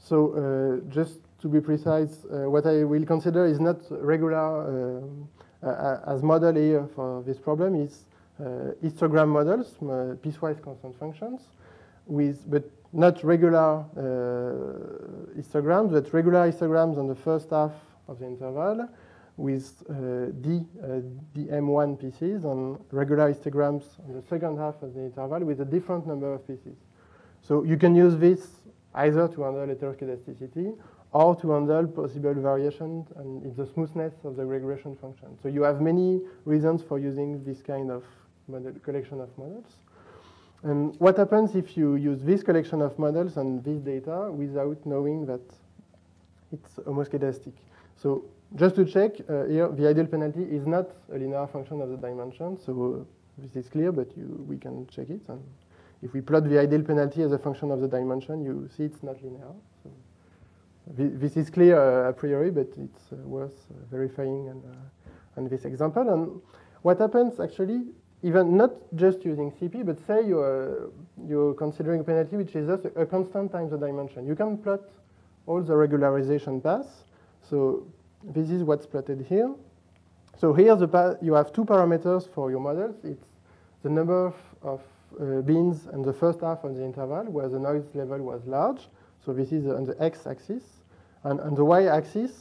So 0.00 0.82
just 0.90 1.20
to 1.40 1.48
be 1.48 1.60
precise, 1.60 2.24
uh, 2.24 2.50
what 2.50 2.66
I 2.66 2.84
will 2.84 3.04
consider 3.04 3.46
is 3.46 3.60
not 3.60 3.76
regular 3.90 5.02
uh, 5.62 5.66
uh, 5.66 6.00
as 6.06 6.22
model 6.22 6.54
here 6.54 6.88
for 6.94 7.22
this 7.22 7.38
problem 7.38 7.74
is 7.74 8.04
histogram 8.82 9.28
models, 9.28 9.76
piecewise 9.80 10.60
constant 10.60 10.98
functions, 10.98 11.42
with 12.06 12.48
but 12.50 12.64
not 12.92 13.22
regular 13.24 13.84
histograms, 15.36 15.92
but 15.92 16.12
regular 16.12 16.50
histograms 16.50 16.96
on 16.98 17.08
the 17.08 17.14
first 17.14 17.50
half 17.50 17.72
of 18.08 18.18
the 18.20 18.26
interval 18.26 18.88
with 19.36 19.82
uh, 19.90 20.30
D, 20.40 20.64
uh, 20.80 21.00
DM1 21.36 22.00
pieces 22.00 22.44
and 22.44 22.78
regular 22.92 23.32
histograms 23.32 23.82
on 24.06 24.14
the 24.14 24.22
second 24.22 24.58
half 24.58 24.80
of 24.82 24.94
the 24.94 25.00
interval 25.00 25.40
with 25.40 25.60
a 25.60 25.64
different 25.64 26.06
number 26.06 26.32
of 26.32 26.46
pieces. 26.46 26.76
So 27.42 27.64
you 27.64 27.76
can 27.76 27.96
use 27.96 28.16
this 28.16 28.46
either 28.94 29.26
to 29.28 29.42
handle 29.42 29.66
heteroscedasticity 29.66 30.76
or 31.12 31.34
to 31.36 31.50
handle 31.50 31.86
possible 31.88 32.34
variations 32.34 33.08
and 33.16 33.56
the 33.56 33.66
smoothness 33.66 34.14
of 34.24 34.36
the 34.36 34.46
regression 34.46 34.96
function. 34.96 35.36
So 35.42 35.48
you 35.48 35.62
have 35.62 35.80
many 35.80 36.20
reasons 36.44 36.82
for 36.82 36.98
using 36.98 37.42
this 37.44 37.60
kind 37.60 37.90
of 37.90 38.04
model, 38.46 38.72
collection 38.84 39.20
of 39.20 39.36
models. 39.36 39.66
And 40.64 40.98
what 40.98 41.18
happens 41.18 41.54
if 41.54 41.76
you 41.76 41.96
use 41.96 42.22
this 42.22 42.42
collection 42.42 42.80
of 42.80 42.98
models 42.98 43.36
and 43.36 43.62
this 43.62 43.80
data 43.80 44.32
without 44.32 44.84
knowing 44.86 45.26
that 45.26 45.42
it's 46.52 46.76
homoscedastic? 46.86 47.52
So 47.96 48.24
just 48.56 48.74
to 48.76 48.86
check, 48.86 49.12
uh, 49.28 49.44
here 49.44 49.68
the 49.68 49.86
ideal 49.86 50.06
penalty 50.06 50.42
is 50.42 50.66
not 50.66 50.88
a 51.12 51.18
linear 51.18 51.46
function 51.46 51.82
of 51.82 51.90
the 51.90 51.98
dimension. 51.98 52.58
So 52.58 53.06
this 53.36 53.56
is 53.56 53.68
clear, 53.68 53.92
but 53.92 54.16
you, 54.16 54.44
we 54.48 54.56
can 54.56 54.86
check 54.86 55.10
it. 55.10 55.20
And 55.28 55.42
if 56.02 56.14
we 56.14 56.22
plot 56.22 56.48
the 56.48 56.58
ideal 56.58 56.82
penalty 56.82 57.22
as 57.22 57.32
a 57.32 57.38
function 57.38 57.70
of 57.70 57.80
the 57.80 57.88
dimension, 57.88 58.42
you 58.42 58.66
see 58.74 58.84
it's 58.84 59.02
not 59.02 59.22
linear. 59.22 59.52
So 59.82 59.90
this 60.86 61.36
is 61.36 61.50
clear 61.50 61.76
uh, 61.76 62.08
a 62.08 62.12
priori, 62.14 62.50
but 62.50 62.68
it's 62.78 63.12
uh, 63.12 63.16
worth 63.16 63.66
uh, 63.70 63.74
verifying 63.90 64.48
on, 64.48 64.62
on 65.36 65.48
this 65.48 65.66
example. 65.66 66.08
And 66.08 66.40
what 66.80 67.00
happens 67.00 67.38
actually, 67.38 67.82
even 68.24 68.56
not 68.56 68.72
just 68.96 69.22
using 69.22 69.52
CP, 69.52 69.84
but 69.84 69.98
say 70.06 70.26
you're, 70.26 70.90
you're 71.28 71.52
considering 71.52 72.00
a 72.00 72.04
penalty 72.04 72.36
which 72.36 72.56
is 72.56 72.66
just 72.66 72.86
a, 72.96 73.04
constant 73.04 73.52
times 73.52 73.70
the 73.70 73.76
dimension. 73.76 74.26
You 74.26 74.34
can 74.34 74.56
plot 74.56 74.80
all 75.46 75.60
the 75.62 75.74
regularization 75.74 76.62
paths. 76.62 77.04
So 77.42 77.86
this 78.22 78.48
is 78.48 78.64
what's 78.64 78.86
plotted 78.86 79.26
here. 79.28 79.54
So 80.38 80.54
here 80.54 80.74
the 80.74 81.18
you 81.20 81.34
have 81.34 81.52
two 81.52 81.66
parameters 81.66 82.26
for 82.26 82.50
your 82.50 82.60
models. 82.60 82.96
It's 83.04 83.26
the 83.82 83.90
number 83.90 84.28
of, 84.28 84.34
of 84.62 84.80
uh, 85.20 85.42
bins 85.42 85.86
and 85.92 86.02
the 86.02 86.14
first 86.14 86.40
half 86.40 86.64
of 86.64 86.76
the 86.76 86.82
interval 86.82 87.24
where 87.24 87.50
the 87.50 87.58
noise 87.58 87.84
level 87.92 88.20
was 88.20 88.40
large. 88.46 88.88
So 89.22 89.34
this 89.34 89.52
is 89.52 89.66
on 89.66 89.84
the 89.84 90.02
x-axis. 90.02 90.62
And 91.24 91.40
on 91.42 91.54
the 91.54 91.64
y-axis, 91.64 92.32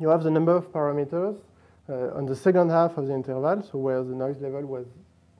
you 0.00 0.08
have 0.08 0.24
the 0.24 0.30
number 0.32 0.56
of 0.56 0.72
parameters 0.72 1.36
uh, 1.36 1.49
on 1.90 2.26
the 2.26 2.36
second 2.36 2.70
half 2.70 2.96
of 2.96 3.06
the 3.06 3.14
interval, 3.14 3.62
so 3.62 3.78
where 3.78 4.02
the 4.02 4.14
noise 4.14 4.40
level 4.40 4.62
was, 4.62 4.86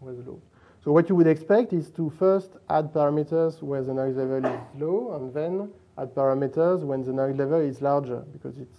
was 0.00 0.18
low. 0.26 0.40
So 0.82 0.92
what 0.92 1.08
you 1.08 1.14
would 1.14 1.26
expect 1.26 1.72
is 1.72 1.90
to 1.90 2.10
first 2.18 2.52
add 2.68 2.92
parameters 2.92 3.62
where 3.62 3.82
the 3.82 3.92
noise 3.92 4.16
level 4.16 4.44
is 4.44 4.60
low, 4.78 5.14
and 5.14 5.34
then 5.34 5.70
add 5.98 6.14
parameters 6.14 6.82
when 6.82 7.04
the 7.04 7.12
noise 7.12 7.36
level 7.36 7.60
is 7.60 7.82
larger, 7.82 8.24
because 8.32 8.58
it's 8.58 8.78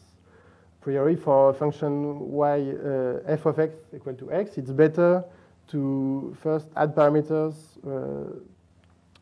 a 0.82 0.84
priori 0.84 1.16
for 1.16 1.52
a 1.52 1.54
function 1.54 2.20
y 2.32 2.72
uh, 2.72 3.20
f 3.28 3.46
of 3.46 3.60
x 3.60 3.76
equal 3.96 4.16
to 4.16 4.32
x, 4.32 4.58
it's 4.58 4.72
better 4.72 5.24
to 5.68 6.36
first 6.42 6.68
add 6.76 6.96
parameters 6.96 7.56
uh, 7.86 8.34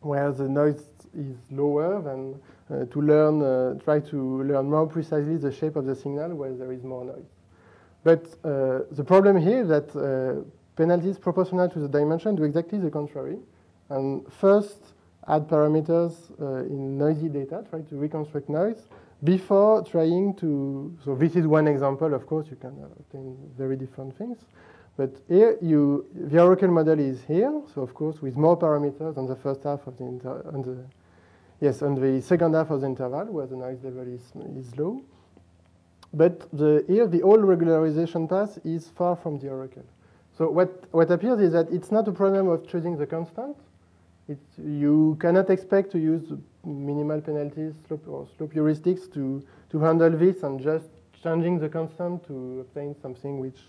where 0.01 0.31
the 0.31 0.47
noise 0.47 0.87
is 1.13 1.35
lower 1.51 2.01
than 2.01 2.39
uh, 2.71 2.85
to 2.85 3.01
learn, 3.01 3.41
uh, 3.41 3.73
try 3.83 3.99
to 3.99 4.43
learn 4.43 4.69
more 4.69 4.87
precisely 4.87 5.37
the 5.37 5.51
shape 5.51 5.75
of 5.75 5.85
the 5.85 5.95
signal 5.95 6.33
where 6.35 6.53
there 6.53 6.71
is 6.71 6.83
more 6.83 7.03
noise. 7.03 7.25
But 8.09 8.25
uh, 8.43 8.85
the 8.89 9.03
problem 9.03 9.37
here 9.37 9.61
is 9.61 9.67
that 9.67 9.87
uh, 9.95 10.41
penalties 10.75 11.19
proportional 11.19 11.69
to 11.69 11.79
the 11.79 11.87
dimension 11.87 12.35
do 12.35 12.43
exactly 12.43 12.79
the 12.79 12.89
contrary. 12.89 13.37
And 13.89 14.25
first, 14.33 14.79
add 15.27 15.47
parameters 15.47 16.13
uh, 16.41 16.73
in 16.73 16.97
noisy 16.97 17.29
data, 17.29 17.63
try 17.69 17.81
to 17.81 17.95
reconstruct 17.95 18.49
noise, 18.49 18.81
before 19.23 19.83
trying 19.83 20.33
to, 20.37 20.97
so 21.05 21.13
this 21.13 21.35
is 21.35 21.45
one 21.45 21.67
example, 21.67 22.15
of 22.15 22.25
course, 22.25 22.47
you 22.49 22.55
can 22.55 22.75
obtain 22.99 23.37
very 23.55 23.75
different 23.75 24.17
things. 24.17 24.39
But 24.97 25.11
here, 25.27 25.59
you, 25.61 26.07
the 26.15 26.41
Oracle 26.41 26.69
model 26.69 26.99
is 26.99 27.21
here, 27.27 27.61
so 27.75 27.83
of 27.83 27.93
course, 27.93 28.23
with 28.23 28.35
more 28.35 28.57
parameters 28.57 29.19
on 29.19 29.27
the 29.27 29.35
first 29.35 29.61
half 29.61 29.85
of 29.85 29.97
the, 29.99 30.05
on 30.55 30.63
the 30.63 30.77
yes, 31.61 31.83
on 31.83 31.93
the 31.93 32.21
second 32.21 32.55
half 32.55 32.71
of 32.71 32.81
the 32.81 32.87
interval, 32.87 33.25
where 33.25 33.45
the 33.45 33.55
noise 33.55 33.83
level 33.83 34.07
is, 34.11 34.23
is 34.57 34.75
low. 34.79 34.99
But 36.13 36.49
the, 36.51 36.83
here, 36.87 37.07
the 37.07 37.21
old 37.21 37.41
regularization 37.41 38.27
path 38.27 38.57
is 38.63 38.87
far 38.87 39.15
from 39.15 39.39
the 39.39 39.49
Oracle. 39.49 39.85
So 40.37 40.49
what, 40.49 40.85
what 40.91 41.11
appears 41.11 41.39
is 41.39 41.51
that 41.53 41.69
it's 41.69 41.91
not 41.91 42.07
a 42.07 42.11
problem 42.11 42.47
of 42.47 42.67
choosing 42.67 42.97
the 42.97 43.05
constant. 43.05 43.57
It, 44.27 44.39
you 44.57 45.17
cannot 45.19 45.49
expect 45.49 45.91
to 45.91 45.99
use 45.99 46.31
minimal 46.63 47.21
penalties 47.21 47.73
slope 47.87 48.07
or 48.07 48.27
slope 48.37 48.53
heuristics 48.53 49.11
to, 49.13 49.43
to 49.71 49.79
handle 49.79 50.11
this 50.11 50.43
and 50.43 50.59
just 50.59 50.87
changing 51.21 51.59
the 51.59 51.69
constant 51.69 52.25
to 52.27 52.61
obtain 52.61 52.95
something 53.01 53.39
which, 53.39 53.59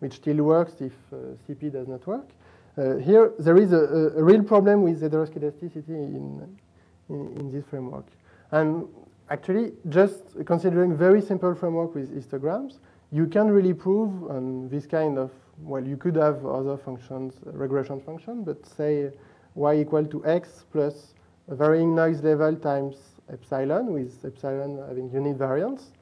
which 0.00 0.14
still 0.14 0.42
works 0.42 0.80
if 0.80 0.92
uh, 1.12 1.16
CP 1.48 1.72
does 1.72 1.88
not 1.88 2.06
work. 2.06 2.28
Uh, 2.76 2.96
here, 2.96 3.32
there 3.38 3.56
is 3.56 3.72
a, 3.72 4.12
a, 4.16 4.22
real 4.22 4.42
problem 4.42 4.82
with 4.82 5.02
heteroscedasticity 5.02 5.88
in, 5.88 6.58
in, 7.08 7.36
in 7.38 7.50
this 7.50 7.64
framework. 7.64 8.06
And 8.52 8.86
actually, 9.30 9.72
just 9.88 10.22
considering 10.46 10.96
very 10.96 11.20
simple 11.20 11.54
framework 11.54 11.94
with 11.94 12.14
histograms, 12.14 12.78
you 13.10 13.26
can 13.26 13.48
really 13.50 13.74
prove 13.74 14.30
on 14.30 14.68
this 14.68 14.86
kind 14.86 15.18
of, 15.18 15.30
well, 15.62 15.84
you 15.84 15.96
could 15.96 16.16
have 16.16 16.44
other 16.44 16.76
functions, 16.76 17.34
regression 17.44 18.00
function, 18.00 18.44
but 18.44 18.66
say 18.66 19.10
y 19.54 19.76
equal 19.76 20.04
to 20.04 20.24
x 20.26 20.64
plus 20.72 21.14
a 21.48 21.54
varying 21.54 21.94
noise 21.94 22.22
level 22.22 22.54
times 22.54 22.96
epsilon, 23.32 23.92
with 23.92 24.24
epsilon 24.24 24.78
having 24.88 25.10
unit 25.10 25.36
variance. 25.36 25.92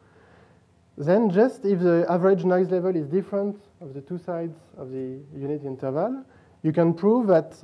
Then 0.98 1.30
just 1.30 1.64
if 1.64 1.80
the 1.80 2.06
average 2.08 2.44
noise 2.44 2.70
level 2.70 2.94
is 2.96 3.06
different 3.06 3.56
of 3.80 3.94
the 3.94 4.00
two 4.00 4.18
sides 4.18 4.58
of 4.76 4.90
the 4.90 5.20
unit 5.36 5.64
interval, 5.64 6.24
you 6.62 6.72
can 6.72 6.94
prove 6.94 7.26
that 7.28 7.56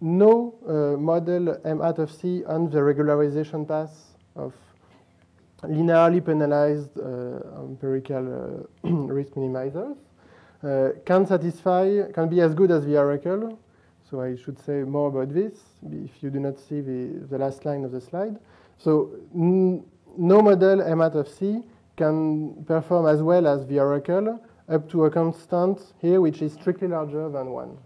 no 0.00 0.54
uh, 0.66 0.98
model 0.98 1.58
M 1.64 1.80
hat 1.80 1.98
of 1.98 2.10
C 2.10 2.44
on 2.44 2.70
the 2.70 2.78
regularization 2.78 3.66
path 3.66 4.14
of 4.36 4.54
linearly 5.62 6.24
penalized 6.24 6.98
uh, 6.98 7.62
empirical 7.62 8.66
uh, 8.84 8.88
risk 9.12 9.32
minimizers 9.32 9.96
uh, 10.62 10.90
can 11.04 11.26
satisfy, 11.26 12.02
can 12.12 12.28
be 12.28 12.40
as 12.40 12.54
good 12.54 12.70
as 12.70 12.84
the 12.84 12.96
Oracle. 12.96 13.58
So 14.10 14.20
I 14.20 14.36
should 14.36 14.58
say 14.58 14.82
more 14.82 15.08
about 15.08 15.32
this 15.32 15.52
if 15.86 16.22
you 16.22 16.30
do 16.30 16.40
not 16.40 16.58
see 16.58 16.80
the, 16.80 17.26
the 17.30 17.38
last 17.38 17.64
line 17.64 17.84
of 17.84 17.92
the 17.92 18.00
slide. 18.00 18.38
So 18.76 19.10
no 19.32 20.42
model 20.42 20.82
M 20.82 21.00
hat 21.00 21.14
of 21.14 21.28
C 21.28 21.62
can 21.96 22.64
perform 22.64 23.06
as 23.06 23.22
well 23.22 23.46
as 23.46 23.66
the 23.66 23.78
Oracle 23.78 24.40
up 24.68 24.90
to 24.90 25.04
a 25.04 25.10
constant 25.10 25.80
here 26.00 26.20
which 26.20 26.42
is 26.42 26.52
strictly 26.54 26.88
larger 26.88 27.28
than 27.28 27.50
1. 27.50 27.78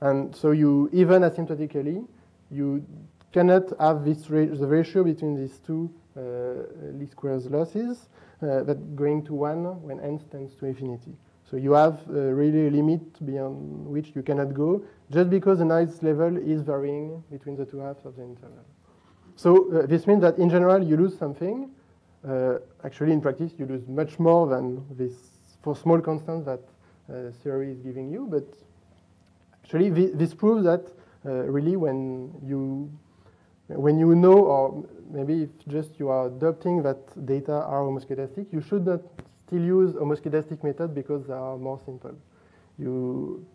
And 0.00 0.34
so 0.34 0.52
you, 0.52 0.88
even 0.92 1.22
asymptotically, 1.22 2.06
you 2.50 2.84
cannot 3.32 3.78
have 3.78 4.04
this 4.04 4.30
ra 4.30 4.46
the 4.46 4.66
ratio 4.66 5.04
between 5.04 5.34
these 5.36 5.58
two 5.58 5.90
least 6.92 7.12
squares 7.12 7.46
losses 7.46 8.08
uh, 8.42 8.62
that 8.62 8.96
going 8.96 9.24
to 9.24 9.34
1 9.34 9.82
when 9.82 10.00
n 10.00 10.20
tends 10.30 10.54
to 10.54 10.66
infinity. 10.66 11.12
So 11.50 11.56
you 11.56 11.72
have 11.72 11.98
uh, 12.08 12.12
really 12.12 12.68
a 12.68 12.70
limit 12.70 13.24
beyond 13.24 13.86
which 13.86 14.14
you 14.14 14.22
cannot 14.22 14.54
go 14.54 14.82
just 15.10 15.30
because 15.30 15.58
the 15.58 15.64
noise 15.64 16.02
level 16.02 16.36
is 16.36 16.62
varying 16.62 17.24
between 17.30 17.56
the 17.56 17.64
two 17.64 17.78
halves 17.78 18.04
of 18.04 18.16
the 18.16 18.22
interval. 18.22 18.64
So 19.34 19.72
uh, 19.72 19.86
this 19.86 20.06
means 20.06 20.20
that 20.20 20.38
in 20.38 20.50
general 20.50 20.82
you 20.84 20.96
lose 20.96 21.16
something. 21.18 21.70
Uh, 22.28 22.58
actually, 22.84 23.12
in 23.12 23.20
practice, 23.20 23.52
you 23.58 23.66
lose 23.66 23.86
much 23.88 24.18
more 24.18 24.46
than 24.46 24.84
this 24.90 25.14
for 25.62 25.74
small 25.74 26.00
constants 26.00 26.44
that 26.44 26.60
uh, 27.08 27.30
theory 27.42 27.70
is 27.72 27.80
giving 27.80 28.10
you. 28.10 28.26
But 28.30 28.44
actually, 29.64 29.90
this 29.90 30.34
proves 30.34 30.64
that 30.64 30.86
really 31.24 31.76
when 31.76 32.32
you 32.44 32.90
when 33.68 33.98
you 33.98 34.14
know, 34.14 34.38
or 34.38 34.84
maybe 35.10 35.42
if 35.44 35.50
just 35.68 35.98
you 35.98 36.08
are 36.08 36.26
adopting 36.26 36.82
that 36.82 37.26
data 37.26 37.52
are 37.52 37.82
homoscedastic, 37.82 38.46
you 38.52 38.60
should 38.60 38.86
not 38.86 39.00
still 39.46 39.62
use 39.62 39.92
homoscedastic 39.94 40.62
method 40.64 40.94
because 40.94 41.26
they 41.26 41.34
are 41.34 41.56
more 41.56 41.80
simple. 41.84 42.14
You, 42.78 43.46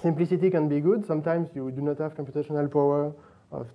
simplicity 0.00 0.50
can 0.50 0.68
be 0.68 0.80
good. 0.80 1.04
Sometimes 1.06 1.48
you 1.54 1.70
do 1.70 1.80
not 1.82 1.98
have 1.98 2.14
computational 2.14 2.70
power 2.70 3.12
of 3.50 3.66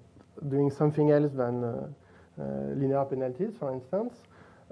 doing 0.50 0.72
something 0.72 1.12
else 1.12 1.32
than 1.34 1.64
uh, 1.64 1.88
uh, 2.40 2.44
linear 2.76 3.06
penalties, 3.06 3.54
for 3.60 3.74
instance. 3.74 4.14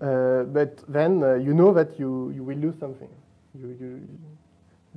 Uh, 0.01 0.43
but 0.43 0.83
then 0.87 1.23
uh, 1.23 1.35
you 1.35 1.53
know 1.53 1.73
that 1.73 1.99
you, 1.99 2.31
you 2.35 2.43
will 2.43 2.57
lose 2.57 2.75
something. 2.79 3.09
You, 3.59 3.77
you, 3.79 4.07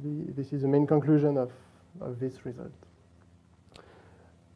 the, 0.03 0.33
this 0.33 0.53
is 0.53 0.63
the 0.63 0.69
main 0.69 0.87
conclusion 0.87 1.37
of, 1.37 1.51
of 2.01 2.19
this 2.19 2.45
result. 2.45 2.73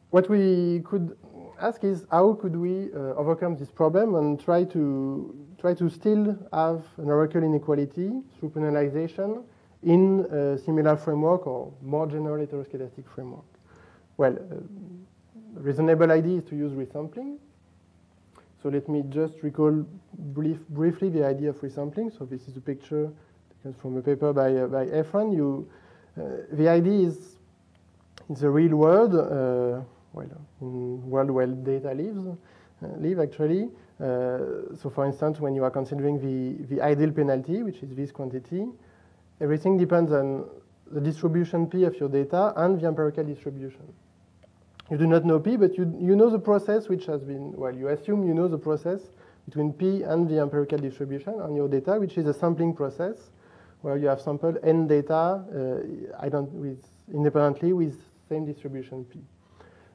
What 0.09 0.29
we 0.29 0.81
could 0.83 1.15
ask 1.61 1.83
is 1.83 2.05
how 2.11 2.33
could 2.33 2.55
we 2.55 2.91
uh, 2.93 3.13
overcome 3.15 3.55
this 3.55 3.69
problem 3.69 4.15
and 4.15 4.39
try 4.39 4.63
to 4.63 5.35
try 5.59 5.73
to 5.75 5.89
still 5.89 6.37
have 6.51 6.83
an 6.97 7.09
oracle 7.09 7.43
inequality 7.43 8.11
through 8.39 8.49
penalization 8.49 9.43
in 9.83 10.25
a 10.31 10.57
similar 10.57 10.97
framework 10.97 11.45
or 11.45 11.71
more 11.81 12.07
general 12.07 12.45
heteroscedastic 12.45 13.07
framework? 13.13 13.45
Well, 14.17 14.33
uh, 14.33 14.55
reasonable 15.53 16.11
idea 16.11 16.39
is 16.39 16.43
to 16.45 16.55
use 16.55 16.71
resampling. 16.73 17.37
So 18.61 18.69
let 18.69 18.87
me 18.87 19.03
just 19.09 19.33
recall 19.41 19.85
brief, 20.17 20.59
briefly 20.69 21.09
the 21.09 21.25
idea 21.25 21.49
of 21.49 21.61
resampling. 21.61 22.15
So 22.17 22.25
this 22.25 22.47
is 22.47 22.57
a 22.57 22.61
picture 22.61 23.11
taken 23.57 23.73
from 23.73 23.97
a 23.97 24.01
paper 24.01 24.33
by, 24.33 24.55
uh, 24.55 24.67
by 24.67 24.85
Efron. 24.85 25.35
You, 25.35 25.67
uh, 26.19 26.23
the 26.51 26.69
idea 26.69 27.07
is 27.07 27.37
in 28.29 28.35
the 28.35 28.49
real 28.49 28.75
world, 28.75 29.15
uh, 29.15 29.81
well, 30.13 30.27
in 30.61 31.09
world 31.09 31.29
where 31.29 31.47
data 31.47 31.93
lives, 31.93 32.27
uh, 32.27 32.87
live 32.97 33.19
actually. 33.19 33.69
Uh, 33.99 34.73
so 34.81 34.91
for 34.93 35.05
instance, 35.05 35.39
when 35.39 35.55
you 35.55 35.63
are 35.63 35.71
considering 35.71 36.19
the, 36.19 36.75
the 36.75 36.81
ideal 36.81 37.11
penalty, 37.11 37.63
which 37.63 37.83
is 37.83 37.95
this 37.95 38.11
quantity, 38.11 38.65
everything 39.39 39.77
depends 39.77 40.11
on 40.11 40.45
the 40.91 40.99
distribution 40.99 41.67
P 41.67 41.83
of 41.83 41.95
your 41.99 42.09
data 42.09 42.53
and 42.57 42.79
the 42.79 42.87
empirical 42.87 43.23
distribution. 43.23 43.81
You 44.89 44.97
do 44.97 45.07
not 45.07 45.23
know 45.23 45.39
P, 45.39 45.55
but 45.55 45.77
you, 45.77 45.95
you 45.99 46.15
know 46.15 46.29
the 46.29 46.39
process 46.39 46.89
which 46.89 47.05
has 47.05 47.23
been, 47.23 47.53
well, 47.53 47.73
you 47.73 47.87
assume 47.89 48.27
you 48.27 48.33
know 48.33 48.47
the 48.47 48.57
process 48.57 48.99
between 49.45 49.71
P 49.71 50.03
and 50.03 50.29
the 50.29 50.39
empirical 50.39 50.77
distribution 50.77 51.35
on 51.39 51.55
your 51.55 51.69
data, 51.69 51.99
which 51.99 52.17
is 52.17 52.27
a 52.27 52.33
sampling 52.33 52.73
process 52.73 53.31
where 53.81 53.97
you 53.97 54.07
have 54.07 54.21
sampled 54.21 54.57
n 54.63 54.87
data 54.87 55.13
uh, 55.15 56.29
with, 56.51 56.83
independently 57.13 57.73
with 57.73 57.99
same 58.29 58.45
distribution 58.45 59.05
P. 59.05 59.19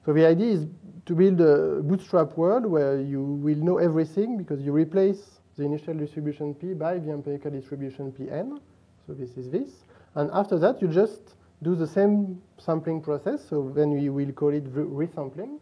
So 0.07 0.13
the 0.13 0.25
idea 0.25 0.53
is 0.53 0.67
to 1.07 1.15
build 1.17 1.41
a 1.41 1.83
bootstrap 1.83 2.37
world 2.37 2.65
where 2.65 3.01
you 3.01 3.21
will 3.21 3.57
know 3.57 3.79
everything 3.79 4.39
because 4.39 4.63
you 4.63 4.71
replace 4.71 5.41
the 5.57 5.65
initial 5.65 5.95
distribution 5.95 6.55
P 6.55 6.75
by 6.75 6.99
the 6.99 7.11
empirical 7.11 7.51
distribution 7.51 8.13
Pn. 8.13 8.61
So 9.05 9.15
this 9.15 9.37
is 9.37 9.51
this. 9.51 9.85
And 10.15 10.31
after 10.33 10.61
that, 10.61 10.81
you 10.81 10.87
just 10.87 11.35
do 11.65 11.75
the 11.75 11.89
same 11.89 12.41
sampling 12.57 13.03
process. 13.03 13.45
So 13.49 13.73
then 13.75 13.91
we 13.91 14.09
will 14.09 14.31
call 14.31 14.51
it 14.51 14.73
resampling. 14.73 15.59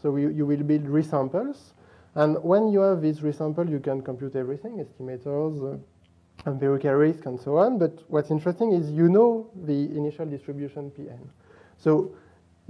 So 0.00 0.12
we, 0.12 0.32
you 0.34 0.46
will 0.46 0.62
build 0.62 0.84
resamples. 0.84 1.72
And 2.14 2.40
when 2.44 2.68
you 2.68 2.80
have 2.80 3.02
this 3.02 3.20
resample, 3.20 3.68
you 3.68 3.80
can 3.80 4.02
compute 4.02 4.36
everything, 4.36 4.84
estimators, 4.84 5.74
uh, 5.74 6.48
empirical 6.48 6.92
risk, 6.92 7.26
and 7.26 7.40
so 7.40 7.56
on. 7.58 7.78
But 7.78 8.04
what's 8.06 8.30
interesting 8.30 8.72
is 8.72 8.88
you 8.92 9.08
know 9.08 9.50
the 9.64 9.86
initial 9.96 10.26
distribution 10.26 10.92
Pn. 10.92 11.28
So 11.76 12.14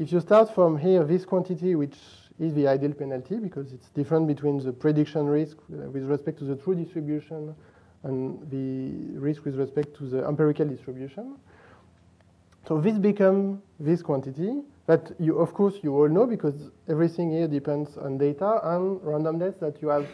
if 0.01 0.11
you 0.13 0.21
start 0.21 0.55
from 0.55 0.79
here, 0.79 1.05
this 1.05 1.27
quantity, 1.27 1.75
which 1.75 1.95
is 2.39 2.55
the 2.55 2.67
ideal 2.67 2.95
penalty, 2.95 3.37
because 3.37 3.71
it's 3.71 3.91
different 3.91 4.27
between 4.27 4.59
the 4.59 4.73
prediction 4.73 5.27
risk 5.27 5.59
uh, 5.59 5.91
with 5.91 6.05
respect 6.05 6.39
to 6.39 6.45
the 6.45 6.57
true 6.57 6.75
distribution 6.75 7.55
and 8.05 8.51
the 8.51 9.21
risk 9.21 9.45
with 9.45 9.57
respect 9.57 9.95
to 9.99 10.05
the 10.05 10.27
empirical 10.27 10.67
distribution. 10.67 11.37
So 12.67 12.81
this 12.81 12.97
becomes 12.97 13.61
this 13.79 14.01
quantity 14.01 14.63
that 14.87 15.13
you, 15.19 15.39
of 15.39 15.53
course, 15.53 15.75
you 15.83 15.95
all 15.95 16.09
know 16.09 16.27
because 16.27 16.71
everything 16.89 17.31
here 17.31 17.47
depends 17.47 17.99
on 17.99 18.17
data 18.17 18.59
and 18.63 19.01
randomness 19.01 19.61
that 19.61 19.83
you 19.83 19.89
have 19.89 20.09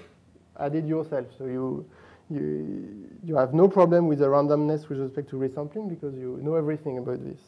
added 0.59 0.89
yourself. 0.89 1.27
So 1.39 1.47
you, 1.47 1.89
you, 2.29 3.09
you 3.23 3.37
have 3.37 3.55
no 3.55 3.69
problem 3.69 4.09
with 4.09 4.19
the 4.19 4.27
randomness 4.27 4.89
with 4.89 4.99
respect 4.99 5.31
to 5.31 5.37
resampling 5.37 5.89
because 5.89 6.17
you 6.17 6.41
know 6.43 6.57
everything 6.57 6.99
about 6.99 7.25
this. 7.25 7.39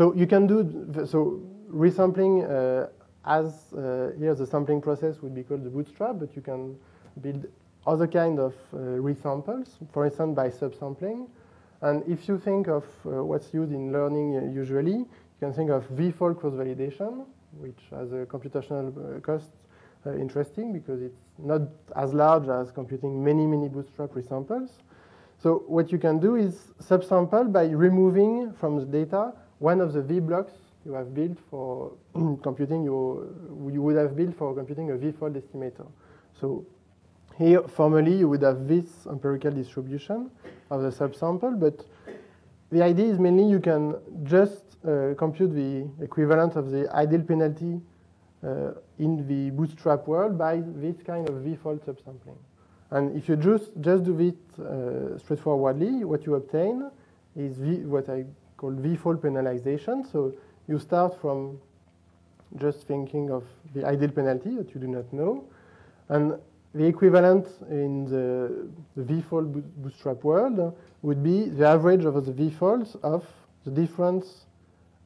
So 0.00 0.14
you 0.14 0.26
can 0.26 0.46
do, 0.46 1.04
so 1.04 1.42
resampling 1.70 2.48
uh, 2.48 2.88
as 3.26 3.70
uh, 3.74 4.12
here 4.18 4.34
the 4.34 4.46
sampling 4.46 4.80
process 4.80 5.20
would 5.20 5.34
be 5.34 5.42
called 5.42 5.62
the 5.62 5.68
bootstrap, 5.68 6.18
but 6.18 6.34
you 6.34 6.40
can 6.40 6.74
build 7.20 7.44
other 7.86 8.06
kind 8.06 8.38
of 8.38 8.54
uh, 8.72 8.78
resamples, 8.78 9.68
for 9.92 10.06
instance, 10.06 10.34
by 10.34 10.48
subsampling. 10.48 11.28
And 11.82 12.02
if 12.08 12.28
you 12.28 12.38
think 12.38 12.66
of 12.66 12.84
uh, 13.04 13.22
what's 13.22 13.52
used 13.52 13.72
in 13.72 13.92
learning 13.92 14.38
uh, 14.38 14.50
usually, 14.54 15.00
you 15.00 15.06
can 15.38 15.52
think 15.52 15.68
of 15.68 15.84
v-fold 15.90 16.40
cross-validation, 16.40 17.26
which 17.58 17.80
has 17.90 18.10
a 18.12 18.24
computational 18.24 18.88
uh, 18.96 19.20
cost 19.20 19.50
uh, 20.06 20.14
interesting 20.14 20.72
because 20.72 21.02
it's 21.02 21.20
not 21.36 21.60
as 21.94 22.14
large 22.14 22.48
as 22.48 22.70
computing 22.70 23.22
many, 23.22 23.46
many 23.46 23.68
bootstrap 23.68 24.12
resamples. 24.12 24.70
So 25.36 25.64
what 25.68 25.92
you 25.92 25.98
can 25.98 26.18
do 26.18 26.36
is 26.36 26.72
subsample 26.82 27.52
by 27.52 27.64
removing 27.66 28.54
from 28.54 28.78
the 28.78 28.86
data 28.86 29.34
one 29.60 29.80
of 29.80 29.92
the 29.92 30.02
V 30.02 30.20
blocks 30.20 30.52
you 30.84 30.92
have 30.94 31.14
built 31.14 31.38
for 31.50 31.92
computing 32.42 32.82
your, 32.82 33.28
you 33.70 33.82
would 33.82 33.96
have 33.96 34.16
built 34.16 34.34
for 34.34 34.54
computing 34.54 34.90
a 34.90 34.96
V-fold 34.96 35.34
estimator. 35.34 35.86
So 36.40 36.66
here, 37.36 37.62
formally, 37.68 38.16
you 38.16 38.28
would 38.28 38.42
have 38.42 38.66
this 38.66 39.06
empirical 39.06 39.50
distribution 39.50 40.30
of 40.70 40.82
the 40.82 40.88
subsample, 40.90 41.60
but 41.60 41.84
the 42.72 42.82
idea 42.82 43.06
is 43.06 43.18
mainly 43.18 43.44
you 43.44 43.60
can 43.60 43.96
just 44.24 44.64
uh, 44.86 45.14
compute 45.18 45.54
the 45.54 45.86
equivalent 46.02 46.56
of 46.56 46.70
the 46.70 46.90
ideal 46.94 47.22
penalty 47.22 47.80
uh, 48.42 48.72
in 48.98 49.26
the 49.28 49.50
bootstrap 49.50 50.06
world 50.06 50.38
by 50.38 50.62
this 50.76 51.02
kind 51.02 51.28
of 51.28 51.36
v-fold 51.42 51.84
subsampling. 51.84 52.38
And 52.90 53.14
if 53.16 53.28
you 53.28 53.36
just, 53.36 53.70
just 53.80 54.04
do 54.04 54.18
it 54.20 54.36
uh, 54.58 55.18
straightforwardly, 55.18 56.04
what 56.04 56.24
you 56.24 56.34
obtain 56.36 56.90
is 57.36 57.58
v, 57.58 57.84
what 57.84 58.08
I 58.08 58.24
call 58.60 58.72
v-fold 58.72 59.22
penalization. 59.22 60.10
So 60.12 60.34
you 60.68 60.78
start 60.78 61.18
from 61.20 61.58
just 62.56 62.86
thinking 62.86 63.30
of 63.30 63.44
the 63.74 63.86
ideal 63.86 64.10
penalty 64.10 64.54
that 64.56 64.74
you 64.74 64.80
do 64.80 64.88
not 64.88 65.10
know, 65.12 65.44
and 66.08 66.38
the 66.74 66.84
equivalent 66.84 67.46
in 67.70 68.04
the, 68.04 68.68
the 68.96 69.04
v-fold 69.04 69.82
bootstrap 69.82 70.22
world 70.22 70.76
would 71.02 71.22
be 71.22 71.48
the 71.48 71.66
average 71.66 72.04
of 72.04 72.14
the 72.26 72.32
v-folds 72.32 72.96
of 73.02 73.24
the 73.64 73.70
difference 73.70 74.46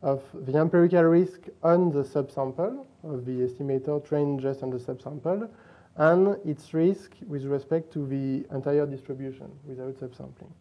of 0.03 0.23
the 0.35 0.59
empirical 0.59 1.03
risk 1.03 1.41
on 1.63 1.91
the 1.91 2.03
subsample 2.03 2.85
of 3.05 3.25
the 3.25 3.37
estimator 3.47 4.07
trained 4.07 4.41
just 4.41 4.63
on 4.63 4.71
the 4.71 4.79
subsample 4.79 5.49
and 5.97 6.37
its 6.45 6.75
risk 6.75 7.13
with 7.27 7.45
respect 7.45 7.93
to 7.93 8.07
the 8.07 8.45
entire 8.55 8.87
distribution 8.87 9.51
without 9.67 9.95
subsampling. 9.95 10.53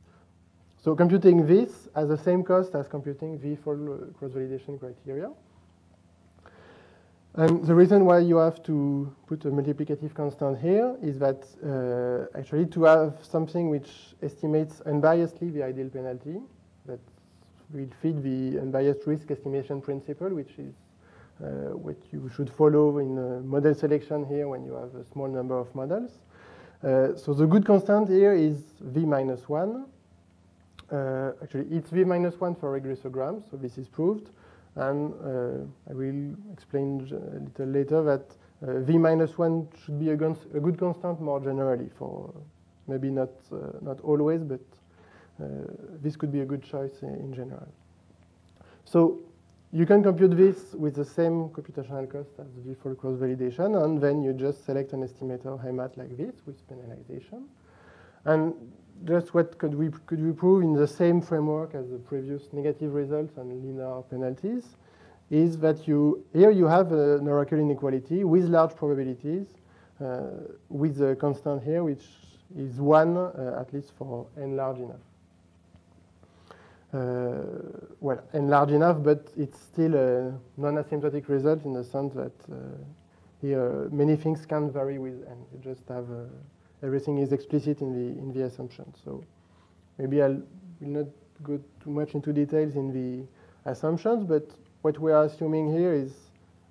So 0.83 0.95
computing 0.95 1.47
this 1.47 1.87
has 1.95 2.09
the 2.09 2.17
same 2.17 2.43
cost 2.43 2.75
as 2.75 2.89
computing 2.89 3.39
v-fold 3.39 4.15
cross-validation 4.19 4.77
criteria. 4.81 5.29
And 7.35 7.65
the 7.65 7.73
reason 7.73 8.03
why 8.03 8.19
you 8.19 8.35
have 8.35 8.61
to 8.63 9.09
put 9.25 9.45
a 9.45 9.47
multiplicative 9.47 10.13
constant 10.13 10.59
here 10.59 10.97
is 11.01 11.17
that 11.19 11.45
uh, 11.63 12.37
actually 12.37 12.65
to 12.65 12.83
have 12.83 13.13
something 13.21 13.69
which 13.69 13.89
estimates 14.21 14.81
unbiasedly 14.85 15.53
the 15.53 15.63
ideal 15.63 15.87
penalty, 15.87 16.41
that 16.85 16.99
will 17.71 17.87
fit 18.01 18.21
the 18.21 18.59
unbiased 18.59 19.07
risk 19.07 19.31
estimation 19.31 19.79
principle, 19.79 20.29
which 20.29 20.51
is 20.57 20.73
uh, 21.41 21.75
what 21.77 21.95
you 22.11 22.29
should 22.35 22.49
follow 22.49 22.97
in 22.97 23.17
uh, 23.17 23.39
model 23.45 23.73
selection 23.73 24.25
here 24.25 24.49
when 24.49 24.65
you 24.65 24.73
have 24.73 24.93
a 24.95 25.05
small 25.13 25.29
number 25.29 25.57
of 25.57 25.73
models. 25.73 26.11
Uh, 26.83 27.15
so 27.15 27.33
the 27.33 27.45
good 27.47 27.65
constant 27.65 28.09
here 28.09 28.33
is 28.33 28.57
v 28.81 29.05
minus 29.05 29.47
1. 29.47 29.85
Uh, 30.93 31.31
actually, 31.41 31.65
it's 31.71 31.89
v 31.89 32.03
minus 32.03 32.39
1 32.39 32.55
for 32.55 32.79
regressograms, 32.79 33.49
so 33.49 33.57
this 33.57 33.79
is 33.79 33.87
proved. 33.87 34.29
And 34.75 35.13
uh, 35.13 35.89
I 35.89 35.93
will 35.93 36.35
explain 36.51 37.01
a 37.11 37.39
little 37.39 37.65
later 37.65 38.03
that 38.03 38.35
uh, 38.61 38.79
v 38.81 38.99
minus 38.99 39.37
1 39.37 39.69
should 39.83 39.99
be 39.99 40.09
a, 40.09 40.13
a, 40.13 40.59
good 40.59 40.77
constant 40.77 41.19
more 41.19 41.39
generally 41.39 41.89
for 41.97 42.31
maybe 42.87 43.09
not, 43.09 43.29
uh, 43.51 43.57
not 43.81 43.99
always, 44.01 44.43
but 44.43 44.59
this 46.01 46.15
could 46.15 46.31
be 46.31 46.41
a 46.41 46.45
good 46.45 46.63
choice 46.63 47.01
in 47.01 47.33
general. 47.33 47.67
So 48.85 49.19
you 49.71 49.87
can 49.87 50.03
compute 50.03 50.37
this 50.37 50.73
with 50.75 50.93
the 50.93 51.03
same 51.03 51.49
computational 51.49 52.07
cost 52.09 52.29
as 52.39 52.45
v-fold 52.63 52.99
cross-validation, 52.99 53.83
and 53.83 53.99
then 53.99 54.21
you 54.21 54.31
just 54.31 54.63
select 54.63 54.93
an 54.93 55.01
estimator 55.01 55.59
HEMAT 55.65 55.97
like 55.97 56.15
this 56.15 56.35
with 56.45 56.55
penalization. 56.69 57.45
And 58.25 58.53
just 59.05 59.33
what 59.33 59.57
could 59.57 59.75
we, 59.75 59.89
could 60.05 60.23
we 60.23 60.31
prove 60.31 60.63
in 60.63 60.73
the 60.73 60.87
same 60.87 61.21
framework 61.21 61.75
as 61.75 61.89
the 61.89 61.97
previous 61.97 62.51
negative 62.53 62.93
results 62.93 63.37
and 63.37 63.49
linear 63.49 64.01
penalties 64.09 64.75
is 65.29 65.57
that 65.57 65.87
you, 65.87 66.23
here 66.33 66.51
you 66.51 66.65
have 66.65 66.91
an 66.91 67.27
oracle 67.27 67.59
inequality 67.59 68.23
with 68.23 68.45
large 68.45 68.75
probabilities 68.75 69.47
uh, 70.03 70.21
with 70.69 71.01
a 71.01 71.15
constant 71.15 71.63
here 71.63 71.83
which 71.83 72.03
is 72.57 72.75
1 72.79 73.17
uh, 73.17 73.57
at 73.59 73.73
least 73.73 73.91
for 73.97 74.27
n 74.37 74.55
large 74.55 74.77
enough. 74.77 74.99
Uh, 76.93 77.41
well, 77.99 78.23
n 78.33 78.47
large 78.47 78.71
enough, 78.71 79.01
but 79.01 79.27
it's 79.35 79.59
still 79.59 79.95
a 79.95 80.31
non-asymptotic 80.57 81.27
result 81.27 81.65
in 81.65 81.73
the 81.73 81.83
sense 81.83 82.13
that 82.13 82.31
uh, 82.51 82.55
here 83.41 83.89
many 83.91 84.15
things 84.15 84.45
can 84.45 84.71
vary 84.71 84.99
with 84.99 85.25
n. 85.27 85.37
You 85.51 85.59
just 85.73 85.87
have 85.89 86.05
everything 86.83 87.17
is 87.17 87.31
explicit 87.31 87.81
in 87.81 87.93
the 87.93 88.19
in 88.19 88.33
the 88.33 88.43
assumption. 88.43 88.93
So 89.03 89.23
maybe 89.97 90.21
I 90.21 90.27
will 90.27 90.43
not 90.81 91.07
go 91.41 91.59
too 91.83 91.89
much 91.89 92.13
into 92.13 92.33
details 92.33 92.75
in 92.75 92.91
the 92.93 93.25
assumptions, 93.71 94.25
but 94.25 94.49
what 94.81 94.99
we 94.99 95.11
are 95.11 95.23
assuming 95.25 95.73
here 95.73 95.93
is 95.93 96.11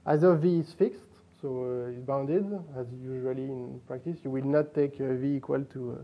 either 0.07 0.35
v 0.35 0.59
is 0.59 0.73
fixed, 0.73 1.11
so 1.41 1.49
uh, 1.65 1.91
it's 1.91 2.01
bounded, 2.01 2.45
as 2.77 2.87
usually 3.03 3.45
in 3.45 3.81
practice. 3.87 4.19
You 4.23 4.31
will 4.31 4.45
not 4.45 4.75
take 4.75 5.01
uh, 5.01 5.15
v 5.15 5.37
equal 5.37 5.65
to 5.73 5.93
uh, 5.93 6.03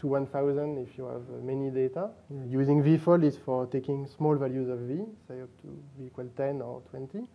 to 0.00 0.08
1,000 0.08 0.78
if 0.78 0.98
you 0.98 1.04
have 1.04 1.22
uh, 1.30 1.40
many 1.42 1.70
data. 1.70 2.10
Using 2.46 2.82
v-fold 2.82 3.24
is 3.24 3.38
for 3.38 3.66
taking 3.66 4.06
small 4.06 4.36
values 4.36 4.68
of 4.68 4.78
v, 4.80 5.04
say 5.26 5.40
up 5.40 5.48
to 5.62 5.82
v 5.96 6.06
equal 6.06 6.28
10 6.36 6.60
or 6.60 6.82
20. 6.90 7.26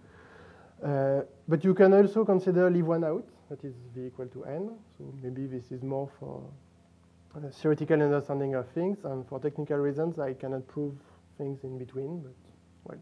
Uh, 0.84 1.22
but 1.48 1.64
you 1.64 1.74
can 1.74 1.94
also 1.94 2.24
consider 2.24 2.70
leave 2.70 2.86
one 2.86 3.04
out, 3.04 3.26
that 3.50 3.64
is 3.64 3.74
v 3.96 4.08
equal 4.08 4.28
to 4.28 4.46
n. 4.46 4.72
So 4.98 5.14
maybe 5.22 5.46
this 5.48 5.72
is 5.72 5.82
more 5.82 6.10
for 6.20 6.44
theoretical 7.62 8.02
understanding 8.02 8.56
of 8.56 8.68
things, 8.70 8.98
and 9.04 9.28
for 9.28 9.40
technical 9.40 9.78
reasons, 9.78 10.20
I 10.20 10.34
cannot 10.34 10.68
prove 10.68 10.96
things 11.38 11.64
in 11.64 11.78
between, 11.78 12.22
but 12.22 12.34
well, 12.84 13.00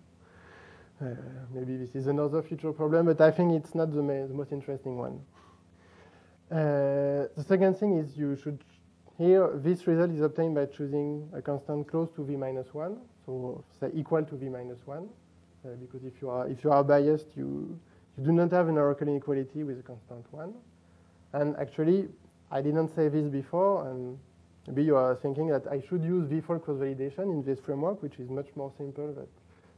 uh, 1.01 1.15
maybe 1.53 1.77
this 1.77 1.95
is 1.95 2.07
another 2.07 2.41
future 2.41 2.71
problem, 2.71 3.05
but 3.05 3.21
I 3.21 3.31
think 3.31 3.53
it's 3.53 3.73
not 3.73 3.91
the, 3.91 4.01
the 4.01 4.33
most 4.33 4.51
interesting 4.51 4.97
one. 4.97 5.21
Uh, 6.51 7.27
the 7.35 7.43
second 7.47 7.75
thing 7.75 7.97
is 7.97 8.17
you 8.17 8.35
should, 8.35 8.63
here, 9.17 9.49
this 9.55 9.87
result 9.87 10.11
is 10.11 10.21
obtained 10.21 10.55
by 10.55 10.65
choosing 10.65 11.29
a 11.33 11.41
constant 11.41 11.87
close 11.87 12.09
to 12.11 12.23
v 12.23 12.35
minus 12.35 12.73
1, 12.73 12.97
so 13.25 13.63
say 13.79 13.89
equal 13.93 14.23
to 14.23 14.35
v 14.35 14.49
minus 14.49 14.79
1. 14.85 15.07
Uh, 15.65 15.69
because 15.81 16.05
if 16.05 16.21
you 16.21 16.29
are 16.29 16.47
if 16.47 16.63
you 16.63 16.71
are 16.71 16.83
biased, 16.83 17.35
you 17.35 17.77
you 18.17 18.23
do 18.23 18.31
not 18.31 18.51
have 18.51 18.67
an 18.67 18.77
oracle 18.77 19.07
inequality 19.07 19.63
with 19.63 19.79
a 19.79 19.83
constant 19.83 20.25
one. 20.31 20.53
And 21.33 21.55
actually, 21.57 22.07
I 22.51 22.61
didn't 22.61 22.95
say 22.95 23.09
this 23.09 23.27
before, 23.27 23.87
and 23.89 24.17
maybe 24.67 24.83
you 24.83 24.95
are 24.95 25.15
thinking 25.15 25.47
that 25.47 25.67
I 25.67 25.81
should 25.87 26.03
use 26.03 26.27
v-fold 26.27 26.63
cross-validation 26.63 27.31
in 27.31 27.43
this 27.43 27.59
framework, 27.59 28.01
which 28.01 28.19
is 28.19 28.29
much 28.29 28.47
more 28.55 28.71
simple 28.77 29.13
than 29.13 29.27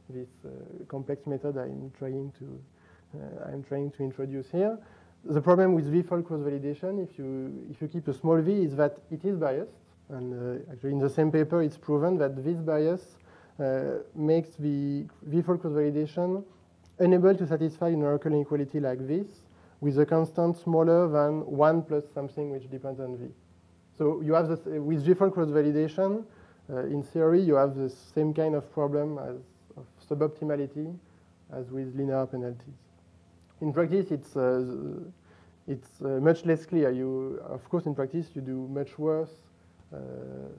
this 0.08 0.28
uh, 0.44 0.84
complex 0.88 1.26
method 1.26 1.56
I'm 1.56 1.92
trying 1.98 2.32
to 2.38 2.60
uh, 3.12 3.52
I'm 3.52 3.64
trying 3.64 3.90
to 3.92 4.02
introduce 4.04 4.50
here. 4.50 4.78
The 5.24 5.40
problem 5.40 5.74
with 5.74 5.90
v-fold 5.90 6.24
cross-validation, 6.24 7.02
if 7.02 7.18
you 7.18 7.66
if 7.70 7.82
you 7.82 7.88
keep 7.88 8.08
a 8.08 8.14
small 8.14 8.40
v, 8.40 8.62
is 8.62 8.76
that 8.76 8.98
it 9.10 9.24
is 9.24 9.36
biased, 9.36 9.72
and 10.08 10.32
uh, 10.32 10.72
actually 10.72 10.92
in 10.92 10.98
the 10.98 11.10
same 11.10 11.30
paper, 11.30 11.62
it's 11.62 11.76
proven 11.76 12.16
that 12.18 12.42
this 12.42 12.56
bias 12.58 13.16
uh, 13.58 13.98
makes 14.14 14.50
the 14.58 15.06
v-fold 15.24 15.60
cross-validation 15.60 16.42
unable 17.00 17.34
to 17.34 17.46
satisfy 17.46 17.88
an 17.88 18.02
oracle 18.02 18.32
inequality 18.32 18.78
like 18.78 19.06
this 19.06 19.26
with 19.80 19.98
a 19.98 20.06
constant 20.06 20.56
smaller 20.56 21.08
than 21.08 21.44
1 21.46 21.82
plus 21.82 22.04
something 22.14 22.50
which 22.50 22.70
depends 22.70 23.00
on 23.00 23.16
v. 23.16 23.28
So 23.96 24.20
you 24.20 24.34
have 24.34 24.48
this, 24.48 24.60
with 24.64 25.04
different 25.04 25.34
cross-validation, 25.34 26.24
uh, 26.72 26.84
in 26.86 27.02
theory, 27.02 27.40
you 27.40 27.54
have 27.54 27.74
the 27.74 27.90
same 27.90 28.32
kind 28.32 28.54
of 28.54 28.70
problem 28.72 29.18
as 29.18 29.36
of 29.76 29.86
suboptimality 30.08 30.94
as 31.52 31.70
with 31.70 31.94
linear 31.96 32.26
penalties. 32.26 32.78
In 33.60 33.72
practice, 33.72 34.10
it's, 34.10 34.36
uh, 34.36 34.62
it's 35.66 36.00
uh, 36.02 36.20
much 36.20 36.44
less 36.44 36.64
clear. 36.66 36.90
You, 36.90 37.40
of 37.48 37.68
course, 37.68 37.86
in 37.86 37.94
practice, 37.94 38.28
you 38.34 38.42
do 38.42 38.68
much 38.68 38.98
worse. 38.98 39.32
Uh, 39.92 39.98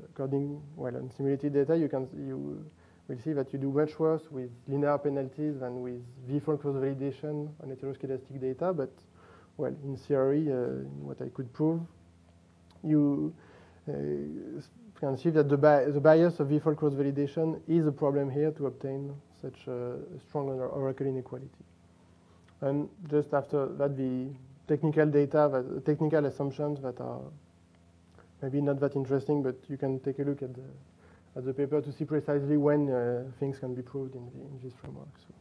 according, 0.10 0.62
well, 0.76 0.96
on 0.96 1.10
simulated 1.16 1.54
data, 1.54 1.78
you 1.78 1.88
can 1.88 2.08
you 2.28 2.66
will 3.08 3.18
see 3.24 3.34
that 3.34 3.52
you 3.52 3.60
do 3.60 3.72
much 3.72 4.00
worse 4.00 4.24
with 4.32 4.50
linear 4.68 4.98
penalties 4.98 5.60
than 5.60 5.82
with 5.82 6.02
v-fold 6.28 6.62
cross-validation 6.62 7.50
on 7.62 7.70
heteroscedastic 7.70 8.40
data. 8.40 8.74
But, 8.74 8.92
well, 9.58 9.76
in 9.84 9.98
theory, 9.98 10.52
uh, 10.52 10.84
what 11.02 11.22
I 11.22 11.30
could 11.30 11.52
prove, 11.54 11.82
you 12.84 13.34
uh, 13.90 13.94
can 15.00 15.18
see 15.18 15.30
that 15.32 15.50
the, 15.50 15.58
bi 15.58 15.86
the 15.86 16.00
bias 16.00 16.40
of 16.40 16.48
v-fold 16.48 16.78
cross-validation 16.78 17.60
is 17.68 17.86
a 17.88 17.92
problem 17.92 18.30
here 18.30 18.52
to 18.52 18.68
obtain 18.68 19.14
such 19.42 19.68
a 19.68 19.98
strong 20.28 20.50
oracle 20.50 21.08
inequality. 21.08 21.50
And 22.62 22.88
just 23.10 23.34
after 23.34 23.66
that, 23.78 23.98
the 23.98 24.28
technical 24.68 25.08
data, 25.08 25.50
that, 25.52 25.86
technical 25.86 26.26
assumptions 26.26 26.82
that 26.82 27.02
are 27.02 27.22
maybe 28.42 28.62
not 28.62 28.80
that 28.80 28.96
interesting, 28.96 29.42
but 29.42 29.56
you 29.68 29.78
can 29.78 30.00
take 30.00 30.20
a 30.20 30.24
look 30.24 30.44
at 30.44 30.54
the, 30.54 30.62
at 31.36 31.46
the 31.46 31.54
paper 31.54 31.82
to 31.82 31.92
see 31.92 32.06
precisely 32.06 32.58
when 32.58 32.90
uh, 32.90 33.24
things 33.40 33.60
can 33.60 33.74
be 33.74 33.82
proved 33.82 34.16
in, 34.16 34.26
the, 34.26 34.40
in 34.40 34.60
this 34.64 34.74
framework. 34.74 35.08
So 35.18 35.34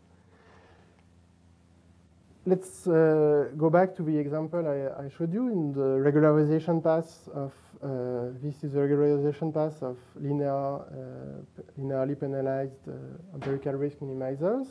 let's 2.47 2.86
uh, 2.86 3.51
go 3.57 3.68
back 3.70 3.95
to 3.97 4.03
the 4.03 4.16
example 4.16 4.66
I, 4.66 5.05
I, 5.05 5.11
showed 5.16 5.32
you 5.32 5.49
in 5.49 5.72
the 5.72 5.99
regularization 5.99 6.82
path 6.82 7.28
of, 7.34 7.53
uh, 7.82 8.32
this 8.43 8.62
is 8.64 8.72
the 8.72 8.78
regularization 8.80 9.53
path 9.53 9.82
of 9.82 9.97
linear, 10.16 10.76
uh, 10.76 11.61
linearly 11.78 12.18
penalized 12.18 12.88
uh, 12.88 12.93
empirical 13.34 13.72
risk 13.74 13.99
minimizers. 13.99 14.68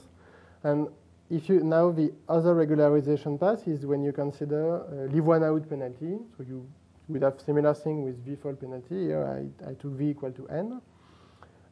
And 0.64 0.88
if 1.30 1.48
you, 1.48 1.60
now 1.64 1.92
the 1.92 2.12
other 2.28 2.56
regularization 2.56 3.40
path 3.40 3.68
is 3.68 3.86
when 3.86 4.04
you 4.04 4.12
consider 4.14 4.82
uh, 4.82 5.14
leave 5.14 5.26
one 5.26 5.44
out 5.44 5.70
penalty. 5.70 6.18
So 6.38 6.44
you 6.48 6.68
would 7.08 7.22
have 7.22 7.40
similar 7.40 7.74
thing 7.74 8.04
with 8.04 8.26
v-fold 8.26 8.60
penalty. 8.60 9.06
Here 9.06 9.26
I, 9.26 9.70
I 9.70 9.74
took 9.76 9.92
v 9.92 10.10
equal 10.10 10.32
to 10.32 10.48
n. 10.48 10.82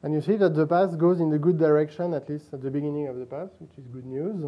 And 0.03 0.13
you 0.13 0.21
see 0.21 0.35
that 0.37 0.53
the 0.55 0.67
path 0.67 0.97
goes 0.97 1.19
in 1.19 1.29
the 1.29 1.39
good 1.39 1.57
direction, 1.57 2.13
at 2.13 2.29
least 2.29 2.53
at 2.53 2.61
the 2.61 2.69
beginning 2.69 3.07
of 3.07 3.17
the 3.17 3.25
path, 3.25 3.49
which 3.59 3.77
is 3.77 3.87
good 3.87 4.05
news. 4.05 4.43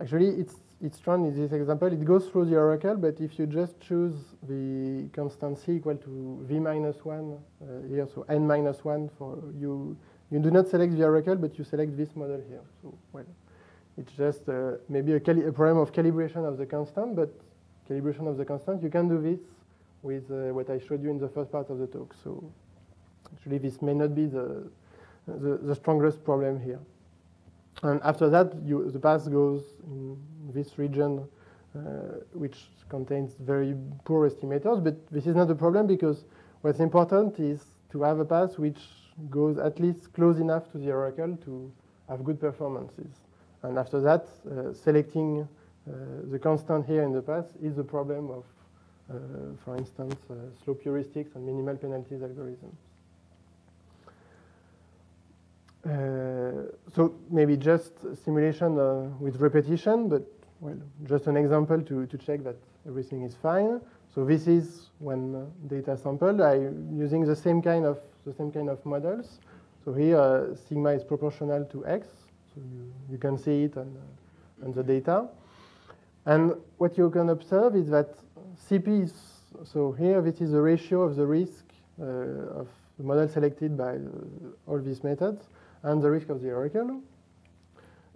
Actually, 0.00 0.28
it's, 0.28 0.54
it's 0.80 0.98
strong 0.98 1.26
in 1.26 1.34
this 1.34 1.52
example. 1.52 1.88
It 1.88 2.04
goes 2.04 2.28
through 2.28 2.46
the 2.46 2.56
oracle, 2.56 2.96
but 2.96 3.20
if 3.20 3.38
you 3.38 3.46
just 3.46 3.80
choose 3.80 4.14
the 4.48 5.08
constant 5.12 5.58
c 5.58 5.76
equal 5.76 5.96
to 5.96 6.44
v 6.48 6.60
minus 6.60 7.04
1 7.04 7.32
uh, 7.32 7.88
here, 7.88 8.06
so 8.14 8.24
n 8.28 8.46
minus 8.46 8.84
1 8.84 9.10
for 9.18 9.38
you, 9.58 9.96
you 10.30 10.38
do 10.38 10.50
not 10.50 10.68
select 10.68 10.96
the 10.96 11.04
oracle, 11.04 11.34
but 11.34 11.58
you 11.58 11.64
select 11.64 11.96
this 11.96 12.14
model 12.14 12.40
here. 12.48 12.62
So, 12.82 12.96
well, 13.12 13.24
it's 13.98 14.12
just 14.12 14.48
uh, 14.48 14.72
maybe 14.88 15.12
a, 15.12 15.16
a, 15.16 15.52
problem 15.52 15.78
of 15.78 15.92
calibration 15.92 16.46
of 16.46 16.58
the 16.58 16.66
constant, 16.66 17.16
but 17.16 17.30
calibration 17.88 18.28
of 18.28 18.36
the 18.36 18.44
constant, 18.44 18.82
you 18.82 18.90
can 18.90 19.08
do 19.08 19.20
this 19.20 19.40
with 20.02 20.30
uh, 20.30 20.52
what 20.52 20.68
I 20.70 20.78
showed 20.78 21.02
you 21.02 21.10
in 21.10 21.18
the 21.18 21.28
first 21.28 21.50
part 21.50 21.70
of 21.70 21.78
the 21.78 21.86
talk. 21.86 22.14
So 22.22 22.52
actually, 23.32 23.58
this 23.58 23.82
may 23.82 23.94
not 23.94 24.14
be 24.14 24.26
the, 24.26 24.70
the, 25.26 25.58
the 25.62 25.74
strongest 25.74 26.24
problem 26.24 26.60
here. 26.60 26.80
And 27.82 28.00
after 28.02 28.28
that, 28.30 28.54
you, 28.64 28.90
the 28.90 28.98
path 28.98 29.30
goes 29.30 29.62
in 29.86 30.16
this 30.52 30.78
region, 30.78 31.28
uh, 31.74 31.80
which 32.32 32.56
contains 32.88 33.34
very 33.38 33.74
poor 34.04 34.28
estimators. 34.28 34.82
But 34.82 35.08
this 35.10 35.26
is 35.26 35.36
not 35.36 35.50
a 35.50 35.54
problem 35.54 35.86
because 35.86 36.24
what's 36.62 36.80
important 36.80 37.38
is 37.38 37.60
to 37.90 38.02
have 38.02 38.18
a 38.18 38.24
path 38.24 38.58
which 38.58 38.78
goes 39.30 39.58
at 39.58 39.78
least 39.80 40.12
close 40.12 40.38
enough 40.38 40.70
to 40.72 40.78
the 40.78 40.90
oracle 40.90 41.36
to 41.44 41.72
have 42.08 42.24
good 42.24 42.40
performances. 42.40 43.20
And 43.62 43.78
after 43.78 44.00
that, 44.00 44.26
uh, 44.50 44.72
selecting 44.72 45.48
uh, 45.88 45.92
the 46.30 46.38
constant 46.38 46.86
here 46.86 47.02
in 47.02 47.12
the 47.12 47.22
path 47.22 47.46
is 47.62 47.76
the 47.76 47.84
problem 47.84 48.30
of, 48.30 48.44
uh, 49.10 49.14
for 49.64 49.76
instance, 49.76 50.16
uh, 50.30 50.34
slope 50.62 50.82
heuristics 50.82 51.34
and 51.34 51.44
minimal 51.44 51.76
penalties 51.76 52.20
algorithms. 52.20 52.76
Uh, 55.86 56.66
so 56.92 57.14
maybe 57.30 57.56
just 57.56 57.92
simulation 58.24 58.76
uh, 58.76 59.08
with 59.20 59.36
repetition, 59.36 60.08
but 60.08 60.22
well, 60.58 60.76
just 61.04 61.28
an 61.28 61.36
example 61.36 61.80
to, 61.80 62.06
to 62.06 62.18
check 62.18 62.42
that 62.42 62.56
everything 62.88 63.22
is 63.22 63.36
fine. 63.40 63.80
So 64.12 64.24
this 64.24 64.48
is 64.48 64.90
one 64.98 65.34
uh, 65.36 65.68
data 65.68 65.96
sample. 65.96 66.42
I'm 66.42 66.98
using 66.98 67.24
the 67.24 67.36
same 67.36 67.62
kind 67.62 67.84
of 67.84 68.00
the 68.24 68.32
same 68.32 68.50
kind 68.50 68.68
of 68.68 68.84
models. 68.84 69.38
So 69.84 69.92
here 69.92 70.18
uh, 70.18 70.56
sigma 70.56 70.90
is 70.90 71.04
proportional 71.04 71.64
to 71.66 71.86
x. 71.86 72.08
So 72.52 72.60
you, 72.60 72.92
you 73.12 73.18
can 73.18 73.38
see 73.38 73.64
it 73.64 73.76
on, 73.76 73.96
uh, 73.96 74.64
on 74.64 74.72
the 74.72 74.82
data. 74.82 75.28
And 76.24 76.54
what 76.78 76.98
you 76.98 77.10
can 77.10 77.28
observe 77.28 77.76
is 77.76 77.88
that 77.90 78.16
CP 78.68 79.04
is, 79.04 79.14
so 79.62 79.92
here 79.92 80.20
this 80.20 80.40
is 80.40 80.50
the 80.50 80.60
ratio 80.60 81.02
of 81.02 81.14
the 81.14 81.26
risk 81.26 81.64
of 82.00 82.68
the 82.98 83.04
model 83.04 83.28
selected 83.28 83.76
by 83.76 83.98
all 84.66 84.78
these 84.80 85.04
methods 85.04 85.46
and 85.86 86.02
the 86.02 86.10
risk 86.10 86.28
of 86.28 86.42
the 86.42 86.50
oracle. 86.52 87.00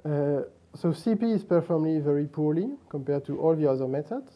Uh, 0.04 0.42
so 0.74 0.88
CP 0.88 1.22
is 1.22 1.44
performing 1.44 2.02
very 2.02 2.26
poorly 2.26 2.70
compared 2.88 3.24
to 3.26 3.38
all 3.40 3.54
the 3.54 3.68
other 3.68 3.86
methods. 3.86 4.32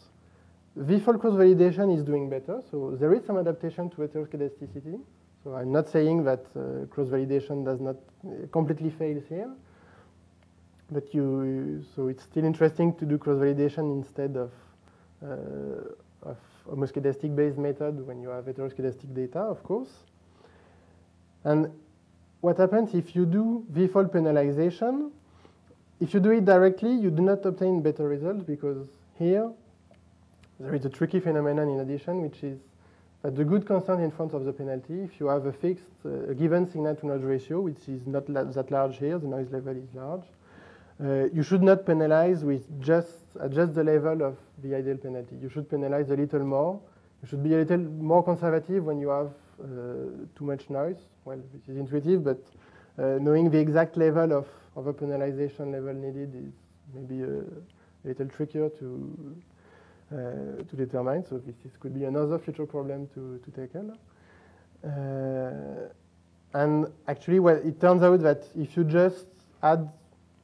V-fold 0.77 1.21
cross-validation 1.21 1.97
is 1.97 2.03
doing 2.03 2.29
better, 2.29 2.61
so 2.71 2.97
there 2.99 3.13
is 3.15 3.25
some 3.25 3.39
adaptation 3.39 3.91
to 3.91 3.97
heteroscedasticity. 3.99 5.01
So 5.43 5.55
I'm 5.55 5.73
not 5.73 5.89
saying 5.89 6.25
that 6.25 6.45
uh, 6.57 6.87
cross-validation 6.87 7.65
does 7.65 7.81
not 7.81 7.97
uh, 7.97 8.47
completely 8.51 8.91
fail 8.91 9.21
here, 9.29 9.51
but 10.91 11.15
you, 11.15 11.85
so 11.95 12.09
it's 12.09 12.25
still 12.25 12.45
interesting 12.45 12.95
to 12.97 13.05
do 13.05 13.19
cross-validation 13.19 13.99
instead 13.99 14.37
of, 14.37 14.51
uh, 15.23 16.29
of 16.31 16.39
homoscedastic-based 16.69 17.59
method 17.59 18.07
when 18.07 18.21
you 18.21 18.29
have 18.29 18.45
heteroscedastic 18.45 19.15
data, 19.15 19.39
of 19.39 19.63
course. 19.63 19.91
And 21.45 21.71
what 22.45 22.59
happens 22.59 22.95
if 22.95 23.17
you 23.17 23.25
do 23.25 23.65
v-fold 23.71 24.13
penalization? 24.13 25.11
If 25.99 26.13
you 26.13 26.21
do 26.21 26.31
it 26.31 26.45
directly, 26.45 26.93
you 26.93 27.11
do 27.11 27.23
not 27.23 27.47
obtain 27.47 27.81
better 27.81 28.07
results 28.07 28.45
because 28.45 28.87
here 29.19 29.51
there 30.61 30.75
is 30.75 30.85
a 30.85 30.91
tricky 30.91 31.21
phenomenon 31.21 31.71
in 31.71 31.81
addition, 31.81 32.21
which 32.21 32.45
is 32.45 32.59
that 33.23 33.35
the 33.35 33.45
good 33.45 33.67
constant 33.67 34.03
in 34.03 34.11
front 34.11 34.35
of 34.35 34.45
the 34.45 34.53
penalty, 34.53 35.01
if 35.01 35.19
you 35.19 35.29
have 35.29 35.47
a 35.47 35.53
fixed, 35.55 35.87
uh, 36.05 36.33
a 36.33 36.35
given 36.35 36.71
signal 36.71 36.95
to 36.97 37.07
noise 37.07 37.23
ratio, 37.23 37.63
which 37.63 37.89
is 37.89 38.07
not 38.07 38.29
la 38.29 38.45
that 38.45 38.71
large 38.71 38.99
here, 38.99 39.19
the 39.19 39.27
noise 39.27 39.51
level 39.51 39.75
is 39.75 39.89
large, 39.95 40.27
uh, 41.03 41.25
you 41.33 41.43
should 41.43 41.63
not 41.63 41.87
penalize 41.87 42.45
with 42.45 42.63
just 42.83 43.21
adjust 43.41 43.75
the 43.75 43.83
level 43.83 44.23
of 44.23 44.37
the 44.63 44.75
ideal 44.75 44.99
penalty. 44.99 45.37
You 45.41 45.49
should 45.49 45.71
penalize 45.71 46.11
a 46.11 46.17
little 46.17 46.45
more. 46.45 46.79
You 47.23 47.29
should 47.29 47.43
be 47.43 47.55
a 47.55 47.59
little 47.65 47.79
more 47.79 48.23
conservative 48.23 48.85
when 48.85 49.01
you 49.01 49.09
have 49.09 49.33
too 49.59 50.45
much 50.45 50.69
noise. 50.71 50.99
Well, 51.25 51.41
this 51.53 51.69
is 51.69 51.77
intuitive, 51.77 52.25
but 52.25 52.43
uh, 52.99 53.19
knowing 53.21 53.51
the 53.51 53.59
exact 53.59 53.97
level 53.97 54.33
of, 54.33 54.47
of 54.77 54.87
a 54.87 54.93
penalization 54.93 55.73
level 55.73 55.95
needed 55.95 56.35
is 56.35 56.53
maybe 56.95 57.23
a, 57.23 57.39
a 57.39 58.05
little 58.05 58.29
trickier 58.29 58.69
to 58.79 59.37
uh, 60.13 60.63
to 60.69 60.77
determine. 60.77 61.25
So 61.27 61.39
this, 61.39 61.57
this, 61.65 61.73
could 61.81 61.95
be 61.95 62.05
another 62.05 62.39
future 62.39 62.67
problem 62.67 63.09
to, 63.15 63.41
to 63.43 63.51
tackle. 63.51 63.97
Uh, 64.85 65.89
and 66.53 66.87
actually, 67.09 67.41
well, 67.41 67.57
it 67.57 67.81
turns 67.81 68.03
out 68.03 68.21
that 68.21 68.45
if 68.55 68.77
you 68.77 68.85
just 68.85 69.27
add, 69.63 69.91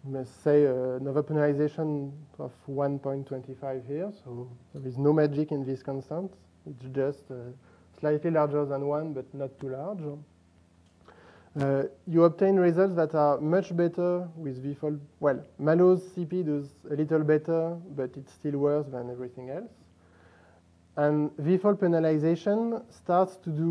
let's 0.09 0.31
say, 0.31 0.67
uh, 0.67 0.97
another 0.97 1.23
penalization 1.23 2.11
of 2.39 2.53
1.25 2.69 3.87
here, 3.87 4.11
so 4.25 4.51
there 4.75 4.89
is 4.89 4.97
no 4.97 5.13
magic 5.13 5.53
in 5.53 5.65
this 5.65 5.83
constant. 5.83 6.33
It's 6.67 6.83
just 6.93 7.31
slightly 8.01 8.31
larger 8.31 8.65
than 8.65 8.87
1, 8.87 9.13
but 9.13 9.33
not 9.35 9.59
too 9.61 9.69
large. 9.69 10.01
Uh, 11.59 11.83
you 12.07 12.25
obtain 12.25 12.57
results 12.57 12.95
that 12.95 13.15
are 13.15 13.41
much 13.41 13.77
better 13.77 14.29
with 14.37 14.63
v-fold. 14.63 15.01
Well, 15.19 15.45
Mallow's 15.59 16.03
CP 16.15 16.47
does 16.47 16.69
a 16.91 16.95
little 16.95 17.25
better, 17.25 17.77
but 17.97 18.11
it's 18.17 18.33
still 18.33 18.59
worse 18.59 18.87
than 18.87 19.11
everything 19.11 19.51
else. 19.51 19.71
And 20.97 21.31
v-fold 21.39 21.81
penalization 21.81 22.83
starts 22.91 23.37
to 23.37 23.51
do 23.51 23.71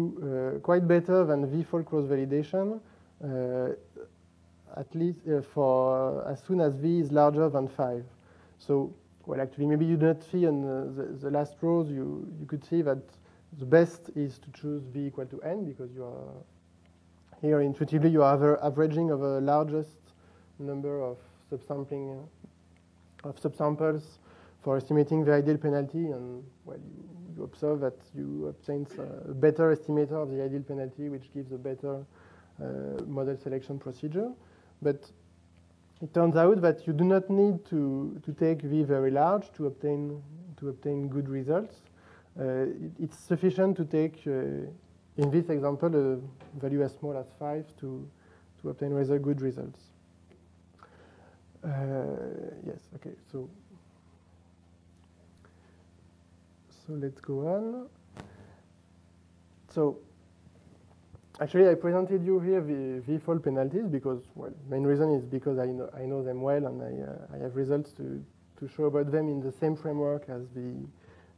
uh, 0.57 0.59
quite 0.59 0.87
better 0.87 1.23
than 1.25 1.45
v-fold 1.49 1.85
cross-validation, 1.85 2.81
uh, 3.23 3.69
at 4.75 4.93
least 4.93 5.19
uh, 5.27 5.41
for 5.41 6.27
as 6.27 6.41
soon 6.43 6.59
as 6.59 6.75
v 6.75 6.99
is 6.99 7.11
larger 7.11 7.49
than 7.49 7.67
5. 7.67 8.03
So, 8.57 8.93
well, 9.25 9.39
actually, 9.39 9.67
maybe 9.67 9.85
you 9.85 9.95
do 9.95 10.07
not 10.07 10.23
see 10.23 10.45
on 10.45 10.61
the, 10.95 11.03
the 11.21 11.31
last 11.31 11.55
rows, 11.61 11.89
you, 11.89 12.27
you 12.39 12.45
could 12.45 12.65
see 12.65 12.81
that 12.81 12.99
the 13.57 13.65
best 13.65 14.09
is 14.15 14.37
to 14.39 14.51
choose 14.51 14.83
v 14.93 15.07
equal 15.07 15.25
to 15.25 15.41
n 15.41 15.65
because 15.65 15.91
you 15.93 16.03
are 16.03 16.33
here 17.41 17.61
intuitively 17.61 18.09
you 18.09 18.21
are 18.21 18.63
averaging 18.63 19.09
of 19.09 19.21
a 19.21 19.39
largest 19.39 19.97
number 20.59 21.01
of 21.01 21.17
subsampling 21.51 22.27
of 23.23 23.35
subsamples 23.41 24.03
for 24.61 24.77
estimating 24.77 25.23
the 25.23 25.33
ideal 25.33 25.57
penalty, 25.57 26.07
and 26.07 26.43
well, 26.65 26.77
you, 26.77 27.09
you 27.37 27.43
observe 27.43 27.79
that 27.79 27.97
you 28.13 28.47
obtain 28.47 28.85
a 28.99 29.33
better 29.33 29.75
estimator 29.75 30.21
of 30.21 30.29
the 30.29 30.43
ideal 30.43 30.61
penalty, 30.61 31.09
which 31.09 31.33
gives 31.33 31.51
a 31.51 31.57
better 31.57 32.05
uh, 32.61 33.01
model 33.07 33.37
selection 33.37 33.79
procedure. 33.79 34.31
But 34.81 35.09
it 36.01 36.13
turns 36.13 36.35
out 36.35 36.61
that 36.61 36.85
you 36.87 36.93
do 36.93 37.03
not 37.03 37.29
need 37.29 37.65
to, 37.65 38.19
to 38.25 38.33
take 38.33 38.61
V 38.61 38.83
very 38.83 39.11
large 39.11 39.51
to 39.53 39.67
obtain, 39.67 40.21
to 40.57 40.69
obtain 40.69 41.07
good 41.07 41.29
results. 41.29 41.75
Uh, 42.39 42.67
it's 42.99 43.17
sufficient 43.17 43.75
to 43.75 43.83
take, 43.83 44.21
uh, 44.25 44.31
in 45.17 45.29
this 45.29 45.49
example, 45.49 45.89
a 45.93 46.59
value 46.59 46.81
as 46.83 46.93
small 46.93 47.17
as 47.17 47.25
5 47.37 47.65
to, 47.81 48.07
to 48.61 48.69
obtain 48.69 48.91
rather 48.91 49.19
good 49.19 49.41
results. 49.41 49.81
Uh, 51.61 51.69
yes, 52.65 52.79
okay, 52.95 53.11
so 53.29 53.49
so 56.87 56.93
let's 56.93 57.19
go 57.21 57.47
on. 57.47 57.87
So 59.71 59.99
actually, 61.39 61.69
I 61.69 61.75
presented 61.75 62.25
you 62.25 62.39
here 62.39 62.61
the 62.61 63.01
V-fold 63.05 63.43
penalties 63.43 63.87
because, 63.87 64.23
well, 64.33 64.53
main 64.69 64.83
reason 64.83 65.13
is 65.13 65.23
because 65.23 65.59
I 65.59 65.67
know, 65.67 65.89
I 65.95 66.05
know 66.05 66.23
them 66.23 66.41
well 66.41 66.65
and 66.65 66.81
I, 66.81 67.11
uh, 67.11 67.37
I 67.37 67.43
have 67.43 67.55
results 67.55 67.91
to, 67.93 68.23
to 68.59 68.67
show 68.75 68.85
about 68.85 69.11
them 69.11 69.27
in 69.27 69.39
the 69.39 69.51
same 69.51 69.75
framework 69.75 70.29
as 70.29 70.47
the, 70.55 70.73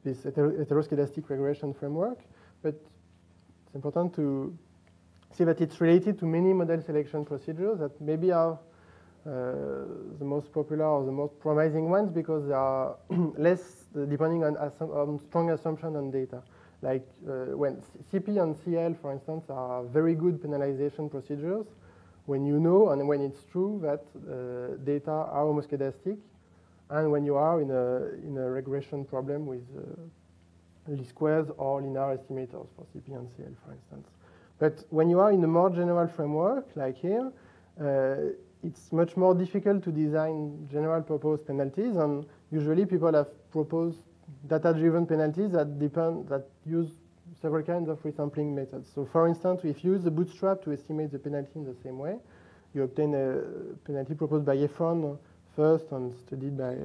this 0.04 0.18
heteroscedastic 0.20 1.30
regression 1.30 1.74
framework. 1.74 2.20
But 2.62 2.76
it's 3.66 3.76
important 3.76 4.14
to 4.16 4.58
see 5.34 5.44
that 5.44 5.62
it's 5.62 5.80
related 5.80 6.20
to 6.20 6.26
many 6.26 6.54
model 6.54 6.82
selection 6.82 7.26
procedures 7.26 7.80
that 7.80 8.00
maybe 8.02 8.32
are 8.32 8.60
uh, 9.26 9.30
the 10.18 10.26
most 10.26 10.52
popular 10.52 10.86
or 10.86 11.06
the 11.06 11.12
most 11.12 11.40
promising 11.40 11.90
ones 11.90 12.12
because 12.12 12.48
they 12.48 12.54
are 12.54 12.96
less 13.38 13.86
depending 14.10 14.44
on, 14.44 14.58
on, 14.58 15.20
strong 15.30 15.52
assumption 15.52 15.96
on 15.96 16.10
data. 16.10 16.42
Like 16.82 17.08
uh, 17.28 17.56
when 17.56 17.82
CP 18.12 18.42
and 18.42 18.58
CL, 18.66 18.96
for 18.96 19.12
instance, 19.12 19.46
are 19.50 19.84
very 19.84 20.16
good 20.16 20.42
penalization 20.42 21.10
procedures 21.12 21.68
when 22.26 22.46
you 22.46 22.60
know 22.60 22.90
and 22.90 23.08
when 23.08 23.22
it's 23.22 23.44
true 23.52 23.80
that 23.84 24.04
uh, 24.28 24.76
data 24.84 25.12
are 25.12 25.44
homoscedastic 25.44 26.18
and 26.92 27.12
when 27.12 27.26
you 27.26 27.36
are 27.36 27.62
in 27.62 27.72
a, 27.72 28.28
in 28.28 28.38
a 28.38 28.50
regression 28.50 29.06
problem 29.06 29.46
with 29.46 29.64
uh, 29.78 30.92
least 30.92 31.10
squares 31.10 31.48
or 31.58 31.82
linear 31.82 32.18
estimators 32.18 32.68
for 32.76 32.86
CP 32.94 33.16
and 33.18 33.30
CL, 33.38 33.54
for 33.66 33.72
instance. 33.74 34.08
But 34.60 34.84
when 34.90 35.10
you 35.10 35.20
are 35.20 35.32
in 35.32 35.44
a 35.44 35.48
more 35.48 35.70
general 35.70 36.08
framework, 36.08 36.68
like 36.76 36.98
here, 36.98 37.32
uh, 37.80 38.16
it's 38.64 38.92
much 38.92 39.18
more 39.18 39.34
difficult 39.34 39.84
to 39.84 39.92
design 39.92 40.68
general 40.72 41.02
purpose 41.02 41.42
penalties, 41.46 41.96
and 41.96 42.26
usually 42.52 42.86
people 42.86 43.14
have 43.14 43.30
proposed 43.52 44.00
data-driven 44.48 45.06
penalties 45.06 45.52
that 45.52 45.80
depend 45.80 46.28
that 46.30 46.48
use 46.66 46.92
several 47.42 47.64
kinds 47.64 47.90
of 47.90 48.02
resampling 48.04 48.54
methods. 48.54 48.90
So, 48.94 49.08
for 49.12 49.28
instance, 49.28 49.62
if 49.64 49.84
you 49.84 49.94
use 49.94 50.04
the 50.04 50.12
bootstrap 50.12 50.62
to 50.64 50.74
estimate 50.74 51.12
the 51.12 51.20
penalty 51.20 51.52
in 51.56 51.64
the 51.66 51.76
same 51.82 51.98
way, 51.98 52.18
you 52.74 52.84
obtain 52.84 53.16
a 53.16 53.42
penalty 53.88 54.14
proposed 54.14 54.46
by 54.46 54.58
Efron 54.58 55.18
first 55.56 55.92
and 55.92 56.14
studied 56.26 56.58
by 56.58 56.74
uh, 56.74 56.76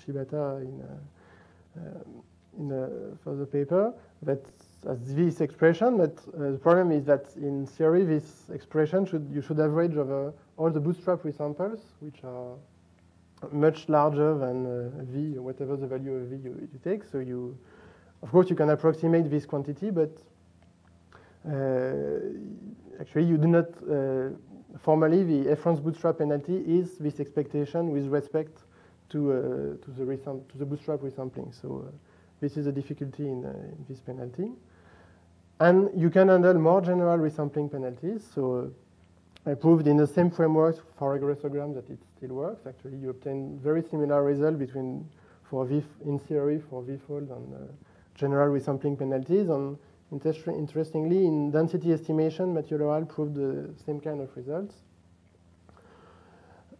Shibata 0.00 0.62
in 0.62 0.82
a, 0.82 1.80
uh, 1.80 2.58
in 2.58 2.72
a 2.72 3.16
further 3.24 3.46
paper 3.46 3.92
that 4.22 4.40
this 4.84 5.40
expression. 5.40 5.96
But 5.96 6.18
uh, 6.34 6.52
the 6.52 6.58
problem 6.58 6.92
is 6.92 7.04
that 7.06 7.26
in 7.36 7.66
theory, 7.66 8.04
this 8.04 8.50
expression 8.52 9.06
should 9.06 9.28
you 9.32 9.40
should 9.40 9.60
average 9.60 9.96
over 9.96 10.32
all 10.56 10.70
the 10.70 10.80
bootstrap 10.80 11.22
resamples, 11.22 11.80
which 12.00 12.22
are 12.24 12.54
much 13.52 13.88
larger 13.88 14.36
than 14.38 14.66
uh, 14.66 14.90
V, 15.04 15.38
whatever 15.38 15.76
the 15.76 15.86
value 15.86 16.14
of 16.14 16.22
V 16.28 16.36
you, 16.36 16.68
you, 16.72 16.80
take. 16.82 17.04
So 17.04 17.18
you, 17.18 17.56
of 18.22 18.30
course, 18.30 18.48
you 18.48 18.56
can 18.56 18.70
approximate 18.70 19.30
this 19.30 19.44
quantity, 19.44 19.90
but 19.90 20.16
uh, 21.46 21.92
actually 23.00 23.24
you 23.24 23.36
do 23.36 23.48
not, 23.48 23.68
uh, 23.82 24.30
formally 24.80 25.22
the 25.22 25.54
Efron's 25.54 25.80
bootstrap 25.80 26.18
penalty 26.18 26.56
is 26.56 26.98
this 26.98 27.20
expectation 27.20 27.90
with 27.90 28.06
respect 28.06 28.58
to, 29.10 29.32
uh, 29.32 29.36
to, 29.84 29.90
the, 29.96 30.16
to 30.16 30.58
the 30.58 30.64
bootstrap 30.64 31.00
resampling. 31.00 31.54
So 31.60 31.86
uh, 31.86 31.90
this 32.40 32.56
is 32.56 32.66
a 32.66 32.72
difficulty 32.72 33.28
in, 33.28 33.44
uh, 33.44 33.50
in, 33.50 33.84
this 33.88 34.00
penalty. 34.00 34.50
And 35.60 35.90
you 35.96 36.10
can 36.10 36.28
handle 36.28 36.54
more 36.54 36.80
general 36.80 37.18
resampling 37.18 37.70
penalties. 37.70 38.24
So 38.34 38.72
I 39.46 39.54
proved 39.54 39.86
in 39.86 39.96
the 39.96 40.06
same 40.06 40.30
framework 40.30 40.76
for 40.98 41.18
regressograms 41.18 41.74
that 41.74 41.88
it 41.90 41.98
still 42.16 42.34
works. 42.36 42.66
Actually, 42.66 42.98
you 42.98 43.10
obtain 43.10 43.58
very 43.62 43.82
similar 43.82 44.24
result 44.24 44.58
between 44.58 45.08
for 45.44 45.64
V 45.64 45.84
in 46.04 46.18
theory 46.18 46.60
for 46.70 46.82
V-fold 46.82 47.30
and 47.30 47.54
uh, 47.54 47.58
general 48.14 48.48
resampling 48.58 48.98
penalties. 48.98 49.48
And 49.48 49.78
interestingly, 50.12 51.26
in 51.26 51.50
density 51.50 51.92
estimation, 51.92 52.54
Matthieu 52.54 53.06
proved 53.08 53.34
the 53.34 53.74
same 53.84 54.00
kind 54.00 54.20
of 54.20 54.36
results. 54.36 54.74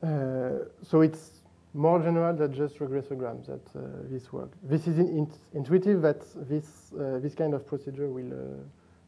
Uh, 0.03 0.66
so 0.83 1.01
it's 1.01 1.41
more 1.72 1.99
general 2.01 2.35
than 2.37 2.53
just 2.53 2.79
regressograms 2.79 3.47
that 3.47 3.66
uh, 3.77 3.81
this 4.11 4.33
work. 4.33 4.51
This 4.62 4.87
is 4.87 4.99
in, 4.99 5.31
intuitive 5.55 6.03
that 6.03 6.20
this 6.49 6.93
uh, 6.93 7.18
this 7.18 7.35
kind 7.35 7.55
of 7.55 7.66
procedure 7.66 8.09
will 8.09 8.33
uh, 8.33 8.62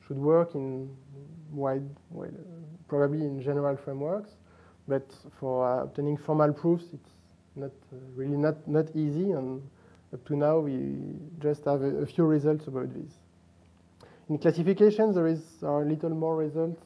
should 0.06 0.16
work 0.16 0.54
in 0.54 0.88
wide, 1.52 1.88
well, 2.10 2.30
probably 2.88 3.20
in 3.20 3.42
general 3.42 3.76
frameworks, 3.76 4.30
but 4.88 5.06
for 5.38 5.66
uh, 5.66 5.82
obtaining 5.84 6.16
formal 6.16 6.52
proofs, 6.52 6.84
it's 6.92 7.10
not 7.54 7.72
uh, 7.92 7.96
really 8.14 8.36
not, 8.36 8.66
not 8.68 8.94
easy, 8.94 9.32
and 9.32 9.62
up 10.12 10.24
to 10.26 10.36
now 10.36 10.58
we 10.58 10.94
just 11.40 11.64
have 11.64 11.82
a, 11.82 12.02
a 12.02 12.06
few 12.06 12.24
results 12.24 12.66
about 12.66 12.92
this. 12.94 13.12
In 14.28 14.38
classification, 14.38 15.12
there 15.14 15.28
is 15.28 15.40
a 15.62 15.78
little 15.78 16.10
more 16.10 16.36
results 16.36 16.82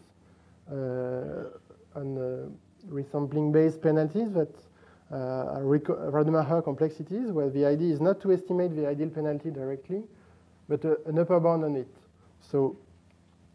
uh, 0.70 1.98
on 1.98 2.18
uh, 2.18 2.92
resampling-based 2.92 3.80
penalties 3.80 4.32
that 4.32 4.54
uh, 5.10 5.60
Rademacher 5.62 6.62
complexities, 6.62 7.32
where 7.32 7.48
the 7.48 7.64
idea 7.64 7.92
is 7.92 8.00
not 8.00 8.20
to 8.20 8.32
estimate 8.32 8.76
the 8.76 8.86
ideal 8.86 9.08
penalty 9.08 9.50
directly, 9.50 10.02
but 10.68 10.84
uh, 10.84 10.94
an 11.06 11.18
upper 11.18 11.40
bound 11.40 11.64
on 11.64 11.76
it. 11.76 11.88
So 12.40 12.76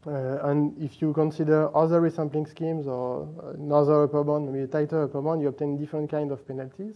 uh, 0.07 0.49
and 0.49 0.75
if 0.81 1.01
you 1.01 1.13
consider 1.13 1.75
other 1.75 2.01
resampling 2.01 2.47
schemes 2.47 2.86
or 2.86 3.27
another 3.55 4.03
upper 4.03 4.23
bound, 4.23 4.45
maybe 4.45 4.63
a 4.63 4.67
tighter 4.67 5.03
upper 5.03 5.21
bound, 5.21 5.41
you 5.41 5.47
obtain 5.47 5.77
different 5.77 6.11
kind 6.11 6.31
of 6.31 6.45
penalties. 6.47 6.95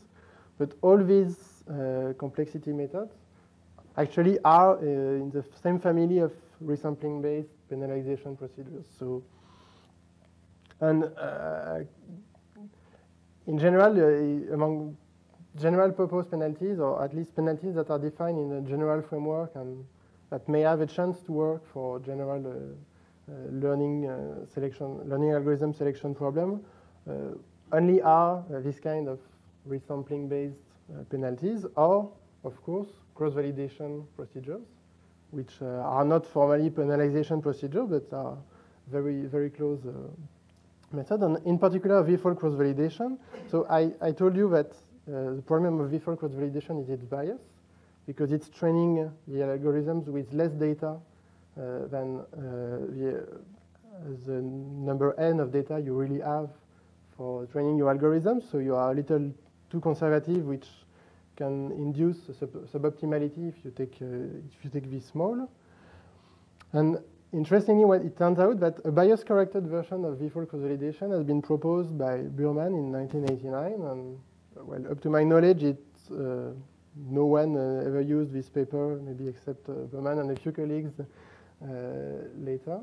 But 0.57 0.73
all 0.81 0.97
these 0.97 1.63
uh, 1.69 2.13
complexity 2.19 2.71
methods 2.71 3.11
actually 3.97 4.37
are 4.43 4.77
in 4.83 5.31
the 5.31 5.43
same 5.63 5.79
family 5.79 6.19
of 6.19 6.33
resampling-based 6.63 7.49
penalization 7.71 8.37
procedures. 8.37 8.85
So, 8.97 9.23
and 10.81 11.03
uh, 11.17 11.79
in 13.47 13.57
general, 13.57 13.91
uh, 13.91 14.53
among 14.53 14.97
general 15.59 15.91
purpose 15.91 16.27
penalties, 16.27 16.79
or 16.79 17.03
at 17.03 17.15
least 17.15 17.35
penalties 17.35 17.75
that 17.75 17.89
are 17.89 17.99
defined 17.99 18.37
in 18.39 18.51
a 18.57 18.61
general 18.61 19.01
framework 19.01 19.51
and 19.55 19.83
that 20.29 20.47
may 20.47 20.61
have 20.61 20.81
a 20.81 20.85
chance 20.85 21.21
to 21.21 21.31
work 21.31 21.65
for 21.73 21.99
general 21.99 22.45
uh, 22.45 22.51
uh, 23.29 23.33
learning 23.51 24.07
uh, 24.07 24.45
selection, 24.53 24.99
learning 25.05 25.31
algorithm 25.31 25.73
selection 25.73 26.15
problem 26.15 26.63
uh, 27.09 27.13
only 27.71 28.01
are 28.01 28.43
this 28.63 28.79
kind 28.79 29.07
of 29.07 29.19
resampling-based 29.67 30.57
penalties, 31.11 31.65
or 31.75 32.11
of 32.43 32.59
course 32.63 32.89
cross-validation 33.13 34.03
procedures, 34.15 34.65
which 35.31 35.61
are 35.61 36.05
not 36.05 36.25
formally 36.25 36.69
penalization 36.69 37.41
procedures, 37.41 37.87
but 37.89 38.13
are 38.13 38.37
very 38.91 39.25
very 39.25 39.49
close 39.49 39.79
method, 40.91 41.21
and 41.21 41.37
in 41.45 41.59
particular 41.59 42.01
V-fold 42.03 42.39
cross-validation. 42.39 43.17
So 43.47 43.67
I, 43.69 43.91
I 44.01 44.11
told 44.11 44.35
you 44.35 44.49
that 44.49 44.71
uh, 44.71 45.35
the 45.35 45.43
problem 45.45 45.79
of 45.79 45.91
V-fold 45.91 46.19
cross-validation 46.19 46.81
is 46.81 46.89
its 46.89 47.05
bias, 47.05 47.39
because 48.07 48.31
it's 48.31 48.49
training 48.49 49.11
the 49.27 49.37
algorithms 49.37 50.07
with 50.07 50.33
less 50.33 50.51
data 50.51 50.95
uh, 51.57 51.87
than 51.91 52.19
uh, 52.19 52.25
the, 52.97 53.27
the 54.25 54.41
number 54.41 55.13
n 55.19 55.39
of 55.39 55.51
data 55.51 55.79
you 55.79 55.93
really 55.93 56.21
have 56.21 56.49
for 57.15 57.45
training 57.47 57.77
your 57.77 57.93
algorithms. 57.93 58.49
So 58.49 58.57
you 58.57 58.75
are 58.75 58.91
a 58.91 58.95
little 58.95 59.31
too 59.69 59.79
conservative, 59.79 60.43
which 60.45 60.65
can 61.39 61.71
induce 61.71 62.19
sub 62.39 62.51
suboptimality 62.73 63.43
if 63.51 63.57
you 63.63 63.71
take 63.71 63.95
uh, 64.01 64.51
if 64.53 64.57
you 64.63 64.69
take 64.75 64.87
this 64.91 65.05
small. 65.13 65.35
And 66.73 66.99
interestingly, 67.33 67.85
what 67.85 68.01
it 68.01 68.17
turns 68.17 68.39
out 68.39 68.59
that 68.59 68.75
a 68.85 68.91
bias-corrected 68.91 69.65
version 69.75 70.05
of 70.05 70.19
V-fold 70.19 70.49
cross-validation 70.49 71.07
has 71.15 71.23
been 71.23 71.41
proposed 71.41 71.97
by 71.97 72.17
Burman 72.39 72.73
in 72.81 72.91
1989, 72.91 73.73
and 73.91 74.19
well, 74.69 74.91
up 74.91 74.99
to 75.01 75.09
my 75.09 75.23
knowledge, 75.23 75.63
it 75.63 75.83
uh, 76.11 76.51
no 77.19 77.25
one 77.39 77.55
uh, 77.55 77.87
ever 77.87 78.01
used 78.01 78.31
this 78.33 78.49
paper, 78.49 78.99
maybe 79.07 79.27
except 79.27 79.69
uh, 79.69 79.73
Burman 79.91 80.19
and 80.19 80.31
a 80.31 80.35
few 80.35 80.51
colleagues 80.51 80.93
uh, 80.99 81.05
later. 82.37 82.79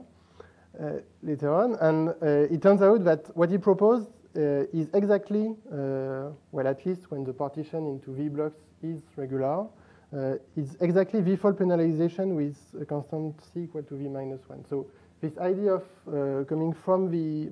Uh, 0.79 1.01
later 1.23 1.55
on, 1.55 1.75
and 1.81 2.11
uh, 2.11 2.55
it 2.55 2.61
turns 2.61 2.83
out 2.83 3.03
that 3.03 3.35
what 3.35 3.49
he 3.51 3.57
proposed 3.57 4.11
is 4.37 4.89
exactly, 4.95 5.55
uh, 5.73 6.31
well, 6.53 6.67
at 6.67 6.85
least 6.87 7.11
when 7.11 7.25
the 7.25 7.33
partition 7.33 7.87
into 7.87 8.13
V 8.13 8.29
blocks 8.29 8.61
is 8.83 9.01
regular, 9.17 9.67
uh, 10.13 10.35
is 10.57 10.77
exactly 10.81 11.21
V-fold 11.21 11.59
penalization 11.59 12.37
with 12.37 12.57
a 12.81 12.85
constant 12.85 13.35
C 13.53 13.65
equal 13.65 13.83
to 13.83 13.97
V 13.97 14.09
minus 14.09 14.41
1. 14.49 14.65
So 14.69 14.87
this 15.21 15.37
idea 15.39 15.73
of 15.73 15.85
uh, 16.07 16.45
coming 16.45 16.73
from 16.73 17.11
the 17.11 17.51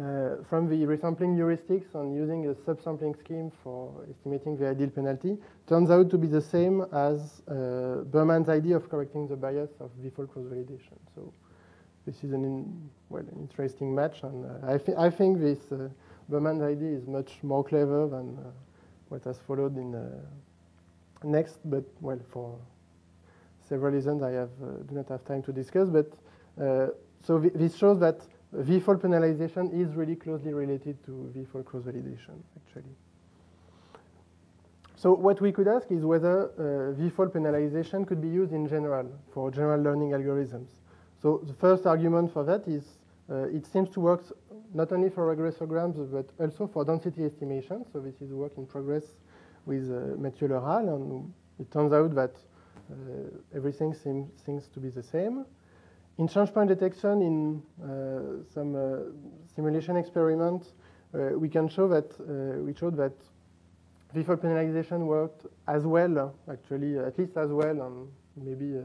uh, 0.00 0.42
from 0.48 0.70
the 0.70 0.86
resampling 0.86 1.36
heuristics 1.36 1.94
and 1.94 2.14
using 2.14 2.46
a 2.46 2.54
subsampling 2.54 3.18
scheme 3.18 3.52
for 3.62 3.92
estimating 4.08 4.56
the 4.56 4.66
ideal 4.66 4.88
penalty 4.88 5.36
turns 5.66 5.90
out 5.90 6.08
to 6.08 6.16
be 6.16 6.26
the 6.26 6.40
same 6.40 6.80
as 6.92 7.42
uh, 7.46 8.02
Burman's 8.10 8.48
idea 8.48 8.74
of 8.74 8.88
correcting 8.88 9.28
the 9.28 9.36
bias 9.36 9.68
of 9.80 9.90
V-fold 9.98 10.32
cross-validation. 10.32 10.96
So 11.14 11.34
this 12.06 12.24
is 12.24 12.32
an 12.32 12.44
in, 12.44 12.90
well 13.08 13.22
an 13.22 13.38
interesting 13.40 13.94
match, 13.94 14.22
and 14.22 14.44
uh, 14.44 14.72
I, 14.72 14.78
th 14.78 14.96
I 14.98 15.10
think 15.10 15.40
this 15.40 15.72
uh, 15.72 15.88
Burman's 16.28 16.62
idea 16.62 16.96
is 16.98 17.06
much 17.06 17.42
more 17.42 17.64
clever 17.64 18.08
than 18.08 18.38
uh, 18.38 18.50
what 19.08 19.24
has 19.24 19.38
followed 19.46 19.76
in 19.76 19.94
uh, 19.94 20.08
next. 21.22 21.58
But 21.64 21.84
well, 22.00 22.20
for 22.32 22.58
several 23.68 23.92
reasons, 23.92 24.22
I 24.22 24.32
have 24.32 24.50
do 24.88 24.94
not 24.94 25.08
have 25.08 25.24
time 25.24 25.42
to 25.42 25.52
discuss. 25.52 25.88
But 25.88 26.12
so 27.22 27.38
this 27.38 27.76
shows 27.76 28.00
that 28.00 28.20
V-fold 28.52 29.00
penalization 29.00 29.72
is 29.72 29.94
really 29.94 30.16
closely 30.16 30.52
related 30.52 31.02
to 31.06 31.30
V-fold 31.34 31.64
cross-validation, 31.64 32.36
actually. 32.58 32.94
So 34.96 35.14
what 35.14 35.40
we 35.40 35.52
could 35.52 35.68
ask 35.68 35.90
is 35.90 36.04
whether 36.04 36.50
uh, 36.50 36.92
V-fold 36.92 37.32
penalization 37.32 38.06
could 38.06 38.20
be 38.20 38.28
used 38.28 38.52
in 38.52 38.68
general 38.68 39.10
for 39.32 39.50
general 39.50 39.80
learning 39.80 40.10
algorithms. 40.10 40.68
So 41.22 41.40
the 41.46 41.54
first 41.54 41.86
argument 41.86 42.32
for 42.32 42.42
that 42.44 42.66
is 42.66 42.82
uh, 43.30 43.44
it 43.44 43.64
seems 43.66 43.88
to 43.90 44.00
work 44.00 44.24
not 44.74 44.90
only 44.90 45.08
for 45.08 45.34
regressograms 45.34 46.10
but 46.10 46.26
also 46.40 46.66
for 46.66 46.84
density 46.84 47.24
estimation. 47.24 47.84
So 47.92 48.00
this 48.00 48.20
is 48.20 48.32
work 48.32 48.52
in 48.56 48.66
progress 48.66 49.04
with 49.64 49.90
uh, 49.90 50.16
Matthieu 50.18 50.48
Lerasle, 50.48 50.94
and 50.96 51.32
it 51.60 51.70
turns 51.70 51.92
out 51.92 52.14
that 52.16 52.34
uh, 52.90 52.94
everything 53.54 53.94
seems, 53.94 54.66
to 54.68 54.80
be 54.80 54.88
the 54.88 55.02
same. 55.02 55.46
In 56.18 56.26
change 56.28 56.52
point 56.52 56.68
detection, 56.68 57.22
in 57.22 57.62
uh, 57.82 58.42
some 58.52 58.74
uh, 58.74 59.12
simulation 59.54 59.96
experiments, 59.96 60.72
uh, 61.14 61.38
we 61.38 61.48
can 61.48 61.68
show 61.68 61.86
that 61.88 62.10
we 62.64 62.74
showed 62.74 62.96
that 62.96 63.12
V-fold 64.12 64.42
penalization 64.42 65.06
worked 65.06 65.46
as 65.68 65.86
well, 65.86 66.34
actually, 66.50 66.98
at 66.98 67.18
least 67.18 67.36
as 67.36 67.50
well, 67.50 67.80
and 67.80 68.08
maybe 68.36 68.78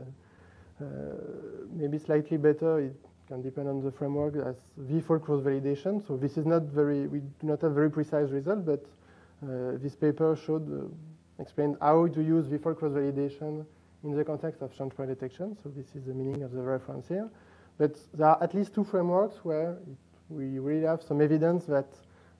maybe 1.73 1.97
slightly 1.97 2.37
better. 2.37 2.79
It 2.79 2.95
can 3.27 3.41
depend 3.41 3.67
on 3.67 3.83
the 3.83 3.91
framework 3.91 4.35
as 4.35 4.55
V-fold 4.77 5.23
cross-validation. 5.23 6.05
So 6.07 6.17
this 6.17 6.37
is 6.37 6.45
not 6.45 6.63
very, 6.63 7.07
we 7.07 7.19
do 7.19 7.47
not 7.47 7.61
have 7.61 7.73
very 7.73 7.91
precise 7.91 8.29
result, 8.29 8.65
but 8.65 8.85
uh, 9.43 9.77
this 9.81 9.95
paper 9.95 10.35
showed, 10.35 10.65
uh, 10.71 11.41
explained 11.41 11.77
how 11.81 12.07
to 12.07 12.21
use 12.21 12.47
V-fold 12.47 12.77
cross-validation 12.77 13.65
in 14.03 14.15
the 14.15 14.23
context 14.23 14.61
of 14.61 14.75
change 14.77 14.95
point 14.95 15.09
detection. 15.09 15.57
So 15.61 15.69
this 15.69 15.95
is 15.95 16.05
the 16.05 16.13
meaning 16.13 16.43
of 16.43 16.51
the 16.51 16.61
reference 16.61 17.07
here. 17.07 17.29
But 17.77 17.95
there 18.13 18.27
are 18.27 18.41
at 18.41 18.53
least 18.53 18.73
two 18.73 18.83
frameworks 18.83 19.43
where 19.43 19.71
it, 19.71 19.97
we 20.29 20.59
really 20.59 20.85
have 20.85 21.01
some 21.03 21.21
evidence 21.21 21.65
that 21.65 21.87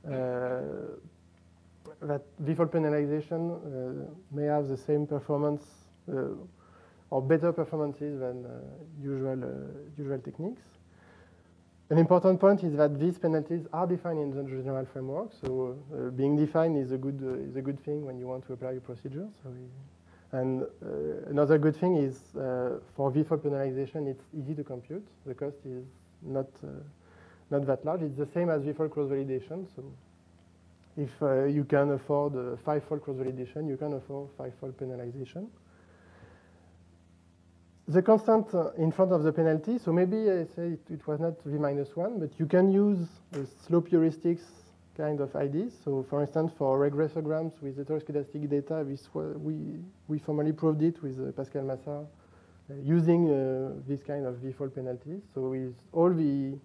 uh, 0.10 0.62
that 2.02 2.22
V-fold 2.40 2.72
penalization 2.72 3.42
uh, 3.56 4.10
may 4.32 4.46
have 4.46 4.68
the 4.68 4.78
same 4.78 5.08
performance 5.08 5.64
uh, 6.12 6.28
or 7.10 7.22
better 7.22 7.52
performances 7.52 8.20
than 8.20 8.46
uh, 8.46 8.50
usual 9.02 9.40
usual 9.98 10.20
techniques. 10.20 10.62
An 11.90 11.98
important 11.98 12.38
point 12.40 12.64
is 12.64 12.76
that 12.76 13.00
these 13.00 13.18
penalties 13.18 13.66
are 13.72 13.88
defined 13.88 14.20
in 14.20 14.32
the 14.32 14.44
general 14.44 14.86
framework. 14.86 15.32
So 15.42 15.78
uh, 15.94 16.10
being 16.10 16.36
defined 16.36 16.78
is 16.78 16.92
a 16.92 16.98
good 16.98 17.20
uh, 17.24 17.50
is 17.50 17.56
a 17.56 17.62
good 17.62 17.80
thing 17.86 18.06
when 18.06 18.20
you 18.20 18.28
want 18.28 18.46
to 18.48 18.54
apply 18.54 18.72
a 18.72 18.82
procedure. 18.82 19.28
So 19.42 19.50
we, 19.50 19.70
and 20.34 20.64
uh, 20.64 21.30
another 21.30 21.58
good 21.58 21.78
thing 21.78 21.96
is 21.96 22.36
uh, 22.36 22.80
for 22.98 23.10
V-fold 23.10 23.42
penalization, 23.42 24.08
it's 24.08 24.26
easy 24.38 24.54
to 24.56 24.64
compute. 24.66 25.08
The 25.26 25.34
cost 25.34 25.56
is 25.66 25.86
not 26.22 26.48
uh, 26.62 26.68
not 27.50 27.66
that 27.68 27.86
large. 27.86 28.02
It's 28.02 28.18
the 28.18 28.28
same 28.34 28.50
as 28.50 28.64
V-fold 28.64 28.92
cross-validation. 28.92 29.68
So 29.74 29.84
if 30.98 31.12
uh, 31.22 31.46
you 31.46 31.64
can 31.64 31.92
afford 31.92 32.34
five-fold 32.66 33.02
cross-validation, 33.04 33.70
you 33.70 33.78
can 33.78 33.94
afford 33.94 34.28
five-fold 34.38 34.78
penalization. 34.78 35.48
The 37.90 38.02
constant 38.02 38.48
in 38.78 38.92
front 38.92 39.14
of 39.14 39.24
the 39.24 39.32
penalty, 39.32 39.78
so 39.78 39.94
maybe 39.94 40.30
I 40.30 40.44
say 40.56 40.76
it, 40.76 40.82
it 40.90 41.08
was 41.08 41.22
not 41.22 41.42
V 41.46 41.58
minus 41.58 41.96
one, 41.96 42.20
but 42.20 42.38
you 42.38 42.46
can 42.46 42.70
use 42.70 43.00
the 43.32 43.48
slope 43.66 43.88
heuristics 43.90 44.42
kind 44.98 45.22
of 45.22 45.34
ideas. 45.38 45.72
So 45.86 46.06
for 46.10 46.22
instance, 46.22 46.52
for 46.58 46.78
regressograms 46.78 47.54
with 47.62 47.78
heteroscedastic 47.78 48.50
data, 48.50 48.86
we, 49.40 49.80
we 50.10 50.20
formally 50.20 50.52
proved 50.52 50.82
it 50.82 51.02
with 51.02 51.18
uh, 51.18 51.32
Pascal 51.32 51.62
Massart 51.62 52.08
uh, 52.70 52.74
using 52.84 53.30
uh, 53.30 53.72
this 53.88 54.04
kind 54.04 54.26
of 54.26 54.36
V-fold 54.40 54.76
penalties. 54.76 55.22
So 55.34 55.50
with 55.50 55.74
all 55.94 56.12
the 56.12 56.58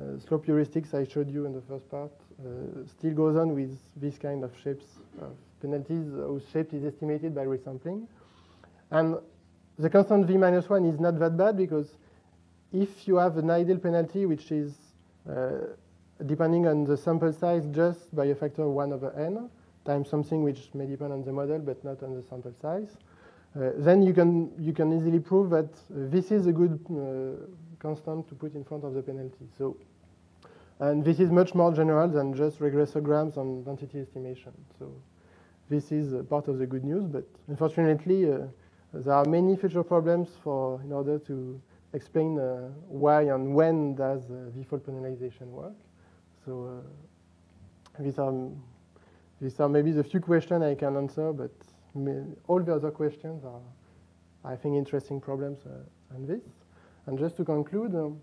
uh, 0.00 0.18
slope 0.26 0.46
heuristics 0.46 0.94
I 0.94 1.04
showed 1.06 1.28
you 1.28 1.44
in 1.44 1.52
the 1.52 1.60
first 1.62 1.90
part, 1.90 2.12
uh, 2.40 2.86
still 2.86 3.12
goes 3.12 3.36
on 3.36 3.54
with 3.54 3.76
this 3.96 4.16
kind 4.16 4.42
of 4.44 4.52
shapes 4.64 4.86
of 5.20 5.32
penalties 5.60 6.06
whose 6.06 6.44
shape 6.50 6.72
is 6.72 6.84
estimated 6.84 7.34
by 7.34 7.44
resampling. 7.44 8.06
And 8.90 9.16
the 9.80 9.88
constant 9.88 10.26
V 10.26 10.36
minus 10.36 10.68
one 10.68 10.84
is 10.84 11.00
not 11.00 11.18
that 11.18 11.36
bad 11.36 11.56
because 11.56 11.96
if 12.72 13.08
you 13.08 13.16
have 13.16 13.38
an 13.38 13.50
ideal 13.50 13.78
penalty 13.78 14.26
which 14.26 14.52
is 14.52 14.74
uh, 15.28 15.74
depending 16.26 16.66
on 16.66 16.84
the 16.84 16.96
sample 16.96 17.32
size 17.32 17.66
just 17.72 18.14
by 18.14 18.26
a 18.26 18.34
factor 18.34 18.62
of 18.62 18.70
1 18.70 18.92
over 18.92 19.12
n 19.18 19.48
times 19.86 20.10
something 20.10 20.42
which 20.42 20.68
may 20.74 20.86
depend 20.86 21.12
on 21.12 21.24
the 21.24 21.32
model 21.32 21.58
but 21.58 21.82
not 21.82 22.02
on 22.02 22.14
the 22.14 22.22
sample 22.22 22.52
size. 22.60 22.96
Uh, 23.56 23.70
then 23.76 24.02
you 24.02 24.12
can, 24.12 24.52
you 24.58 24.72
can 24.72 24.92
easily 24.92 25.18
prove 25.18 25.50
that 25.50 25.68
this 25.88 26.30
is 26.30 26.46
a 26.46 26.52
good 26.52 26.78
uh, 26.90 27.46
constant 27.80 28.28
to 28.28 28.34
put 28.34 28.54
in 28.54 28.62
front 28.62 28.84
of 28.84 28.94
the 28.94 29.02
penalty. 29.02 29.48
So, 29.58 29.76
and 30.78 31.04
this 31.04 31.18
is 31.18 31.30
much 31.30 31.54
more 31.54 31.72
general 31.72 32.06
than 32.06 32.34
just 32.34 32.60
regressograms 32.60 33.38
and 33.38 33.64
density 33.64 34.00
estimation. 34.00 34.52
So 34.78 34.92
this 35.68 35.90
is 35.90 36.14
part 36.26 36.46
of 36.48 36.58
the 36.58 36.66
good 36.66 36.84
news, 36.84 37.06
but 37.06 37.24
unfortunately, 37.48 38.30
uh, 38.30 38.46
there 38.92 39.14
are 39.14 39.24
many 39.24 39.56
future 39.56 39.84
problems 39.84 40.28
for 40.42 40.80
in 40.82 40.92
order 40.92 41.18
to 41.18 41.60
explain 41.92 42.38
uh, 42.38 42.68
why 42.88 43.22
and 43.22 43.54
when 43.54 43.94
does 43.94 44.30
uh, 44.30 44.50
V-fold 44.54 44.84
penalization 44.84 45.46
work. 45.46 45.74
So 46.44 46.82
uh, 47.98 48.02
these 48.02 48.18
are 48.18 48.32
these 49.40 49.58
are 49.60 49.68
maybe 49.68 49.92
the 49.92 50.04
few 50.04 50.20
questions 50.20 50.62
I 50.62 50.74
can 50.74 50.96
answer, 50.96 51.32
but 51.32 51.50
all 52.46 52.60
the 52.60 52.74
other 52.74 52.90
questions 52.90 53.42
are, 53.44 53.60
I 54.44 54.54
think, 54.54 54.76
interesting 54.76 55.20
problems 55.20 55.60
uh, 55.66 56.14
on 56.14 56.26
this. 56.26 56.42
And 57.06 57.18
just 57.18 57.36
to 57.38 57.44
conclude, 57.44 57.94
um, 57.94 58.20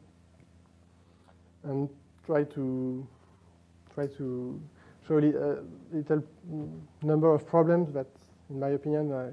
and 1.63 1.89
try 2.25 2.43
to 2.43 3.07
try 3.95 4.05
to 4.05 4.61
show 5.07 5.17
a 5.17 5.63
little 5.91 6.23
number 7.01 7.33
of 7.33 7.47
problems 7.47 7.93
that, 7.93 8.07
in 8.49 8.59
my 8.59 8.69
opinion, 8.69 9.11
uh, 9.11 9.31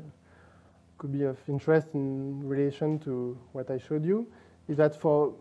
could 1.05 1.12
be 1.12 1.24
of 1.24 1.36
interest 1.48 1.88
in 1.92 2.42
relation 2.48 2.98
to 2.98 3.38
what 3.52 3.70
I 3.70 3.76
showed 3.76 4.07
you, 4.07 4.26
is 4.68 4.78
that 4.78 4.98
for 4.98 5.34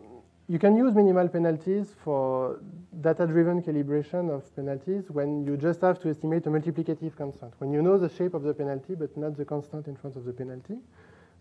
you 0.46 0.58
can 0.58 0.76
use 0.76 0.94
minimal 0.94 1.26
penalties 1.26 1.94
for 2.04 2.60
data-driven 3.00 3.62
calibration 3.62 4.30
of 4.30 4.54
penalties 4.54 5.04
when 5.08 5.42
you 5.46 5.56
just 5.56 5.80
have 5.80 5.98
to 6.02 6.10
estimate 6.10 6.44
a 6.44 6.50
multiplicative 6.50 7.16
constant, 7.16 7.54
when 7.60 7.72
you 7.72 7.80
know 7.80 7.96
the 7.96 8.10
shape 8.10 8.34
of 8.34 8.42
the 8.42 8.52
penalty 8.52 8.94
but 8.94 9.16
not 9.16 9.38
the 9.38 9.44
constant 9.46 9.88
in 9.88 9.96
front 9.96 10.16
of 10.16 10.26
the 10.26 10.34
penalty. 10.34 10.76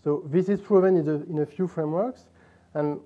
So 0.05 0.23
this 0.27 0.47
is 0.47 0.61
proven 0.61 0.95
in, 0.95 1.05
in 1.29 1.39
a 1.39 1.45
few 1.45 1.67
frameworks. 1.67 2.23
And 2.75 3.01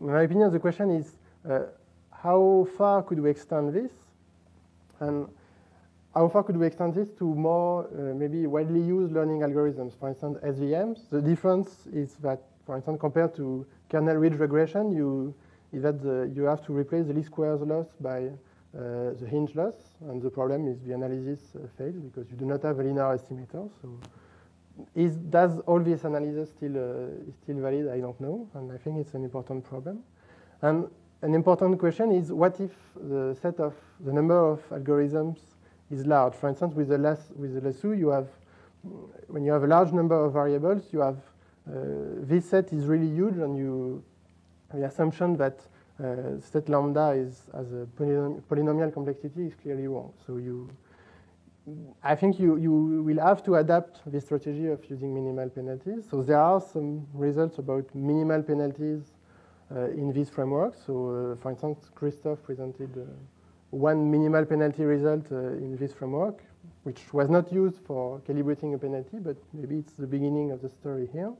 in 0.00 0.06
my 0.08 0.22
opinion, 0.22 0.50
the 0.50 0.58
question 0.58 0.90
is, 0.90 1.12
uh, 1.48 1.66
how 2.10 2.66
far 2.76 3.04
could 3.04 3.20
we 3.20 3.30
extend 3.30 3.72
this? 3.72 3.92
And 4.98 5.28
how 6.14 6.28
far 6.28 6.44
could 6.44 6.56
we 6.56 6.66
extend 6.66 6.94
this 6.94 7.08
to 7.18 7.24
more 7.24 7.86
uh, 7.86 8.14
maybe 8.14 8.46
widely 8.46 8.80
used 8.80 9.12
learning 9.12 9.40
algorithms, 9.40 9.98
for 9.98 10.08
instance, 10.08 10.38
SVMs? 10.44 11.10
The 11.10 11.20
difference 11.20 11.86
is 11.92 12.14
that, 12.16 12.40
for 12.64 12.76
instance, 12.76 12.98
compared 13.00 13.34
to 13.36 13.66
kernel 13.90 14.16
ridge 14.16 14.34
regression, 14.38 14.92
you, 14.92 15.34
is 15.72 15.82
that 15.82 16.00
the, 16.02 16.30
you 16.34 16.44
have 16.44 16.64
to 16.66 16.72
replace 16.72 17.06
the 17.06 17.12
least 17.12 17.26
squares 17.26 17.60
loss 17.62 17.86
by 18.00 18.26
uh, 18.26 19.14
the 19.20 19.26
hinge 19.28 19.56
loss, 19.56 19.74
and 20.08 20.22
the 20.22 20.30
problem 20.30 20.68
is 20.68 20.80
the 20.86 20.94
analysis 20.94 21.40
uh, 21.56 21.66
fails 21.76 21.96
because 21.96 22.30
you 22.30 22.36
do 22.36 22.44
not 22.44 22.62
have 22.62 22.78
a 22.78 22.82
linear 22.82 23.16
estimator. 23.16 23.68
So, 23.82 23.98
is 24.94 25.16
does 25.16 25.60
all 25.60 25.78
this 25.78 26.02
analysis 26.04 26.50
still 26.50 26.76
uh, 26.76 27.28
is 27.28 27.34
still 27.42 27.56
valid? 27.56 27.88
I 27.88 28.00
don't 28.00 28.20
know, 28.20 28.48
and 28.54 28.72
I 28.72 28.76
think 28.76 28.98
it's 28.98 29.14
an 29.14 29.24
important 29.24 29.64
problem. 29.64 30.02
And 30.62 30.88
an 31.22 31.34
important 31.34 31.78
question 31.78 32.12
is 32.12 32.32
what 32.32 32.60
if 32.60 32.72
the 32.96 33.36
set 33.40 33.58
of 33.60 33.74
the 34.04 34.12
number 34.12 34.36
of 34.36 34.68
algorithms 34.70 35.38
is 35.90 36.06
large? 36.06 36.34
For 36.34 36.48
instance, 36.48 36.74
with 36.74 36.88
the 36.88 36.98
less 36.98 37.30
with 37.36 37.62
lasso, 37.64 37.92
you 37.92 38.08
have 38.08 38.28
when 39.28 39.44
you 39.44 39.52
have 39.52 39.64
a 39.64 39.66
large 39.66 39.92
number 39.92 40.24
of 40.24 40.32
variables, 40.32 40.92
you 40.92 41.00
have 41.00 41.16
uh, 41.66 41.72
this 42.20 42.48
set 42.48 42.72
is 42.72 42.86
really 42.86 43.08
huge, 43.08 43.36
and 43.38 43.56
you 43.56 44.02
the 44.72 44.84
assumption 44.84 45.36
that 45.36 45.60
uh, 46.02 46.40
set 46.40 46.68
lambda 46.68 47.10
is 47.10 47.42
as 47.54 47.72
a 47.72 47.86
polynom 47.96 48.42
polynomial 48.42 48.92
complexity 48.92 49.46
is 49.46 49.54
clearly 49.54 49.86
wrong. 49.86 50.12
So 50.26 50.38
you, 50.38 50.68
I 52.02 52.14
think 52.14 52.38
you, 52.38 52.56
you 52.56 53.02
will 53.02 53.20
have 53.20 53.42
to 53.44 53.54
adapt 53.56 54.00
the 54.10 54.20
strategy 54.20 54.66
of 54.66 54.84
using 54.90 55.14
minimal 55.14 55.48
penalties. 55.48 56.04
So 56.10 56.22
there 56.22 56.40
are 56.40 56.60
some 56.60 57.06
results 57.14 57.58
about 57.58 57.94
minimal 57.94 58.42
penalties 58.42 59.02
uh, 59.74 59.90
in 59.90 60.12
this 60.12 60.28
framework. 60.28 60.74
So 60.74 60.92
uh, 60.92 61.42
for 61.42 61.50
instance, 61.50 61.90
Christophe 61.94 62.42
presented 62.42 62.90
uh, 62.98 63.04
one 63.74 64.10
minimal 64.10 64.44
penalty 64.44 64.84
result 64.84 65.30
uh, 65.32 65.36
in 65.36 65.76
this 65.76 65.92
framework, 65.92 66.42
which 66.84 67.12
was 67.12 67.28
not 67.28 67.52
used 67.52 67.78
for 67.86 68.20
calibrating 68.20 68.74
a 68.74 68.78
penalty, 68.78 69.18
but 69.18 69.36
maybe 69.52 69.76
it's 69.78 69.94
the 69.94 70.06
beginning 70.06 70.52
of 70.52 70.62
the 70.62 70.68
story 70.68 71.08
here. 71.12 71.32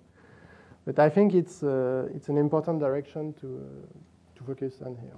But 0.84 0.98
I 0.98 1.08
think 1.08 1.34
it's, 1.34 1.62
uh, 1.62 2.08
it's 2.14 2.28
an 2.28 2.36
important 2.36 2.80
direction 2.80 3.32
to, 3.34 3.48
to 4.36 4.44
focus 4.44 4.82
on 4.84 4.96
here. 4.96 5.16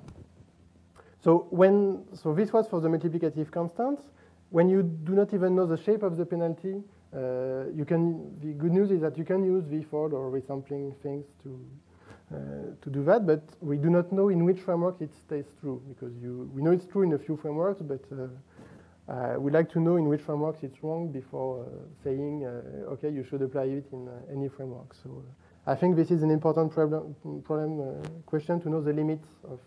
So 1.25 1.49
when, 1.51 2.05
so 2.13 2.35
this 2.35 2.53
was 2.53 2.69
for 2.69 2.81
the 2.81 2.89
multiplicative 2.89 3.51
constants. 3.51 4.03
When 4.51 4.69
you 4.69 4.83
do 4.83 5.13
not 5.13 5.35
even 5.35 5.57
know 5.57 5.67
the 5.67 5.77
shape 5.77 6.05
of 6.05 6.17
the 6.17 6.25
penalty, 6.25 6.83
uh, 7.13 7.65
you 7.75 7.85
can, 7.85 8.39
the 8.41 8.53
good 8.53 8.73
news 8.73 8.91
is 8.91 9.01
that 9.01 9.19
you 9.19 9.25
can 9.25 9.45
use 9.45 9.65
vfold 9.65 10.13
or 10.13 10.31
resampling 10.31 10.95
things 11.03 11.25
to, 11.43 11.49
uh, 11.49 11.86
to 12.31 12.91
do 12.91 13.05
that, 13.05 13.27
but 13.27 13.43
we 13.61 13.77
do 13.77 13.89
not 13.89 14.11
know 14.11 14.29
in 14.29 14.45
which 14.45 14.61
framework 14.61 15.01
it 15.01 15.15
stays 15.15 15.45
true 15.61 15.81
because 15.89 16.13
you, 16.21 16.51
we 16.53 16.63
know 16.63 16.73
it's 16.73 16.87
true 16.87 17.03
in 17.03 17.13
a 17.13 17.19
few 17.19 17.37
frameworks, 17.37 17.81
but 17.83 18.03
uh, 18.13 19.13
uh, 19.13 19.37
we 19.39 19.53
like 19.53 19.71
to 19.71 19.79
know 19.81 19.97
in 19.97 20.09
which 20.09 20.21
frameworks 20.21 20.63
it's 20.63 20.83
wrong 20.83 21.13
before 21.13 21.63
uh, 21.63 21.69
saying, 22.03 22.45
uh, 22.45 22.91
okay, 22.91 23.11
you 23.11 23.25
should 23.25 23.43
apply 23.43 23.65
it 23.65 23.87
in 23.93 24.09
any 24.33 24.49
framework. 24.49 24.95
So 25.03 25.23
I 25.67 25.77
think 25.77 25.95
this 25.95 26.11
is 26.11 26.23
an 26.23 26.31
important 26.31 26.73
problem, 26.73 27.15
problem 27.45 28.03
question 28.27 28.61
to 28.63 28.69
know 28.69 28.81
the 28.81 28.93
limits 28.93 29.29
of, 29.45 29.61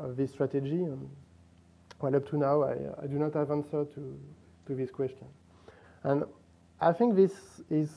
of 0.00 0.16
this 0.16 0.30
strategy. 0.30 0.82
And, 0.84 1.08
well, 2.00 2.14
up 2.14 2.28
to 2.30 2.36
now, 2.36 2.62
I, 2.62 2.74
I 3.02 3.06
do 3.06 3.18
not 3.18 3.32
have 3.32 3.50
answer 3.50 3.86
to, 3.86 4.20
to 4.66 4.74
this 4.74 4.90
question. 4.90 5.26
And 6.02 6.24
I 6.80 6.92
think 6.92 7.16
this 7.16 7.32
is 7.70 7.90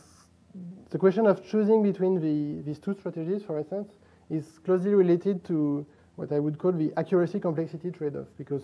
the 0.89 0.97
question 0.97 1.27
of 1.27 1.45
choosing 1.45 1.83
between 1.83 2.15
the, 2.19 2.61
these 2.63 2.79
two 2.79 2.93
strategies, 2.93 3.43
for 3.43 3.57
instance, 3.59 3.91
is 4.29 4.59
closely 4.65 4.93
related 4.93 5.43
to 5.45 5.85
what 6.15 6.31
I 6.31 6.39
would 6.39 6.57
call 6.57 6.71
the 6.71 6.91
accuracy 6.97 7.39
complexity 7.39 7.91
trade-off. 7.91 8.27
Because, 8.37 8.63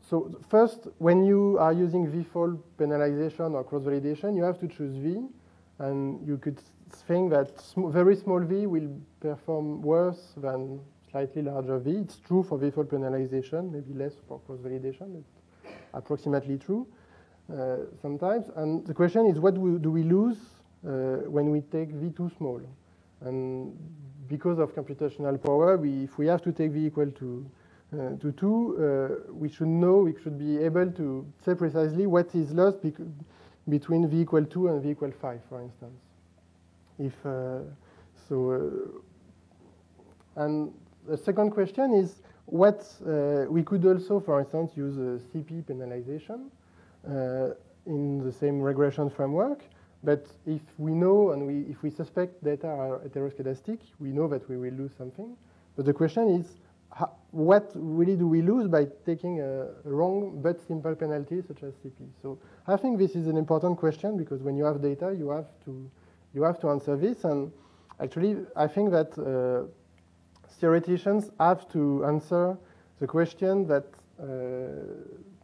so 0.00 0.34
first, 0.48 0.88
when 0.98 1.24
you 1.24 1.58
are 1.58 1.72
using 1.72 2.10
v-fold 2.10 2.62
penalization 2.78 3.52
or 3.52 3.64
cross-validation, 3.64 4.36
you 4.36 4.42
have 4.42 4.58
to 4.60 4.68
choose 4.68 4.96
V, 4.96 5.26
and 5.78 6.26
you 6.26 6.38
could 6.38 6.60
think 7.06 7.30
that 7.30 7.60
sm 7.60 7.90
very 7.90 8.16
small 8.16 8.40
V 8.40 8.66
will 8.66 8.90
perform 9.20 9.82
worse 9.82 10.32
than 10.38 10.80
slightly 11.10 11.42
larger 11.42 11.78
V. 11.78 11.90
It's 11.90 12.16
true 12.16 12.42
for 12.42 12.58
v-fold 12.58 12.88
penalization, 12.88 13.70
maybe 13.70 13.92
less 13.92 14.14
for 14.26 14.40
cross-validation, 14.40 15.22
but 15.22 15.72
approximately 15.94 16.58
true 16.58 16.86
sometimes. 18.02 18.46
And 18.56 18.86
the 18.86 18.94
question 18.94 19.26
is, 19.26 19.38
what 19.38 19.54
do 19.54 19.90
we 19.90 20.02
lose 20.02 20.36
uh, 20.86 21.28
when 21.28 21.50
we 21.50 21.60
take 21.62 21.90
V 21.90 22.10
too 22.10 22.30
small? 22.36 22.60
And 23.20 23.76
because 24.28 24.58
of 24.58 24.74
computational 24.74 25.42
power, 25.42 25.76
we, 25.76 26.04
if 26.04 26.18
we 26.18 26.26
have 26.26 26.42
to 26.42 26.52
take 26.52 26.72
V 26.72 26.86
equal 26.86 27.10
to 27.10 27.50
uh, 27.90 28.10
to 28.20 28.32
2, 28.32 28.36
uh, 28.38 29.32
we 29.32 29.48
should 29.48 29.66
know, 29.66 30.00
we 30.00 30.14
should 30.22 30.38
be 30.38 30.58
able 30.58 30.92
to 30.92 31.24
say 31.42 31.54
precisely 31.54 32.06
what 32.06 32.34
is 32.34 32.50
lost 32.52 32.76
between 33.66 34.06
V 34.06 34.20
equal 34.20 34.44
2 34.44 34.68
and 34.68 34.82
V 34.82 34.90
equal 34.90 35.10
5, 35.10 35.40
for 35.48 35.62
instance. 35.62 35.98
If 36.98 37.14
uh, 37.24 37.60
so, 38.28 39.00
uh, 40.36 40.42
and 40.44 40.70
the 41.08 41.16
second 41.16 41.52
question 41.52 41.94
is 41.94 42.20
what 42.44 42.86
uh, 43.06 43.46
we 43.48 43.62
could 43.62 43.86
also, 43.86 44.20
for 44.20 44.40
instance, 44.40 44.72
use 44.76 44.96
CP 45.32 45.64
penalization 45.64 46.46
uh, 46.46 46.57
in 47.06 48.22
the 48.24 48.32
same 48.32 48.60
regression 48.60 49.10
framework. 49.10 49.62
But 50.04 50.26
if 50.46 50.62
we 50.78 50.92
know 50.92 51.32
and 51.32 51.46
we, 51.46 51.70
if 51.70 51.82
we 51.82 51.90
suspect 51.90 52.42
data 52.44 52.68
are 52.68 53.00
heteroscedastic, 53.00 53.78
we 53.98 54.10
know 54.10 54.28
that 54.28 54.48
we 54.48 54.56
will 54.56 54.72
lose 54.72 54.92
something. 54.96 55.36
But 55.76 55.86
the 55.86 55.92
question 55.92 56.28
is, 56.28 56.46
how, 56.92 57.10
what 57.32 57.70
really 57.74 58.16
do 58.16 58.26
we 58.26 58.40
lose 58.40 58.68
by 58.68 58.86
taking 59.04 59.40
a 59.40 59.68
wrong 59.84 60.40
but 60.40 60.60
simple 60.66 60.94
penalty 60.94 61.42
such 61.46 61.62
as 61.62 61.74
CP? 61.74 62.08
So 62.22 62.38
I 62.66 62.76
think 62.76 62.98
this 62.98 63.14
is 63.14 63.26
an 63.26 63.36
important 63.36 63.76
question 63.76 64.16
because 64.16 64.40
when 64.42 64.56
you 64.56 64.64
have 64.64 64.80
data, 64.80 65.14
you 65.18 65.30
have 65.30 65.48
to 65.64 65.90
you 66.34 66.42
have 66.42 66.60
to 66.60 66.70
answer 66.70 66.96
this. 66.96 67.24
And 67.24 67.50
actually, 68.00 68.36
I 68.56 68.66
think 68.66 68.90
that 68.92 69.18
uh, 69.18 69.66
theoreticians 70.60 71.30
have 71.40 71.68
to 71.72 72.04
answer 72.04 72.56
the 73.00 73.06
question 73.06 73.66
that 73.66 73.86
uh, 74.20 74.24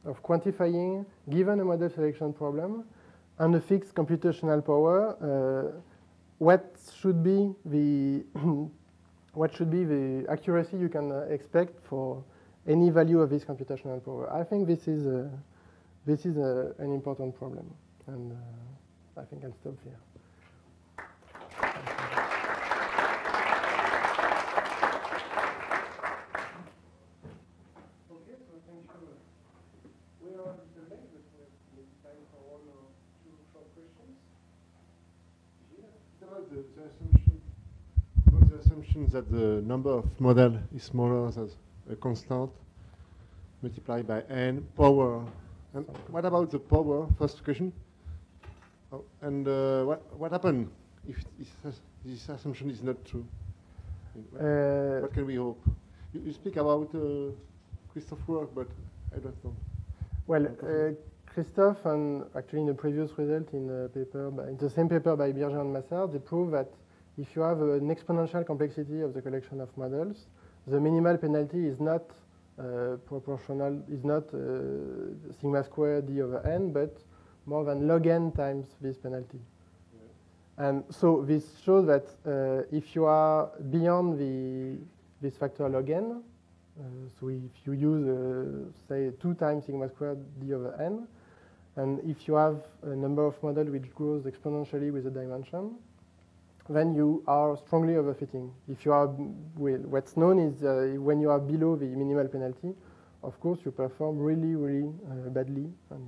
of 0.04 0.22
quantifying, 0.22 1.04
given 1.30 1.60
a 1.60 1.64
model 1.64 1.88
selection 1.88 2.32
problem 2.32 2.84
and 3.38 3.54
a 3.54 3.60
fixed 3.60 3.94
computational 3.94 4.64
power, 4.64 5.16
uh, 5.20 5.80
what 6.38 6.76
should 7.00 7.22
be 7.22 7.54
the 7.64 8.24
what 9.32 9.54
should 9.54 9.70
be 9.70 9.84
the 9.84 10.26
accuracy 10.28 10.76
you 10.76 10.88
can 10.88 11.10
uh, 11.10 11.20
expect 11.28 11.80
for 11.88 12.22
any 12.66 12.90
value 12.90 13.20
of 13.20 13.30
this 13.30 13.44
computational 13.44 14.02
power. 14.04 14.32
I 14.32 14.44
think 14.44 14.66
this 14.66 14.86
is 14.88 15.06
a, 15.06 15.30
this 16.06 16.24
is 16.24 16.36
a, 16.36 16.72
an 16.78 16.92
important 16.92 17.36
problem, 17.36 17.66
and 18.06 18.32
uh, 18.32 19.20
I 19.20 19.24
think 19.24 19.44
I'll 19.44 19.56
stop 19.60 19.74
here. 19.84 20.13
That 39.14 39.30
the 39.30 39.62
number 39.62 39.90
of 39.90 40.20
model 40.20 40.58
is 40.74 40.82
smaller 40.82 41.30
than 41.30 41.48
a 41.88 41.94
constant 41.94 42.50
multiplied 43.62 44.08
by 44.08 44.22
n 44.22 44.66
power. 44.76 45.24
And 45.72 45.86
what 46.10 46.24
about 46.24 46.50
the 46.50 46.58
power? 46.58 47.06
First 47.16 47.44
question. 47.44 47.72
Oh, 48.90 49.04
and 49.22 49.46
uh, 49.46 49.84
what 49.84 50.02
what 50.18 50.32
happened 50.32 50.68
if 51.08 51.22
this, 51.38 51.80
this, 52.04 52.28
assumption 52.28 52.70
is 52.70 52.82
not 52.82 52.96
true? 53.04 53.24
What, 54.32 54.42
uh, 54.42 55.00
what 55.02 55.14
can 55.14 55.26
we 55.26 55.36
hope? 55.36 55.62
You, 56.12 56.22
you 56.26 56.32
speak 56.32 56.56
about 56.56 56.90
uh, 56.92 57.30
Christophe 57.92 58.26
work, 58.26 58.52
but 58.52 58.66
I 59.14 59.20
don't 59.20 59.44
know. 59.44 59.54
Well, 60.26 60.44
uh, 60.44 60.90
Christophe 61.32 61.86
and 61.86 62.24
actually 62.34 62.62
in 62.62 62.66
the 62.66 62.74
previous 62.74 63.16
result 63.16 63.52
in 63.52 63.68
the 63.68 63.88
paper, 63.94 64.32
by, 64.32 64.48
in 64.48 64.56
the 64.56 64.70
same 64.70 64.88
paper 64.88 65.14
by 65.14 65.30
Birgé 65.30 65.60
and 65.60 65.70
Massart, 65.72 66.10
they 66.10 66.18
prove 66.18 66.50
that 66.50 66.66
if 67.16 67.36
you 67.36 67.42
have 67.42 67.60
an 67.60 67.94
exponential 67.94 68.44
complexity 68.44 69.00
of 69.00 69.14
the 69.14 69.22
collection 69.22 69.60
of 69.60 69.76
models, 69.76 70.26
the 70.66 70.80
minimal 70.80 71.16
penalty 71.16 71.66
is 71.66 71.78
not 71.80 72.02
uh, 72.58 72.96
proportional, 73.06 73.82
is 73.90 74.04
not 74.04 74.22
uh, 74.34 75.32
sigma 75.40 75.62
squared 75.64 76.06
d 76.06 76.22
over 76.22 76.44
n, 76.46 76.72
but 76.72 76.96
more 77.46 77.64
than 77.64 77.86
log 77.86 78.06
n 78.06 78.32
times 78.32 78.66
this 78.80 78.96
penalty. 78.96 79.38
Yeah. 79.38 80.66
And 80.66 80.84
so 80.90 81.22
this 81.22 81.44
shows 81.64 81.86
that 81.86 82.06
uh, 82.26 82.76
if 82.76 82.94
you 82.94 83.04
are 83.04 83.50
beyond 83.70 84.18
the 84.18 84.78
this 85.20 85.36
factor 85.36 85.68
log 85.68 85.90
n, 85.90 86.22
uh, 86.78 86.82
so 87.20 87.28
if 87.28 87.66
you 87.66 87.72
use, 87.72 88.08
uh, 88.08 88.70
say, 88.88 89.10
2 89.20 89.34
times 89.34 89.66
sigma 89.66 89.88
squared 89.88 90.18
d 90.40 90.52
over 90.54 90.74
n, 90.80 91.06
and 91.76 92.00
if 92.08 92.26
you 92.26 92.34
have 92.34 92.62
a 92.82 92.94
number 92.94 93.24
of 93.24 93.40
models 93.42 93.70
which 93.70 93.92
grows 93.94 94.24
exponentially 94.24 94.92
with 94.92 95.04
the 95.04 95.10
dimension, 95.10 95.76
then 96.68 96.94
you 96.94 97.22
are 97.26 97.56
strongly 97.56 97.94
overfitting. 97.94 98.50
If 98.70 98.84
you 98.84 98.92
are, 98.92 99.08
well, 99.56 99.78
what's 99.84 100.16
known 100.16 100.38
is 100.38 100.62
uh, 100.62 100.94
when 100.98 101.20
you 101.20 101.30
are 101.30 101.38
below 101.38 101.76
the 101.76 101.86
minimal 101.86 102.26
penalty, 102.28 102.74
of 103.22 103.38
course 103.40 103.60
you 103.64 103.70
perform 103.70 104.18
really, 104.18 104.54
really 104.54 104.88
uh, 105.10 105.28
badly. 105.28 105.68
You, 105.90 106.00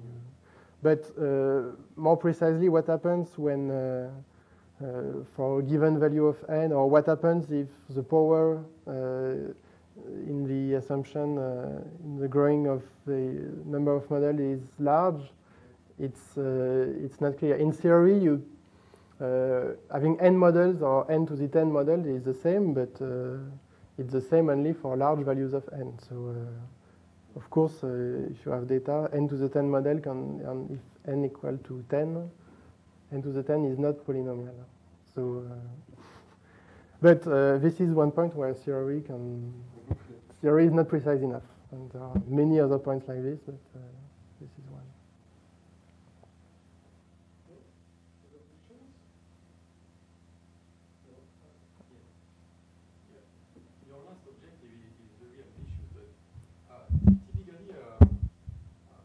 but 0.82 1.10
uh, 1.18 1.74
more 1.96 2.16
precisely, 2.16 2.68
what 2.68 2.86
happens 2.86 3.36
when, 3.36 3.70
uh, 3.70 4.10
uh, 4.82 4.86
for 5.34 5.60
a 5.60 5.62
given 5.62 5.98
value 5.98 6.26
of 6.26 6.36
n, 6.48 6.72
or 6.72 6.88
what 6.88 7.06
happens 7.06 7.50
if 7.50 7.68
the 7.90 8.02
power 8.02 8.62
in 8.86 10.44
the 10.46 10.76
assumption, 10.76 11.38
in 12.04 12.18
the 12.20 12.28
growing 12.28 12.66
of 12.66 12.82
the 13.06 13.50
number 13.64 13.94
of 13.94 14.08
models 14.10 14.38
is 14.38 14.60
large, 14.78 15.32
it's, 15.98 16.36
it's 16.36 17.20
not 17.20 17.38
clear. 17.38 17.56
In 17.56 17.72
theory, 17.72 18.18
you 18.18 18.44
having 19.18 20.18
n 20.20 20.36
models 20.36 20.82
or 20.82 21.10
n 21.10 21.26
to 21.26 21.34
the 21.36 21.48
10 21.48 21.72
model 21.72 22.04
is 22.06 22.22
the 22.22 22.34
same, 22.34 22.74
but 22.74 22.90
uh, 23.00 23.38
it's 23.98 24.12
the 24.12 24.20
same 24.20 24.50
only 24.50 24.72
for 24.72 24.96
large 24.96 25.20
values 25.20 25.54
of 25.54 25.68
n. 25.72 25.98
So, 26.08 26.34
uh, 26.36 27.38
of 27.38 27.48
course, 27.50 27.76
if 27.82 28.44
you 28.44 28.52
have 28.52 28.68
data, 28.68 29.08
n 29.12 29.28
to 29.28 29.36
the 29.36 29.48
10 29.48 29.70
model 29.70 29.98
can, 30.00 30.40
and 30.46 30.70
if 30.70 31.10
n 31.12 31.24
equal 31.24 31.56
to 31.56 31.84
10, 31.90 32.30
n 33.12 33.22
to 33.22 33.28
the 33.28 33.42
10 33.42 33.64
is 33.66 33.78
not 33.78 33.94
polynomial. 34.06 34.64
So, 35.14 35.44
But 37.00 37.26
uh, 37.26 37.58
this 37.58 37.78
is 37.80 37.90
one 37.92 38.10
point 38.10 38.34
where 38.34 38.54
theory 38.54 39.02
can 39.02 39.52
theory 40.40 40.66
is 40.66 40.72
not 40.72 40.88
precise 40.88 41.20
enough, 41.20 41.42
and 41.72 41.90
there 41.92 42.02
are 42.02 42.14
many 42.26 42.58
other 42.58 42.78
points 42.78 43.06
like 43.08 43.22
this, 43.22 43.38
but 43.44 43.58
uh, 43.74 43.78
this 44.40 44.48
is 44.48 44.64
one. 44.70 44.82
Your 53.86 54.00
last 54.08 54.24
objective 54.24 54.72
is, 54.72 54.96
is 55.04 55.12
very 55.20 55.44
ambitious, 55.44 55.88
but 55.92 56.08
uh, 56.72 56.88
typically, 57.36 57.76
uh, 57.76 58.00
uh, 58.00 58.96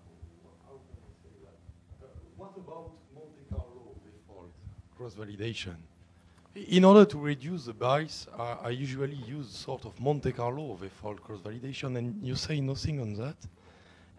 how 0.63 0.79
can 0.79 0.95
I 1.03 1.11
say 1.19 1.33
that? 1.43 1.57
Uh, 1.99 2.07
what 2.37 2.55
about 2.55 2.95
Monte 3.13 3.43
Carlo 3.51 3.99
V-fold 3.99 4.51
cross-validation? 5.01 5.75
In 6.67 6.83
order 6.83 7.05
to 7.05 7.17
reduce 7.17 7.65
the 7.65 7.73
bias, 7.73 8.27
uh, 8.37 8.57
I 8.63 8.69
usually 8.69 9.15
use 9.15 9.49
sort 9.49 9.85
of 9.85 9.99
Monte 9.99 10.31
Carlo 10.33 10.75
V-fold 10.75 11.23
cross-validation, 11.23 11.97
and 11.97 12.07
you 12.21 12.35
say 12.35 12.61
nothing 12.61 13.01
on 13.01 13.13
that. 13.15 13.37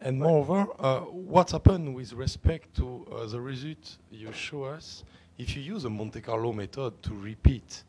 And 0.01 0.19
moreover, 0.19 0.67
uh, 0.81 1.01
what 1.33 1.53
happened 1.53 1.95
with 1.95 2.13
respect 2.15 2.75
to 2.79 2.87
uh, 3.13 3.27
the 3.27 3.41
result 3.41 3.99
you 4.11 4.33
show 4.33 4.65
us 4.65 5.05
if 5.39 5.55
you 5.55 5.63
use 5.63 5.85
a 5.85 5.91
Monte 5.91 6.21
Carlo 6.21 6.53
method 6.53 7.01
to 7.03 7.15
repeat 7.15 7.85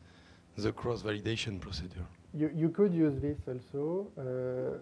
the 0.56 0.70
cross-validation 0.70 1.60
procedure? 1.60 2.06
You, 2.32 2.50
you 2.54 2.68
could 2.68 2.92
use 2.94 3.20
this 3.20 3.38
also. 3.48 4.06
Uh, 4.16 4.78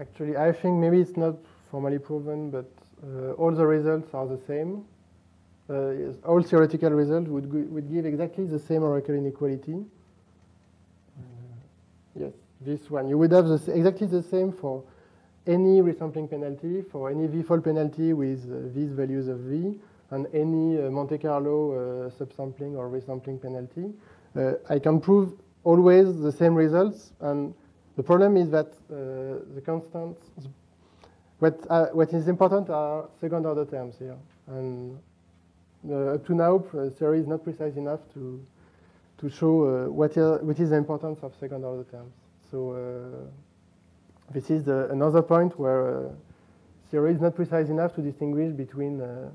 actually, 0.00 0.38
I 0.38 0.52
think 0.52 0.78
maybe 0.78 1.00
it's 1.00 1.18
not 1.18 1.34
formally 1.70 1.98
proven, 1.98 2.50
but 2.50 2.70
uh, 3.02 3.32
all 3.32 3.52
the 3.52 3.66
results 3.66 4.14
are 4.14 4.26
the 4.26 4.40
same. 4.46 4.86
Uh, 5.68 6.12
all 6.24 6.42
theoretical 6.42 6.90
results 6.90 7.28
would, 7.28 7.52
would 7.72 7.90
give 7.92 8.06
exactly 8.06 8.44
the 8.44 8.58
same 8.58 8.84
Oracle 8.84 9.16
inequality. 9.16 9.84
Uh, 11.18 11.22
yes, 12.14 12.32
this 12.60 12.88
one. 12.88 13.08
You 13.08 13.18
would 13.18 13.32
have 13.32 13.46
the, 13.46 13.72
exactly 13.72 14.06
the 14.06 14.22
same 14.22 14.52
for 14.52 14.84
any 15.46 15.80
resampling 15.80 16.30
penalty, 16.30 16.82
for 16.82 17.10
any 17.10 17.26
v-fold 17.26 17.64
penalty 17.64 18.12
with 18.12 18.44
uh, 18.48 18.72
these 18.74 18.92
values 18.92 19.26
of 19.26 19.38
v, 19.40 19.76
and 20.10 20.28
any 20.32 20.80
uh, 20.80 20.88
Monte 20.88 21.18
Carlo 21.18 21.72
uh, 21.72 22.10
subsampling 22.10 22.76
or 22.76 22.88
resampling 22.88 23.42
penalty. 23.42 23.92
Uh, 24.36 24.52
I 24.68 24.78
can 24.78 25.00
prove 25.00 25.32
always 25.64 26.20
the 26.20 26.30
same 26.30 26.54
results, 26.54 27.12
and 27.20 27.52
the 27.96 28.04
problem 28.04 28.36
is 28.36 28.50
that 28.50 28.72
the 28.88 29.62
constants, 29.64 30.20
what, 31.40 31.58
what 31.92 32.12
is 32.12 32.28
important 32.28 32.70
are 32.70 33.08
second 33.20 33.46
order 33.46 33.64
terms 33.64 33.96
here. 33.98 34.16
And 34.46 34.98
up 35.90 36.26
to 36.26 36.34
now, 36.34 36.64
uh, 36.74 36.90
theory 36.90 37.20
is 37.20 37.26
not 37.26 37.42
precise 37.44 37.76
enough 37.76 38.00
to, 38.14 38.44
to 39.18 39.28
show 39.28 39.64
uh, 39.64 39.90
what, 39.90 40.16
is, 40.16 40.42
what 40.42 40.58
is 40.58 40.70
the 40.70 40.76
importance 40.76 41.20
of 41.22 41.34
second 41.38 41.64
order 41.64 41.84
terms. 41.90 42.12
So 42.50 42.72
uh, 42.72 44.32
this 44.32 44.50
is 44.50 44.64
the, 44.64 44.90
another 44.90 45.22
point 45.22 45.58
where 45.58 46.06
uh, 46.06 46.10
theory 46.90 47.12
is 47.12 47.20
not 47.20 47.34
precise 47.34 47.68
enough 47.68 47.94
to 47.94 48.02
distinguish 48.02 48.52
between, 48.52 49.00
uh, 49.00 49.30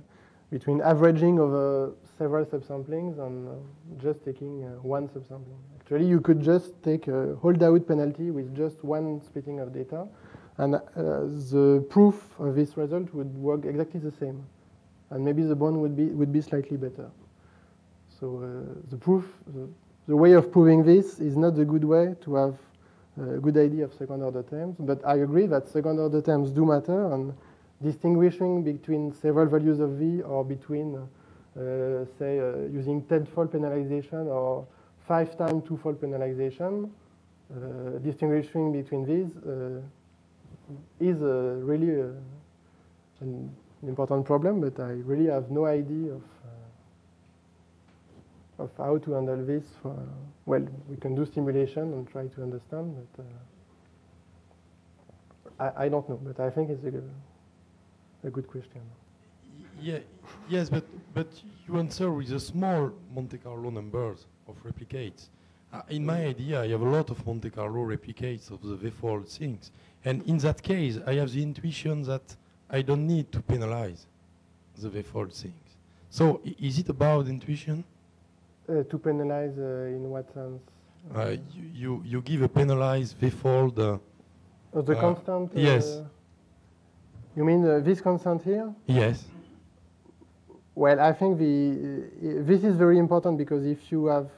between 0.51 0.81
averaging 0.81 1.39
over 1.39 1.91
several 2.17 2.45
subsamplings 2.45 3.19
and 3.19 3.47
uh, 3.47 3.51
just 4.01 4.23
taking 4.23 4.63
uh, 4.63 4.69
one 4.81 5.07
subsampling. 5.07 5.57
Actually, 5.79 6.05
you 6.05 6.21
could 6.21 6.41
just 6.41 6.81
take 6.83 7.07
a 7.07 7.35
hold-out 7.41 7.87
penalty 7.87 8.31
with 8.31 8.55
just 8.55 8.83
one 8.83 9.21
splitting 9.25 9.59
of 9.59 9.73
data, 9.73 10.07
and 10.57 10.75
uh, 10.75 10.79
the 10.95 11.85
proof 11.89 12.15
of 12.39 12.55
this 12.55 12.77
result 12.77 13.13
would 13.13 13.33
work 13.35 13.65
exactly 13.65 13.99
the 13.99 14.11
same, 14.11 14.45
and 15.11 15.23
maybe 15.23 15.43
the 15.43 15.55
bond 15.55 15.79
would 15.79 15.95
be 15.95 16.05
would 16.05 16.31
be 16.33 16.41
slightly 16.41 16.77
better. 16.77 17.09
So 18.19 18.41
uh, 18.43 18.81
the 18.89 18.97
proof, 18.97 19.25
the, 19.53 19.67
the 20.07 20.15
way 20.15 20.33
of 20.33 20.51
proving 20.51 20.83
this 20.83 21.19
is 21.19 21.35
not 21.35 21.55
the 21.55 21.65
good 21.65 21.83
way 21.83 22.15
to 22.21 22.35
have 22.35 22.55
a 23.17 23.37
good 23.37 23.57
idea 23.57 23.83
of 23.83 23.93
second 23.93 24.21
order 24.21 24.43
terms, 24.43 24.77
but 24.79 25.05
I 25.05 25.17
agree 25.17 25.45
that 25.47 25.67
second 25.67 25.99
order 25.99 26.21
terms 26.21 26.51
do 26.51 26.65
matter, 26.65 27.13
and 27.13 27.33
distinguishing 27.83 28.63
between 28.63 29.13
several 29.13 29.47
values 29.47 29.79
of 29.79 29.91
v 29.91 30.21
or 30.21 30.45
between, 30.45 30.95
uh, 30.95 32.05
say, 32.17 32.39
uh, 32.39 32.69
using 32.71 33.01
tenfold 33.03 33.51
penalization 33.51 34.27
or 34.27 34.65
five 35.07 35.37
time 35.37 35.61
twofold 35.61 35.99
penalization, 35.99 36.89
uh, 37.53 37.99
distinguishing 37.99 38.71
between 38.71 39.05
these 39.05 39.35
uh, 39.43 39.81
is 40.99 41.21
uh, 41.21 41.59
really 41.63 42.01
uh, 42.01 43.25
an 43.81 43.89
important 43.89 44.25
problem, 44.25 44.61
but 44.61 44.79
I 44.79 44.91
really 45.05 45.27
have 45.29 45.49
no 45.51 45.65
idea 45.65 46.13
of 46.13 46.23
uh, 48.59 48.63
of 48.63 48.69
how 48.77 48.97
to 48.97 49.13
handle 49.13 49.43
this. 49.45 49.63
For, 49.81 49.95
well, 50.45 50.65
we 50.89 50.97
can 50.97 51.15
do 51.15 51.25
simulation 51.25 51.93
and 51.93 52.07
try 52.07 52.27
to 52.27 52.43
understand, 52.43 52.95
but 53.15 53.23
uh, 55.59 55.71
I, 55.79 55.85
I 55.85 55.89
don't 55.89 56.07
know. 56.09 56.19
But 56.23 56.39
I 56.39 56.49
think 56.49 56.69
it's 56.69 56.85
a 56.85 56.91
good, 56.91 57.09
a 58.23 58.29
good 58.29 58.47
question. 58.47 58.81
Yeah, 59.79 59.99
yes, 60.47 60.69
but, 60.69 60.85
but 61.13 61.27
you 61.67 61.79
answer 61.79 62.11
with 62.11 62.31
a 62.31 62.39
small 62.39 62.91
Monte 63.15 63.37
Carlo 63.39 63.69
numbers 63.71 64.27
of 64.47 64.55
replicates. 64.63 65.29
Uh, 65.73 65.81
in 65.89 66.05
my 66.05 66.25
idea, 66.25 66.61
I 66.61 66.67
have 66.67 66.81
a 66.81 66.89
lot 66.89 67.09
of 67.09 67.25
Monte 67.25 67.49
Carlo 67.49 67.85
replicates 67.85 68.51
of 68.51 68.61
the 68.61 68.75
V-fold 68.75 69.27
things. 69.27 69.71
And 70.05 70.21
in 70.27 70.37
that 70.39 70.61
case, 70.61 70.99
I 71.07 71.13
have 71.15 71.31
the 71.31 71.41
intuition 71.41 72.03
that 72.03 72.35
I 72.71 72.81
don't 72.81 73.05
need 73.05 73.31
to 73.33 73.41
penalize 73.41 74.05
the 74.81 74.89
V-fold 74.89 75.33
things. 75.33 75.53
So 76.09 76.41
is 76.59 76.79
it 76.79 76.89
about 76.89 77.27
intuition? 77.27 77.83
Uh, 78.67 78.83
to 78.83 78.97
penalize 78.97 79.57
uh, 79.57 79.95
in 79.95 80.09
what 80.09 80.33
sense? 80.33 80.61
Uh, 81.13 81.35
you, 81.73 82.01
you, 82.05 82.21
give 82.21 82.41
a 82.43 82.47
penalized 82.47 83.17
V-fold 83.17 83.77
uh, 83.79 83.97
Oh, 84.73 84.81
the 84.81 84.97
uh, 84.97 85.01
constant? 85.01 85.51
yes. 85.53 85.87
Uh, 85.87 86.05
you 87.35 87.43
mean 87.43 87.67
uh, 87.67 87.79
this 87.79 87.99
constant 87.99 88.41
here? 88.43 88.73
Yes. 88.87 89.25
Well, 90.75 90.99
I 90.99 91.11
think 91.11 91.37
the 91.37 91.73
uh, 91.75 92.43
this 92.45 92.63
is 92.63 92.75
very 92.77 92.97
important 92.97 93.37
because 93.37 93.65
if 93.65 93.91
you 93.91 94.05
have, 94.05 94.29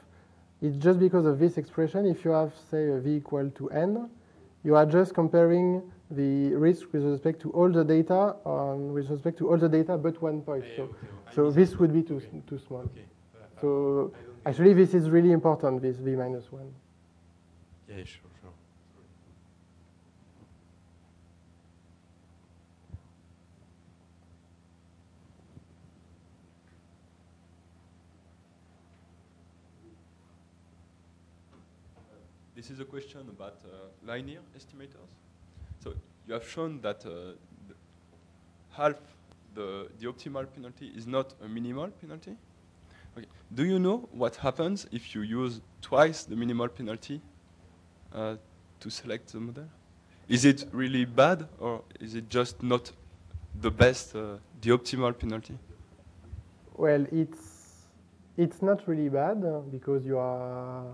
it's 0.60 0.76
just 0.76 0.98
because 0.98 1.26
of 1.26 1.38
this 1.38 1.56
expression. 1.58 2.06
If 2.06 2.24
you 2.24 2.32
have, 2.32 2.52
say, 2.70 2.98
v 2.98 3.16
equal 3.16 3.50
to 3.50 3.68
n, 3.70 4.10
you 4.64 4.74
are 4.74 4.86
just 4.86 5.14
comparing 5.14 5.82
the 6.16 6.54
risk 6.54 6.92
with 6.92 7.04
respect 7.04 7.40
to 7.42 7.50
all 7.52 7.68
the 7.70 7.84
data 7.84 8.36
on 8.44 8.92
with 8.92 9.10
respect 9.10 9.38
to 9.38 9.48
all 9.50 9.56
the 9.58 9.68
data 9.68 9.96
but 9.98 10.20
one 10.22 10.42
point. 10.42 10.64
So, 10.76 10.88
so 11.34 11.50
this 11.50 11.76
would 11.78 11.92
be 11.92 12.02
too 12.02 12.18
s- 12.18 12.28
too 12.48 12.58
small. 12.58 12.82
Okay. 12.82 13.06
So 13.60 14.12
actually, 14.46 14.74
this 14.74 14.94
is 14.94 15.10
really 15.10 15.32
important. 15.32 15.82
This 15.82 15.96
v 15.96 16.16
minus 16.16 16.50
one. 16.52 16.72
Yeah, 17.88 17.96
sure, 18.04 18.30
sure. 18.40 18.52
This 32.54 32.70
is 32.70 32.80
a 32.80 32.84
question 32.84 33.20
about 33.28 33.58
uh, 33.64 33.88
linear 34.06 34.40
estimators. 34.56 35.23
So 35.84 35.92
you 36.26 36.32
have 36.32 36.48
shown 36.48 36.80
that 36.80 37.04
uh, 37.04 37.34
half 38.70 38.94
the, 39.54 39.88
the 40.00 40.06
optimal 40.06 40.46
penalty 40.52 40.90
is 40.96 41.06
not 41.06 41.34
a 41.44 41.48
minimal 41.48 41.88
penalty. 41.88 42.36
Okay. 43.16 43.26
Do 43.54 43.64
you 43.64 43.78
know 43.78 44.08
what 44.10 44.36
happens 44.36 44.86
if 44.90 45.14
you 45.14 45.20
use 45.20 45.60
twice 45.82 46.24
the 46.24 46.34
minimal 46.34 46.68
penalty 46.68 47.20
uh, 48.12 48.36
to 48.80 48.90
select 48.90 49.32
the 49.32 49.40
model? 49.40 49.68
Is 50.26 50.46
it 50.46 50.64
really 50.72 51.04
bad 51.04 51.46
or 51.60 51.82
is 52.00 52.14
it 52.14 52.30
just 52.30 52.62
not 52.62 52.90
the 53.60 53.70
best, 53.70 54.16
uh, 54.16 54.38
the 54.62 54.70
optimal 54.70 55.16
penalty? 55.16 55.58
Well, 56.76 57.06
it's 57.12 57.50
it's 58.36 58.62
not 58.62 58.88
really 58.88 59.08
bad 59.08 59.44
uh, 59.44 59.60
because 59.70 60.04
you 60.04 60.18
are 60.18 60.86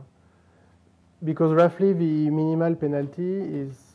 because 1.25 1.55
roughly 1.55 1.93
the 1.95 2.29
minimal 2.29 2.75
penalty 2.75 3.41
is 3.62 3.90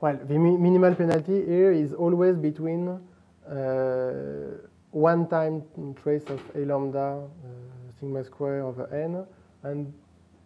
well 0.00 0.18
the 0.28 0.38
mi- 0.38 0.56
minimal 0.56 0.94
penalty 0.94 1.44
here 1.44 1.72
is 1.72 1.92
always 1.92 2.36
between 2.36 3.00
uh, 3.48 4.58
one 4.90 5.26
time 5.28 5.62
trace 6.02 6.24
of 6.28 6.40
a 6.54 6.64
lambda 6.64 7.22
uh, 7.22 7.92
sigma 7.98 8.24
square 8.24 8.62
over 8.62 8.88
n 8.92 9.24
and 9.62 9.92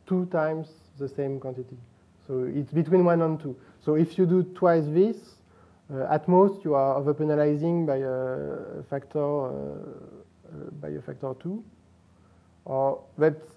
two 0.06 0.26
times 0.26 0.68
the 0.98 1.08
same 1.08 1.38
quantity. 1.40 1.76
So 2.26 2.44
it's 2.44 2.72
between 2.72 3.04
one 3.04 3.22
and 3.22 3.40
two. 3.40 3.56
So 3.80 3.94
if 3.94 4.18
you 4.18 4.26
do 4.26 4.42
twice 4.54 4.84
this, 4.86 5.16
uh, 5.92 6.06
at 6.10 6.28
most 6.28 6.64
you 6.64 6.74
are 6.74 6.96
over 6.96 7.14
penalizing 7.14 7.86
by 7.86 7.96
a 7.96 8.82
factor 8.88 9.18
uh, 9.18 9.50
uh, 9.50 10.70
by 10.80 10.88
a 10.90 11.00
factor 11.00 11.34
two. 11.40 11.64
Or 12.64 13.02
but 13.18 13.48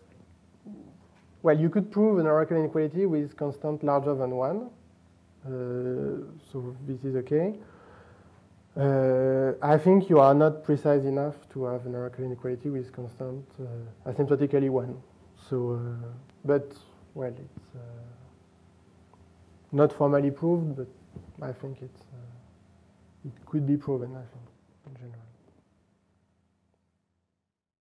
well, 1.44 1.60
you 1.60 1.70
could 1.70 1.92
prove 1.92 2.20
an 2.20 2.26
oracle 2.26 2.58
inequality 2.58 3.06
with 3.06 3.36
constant 3.36 3.84
larger 3.84 4.16
than 4.16 4.36
one. 4.36 4.70
Uh, 5.46 6.24
so 6.52 6.76
this 6.88 7.04
is 7.04 7.16
okay. 7.18 7.54
Uh, 8.76 9.54
I 9.62 9.78
think 9.78 10.10
you 10.10 10.20
are 10.20 10.34
not 10.34 10.64
precise 10.64 11.04
enough 11.04 11.36
to 11.54 11.66
have 11.66 11.86
an 11.86 11.96
oracle 11.96 12.24
inequality 12.24 12.70
with 12.70 12.92
constant 12.92 13.46
uh, 13.60 14.10
asymptotically 14.10 14.70
one. 14.70 14.96
So, 15.50 15.80
but 16.46 16.74
well, 17.14 17.28
it's 17.28 17.76
not 19.72 19.92
formally 19.92 20.32
proved, 20.32 20.78
but 20.78 20.88
I 21.42 21.52
think 21.52 21.82
it's 21.82 22.02
it 23.26 23.46
could 23.46 23.68
be 23.68 23.78
proven. 23.78 24.12
I 24.16 24.26
think. 24.32 24.43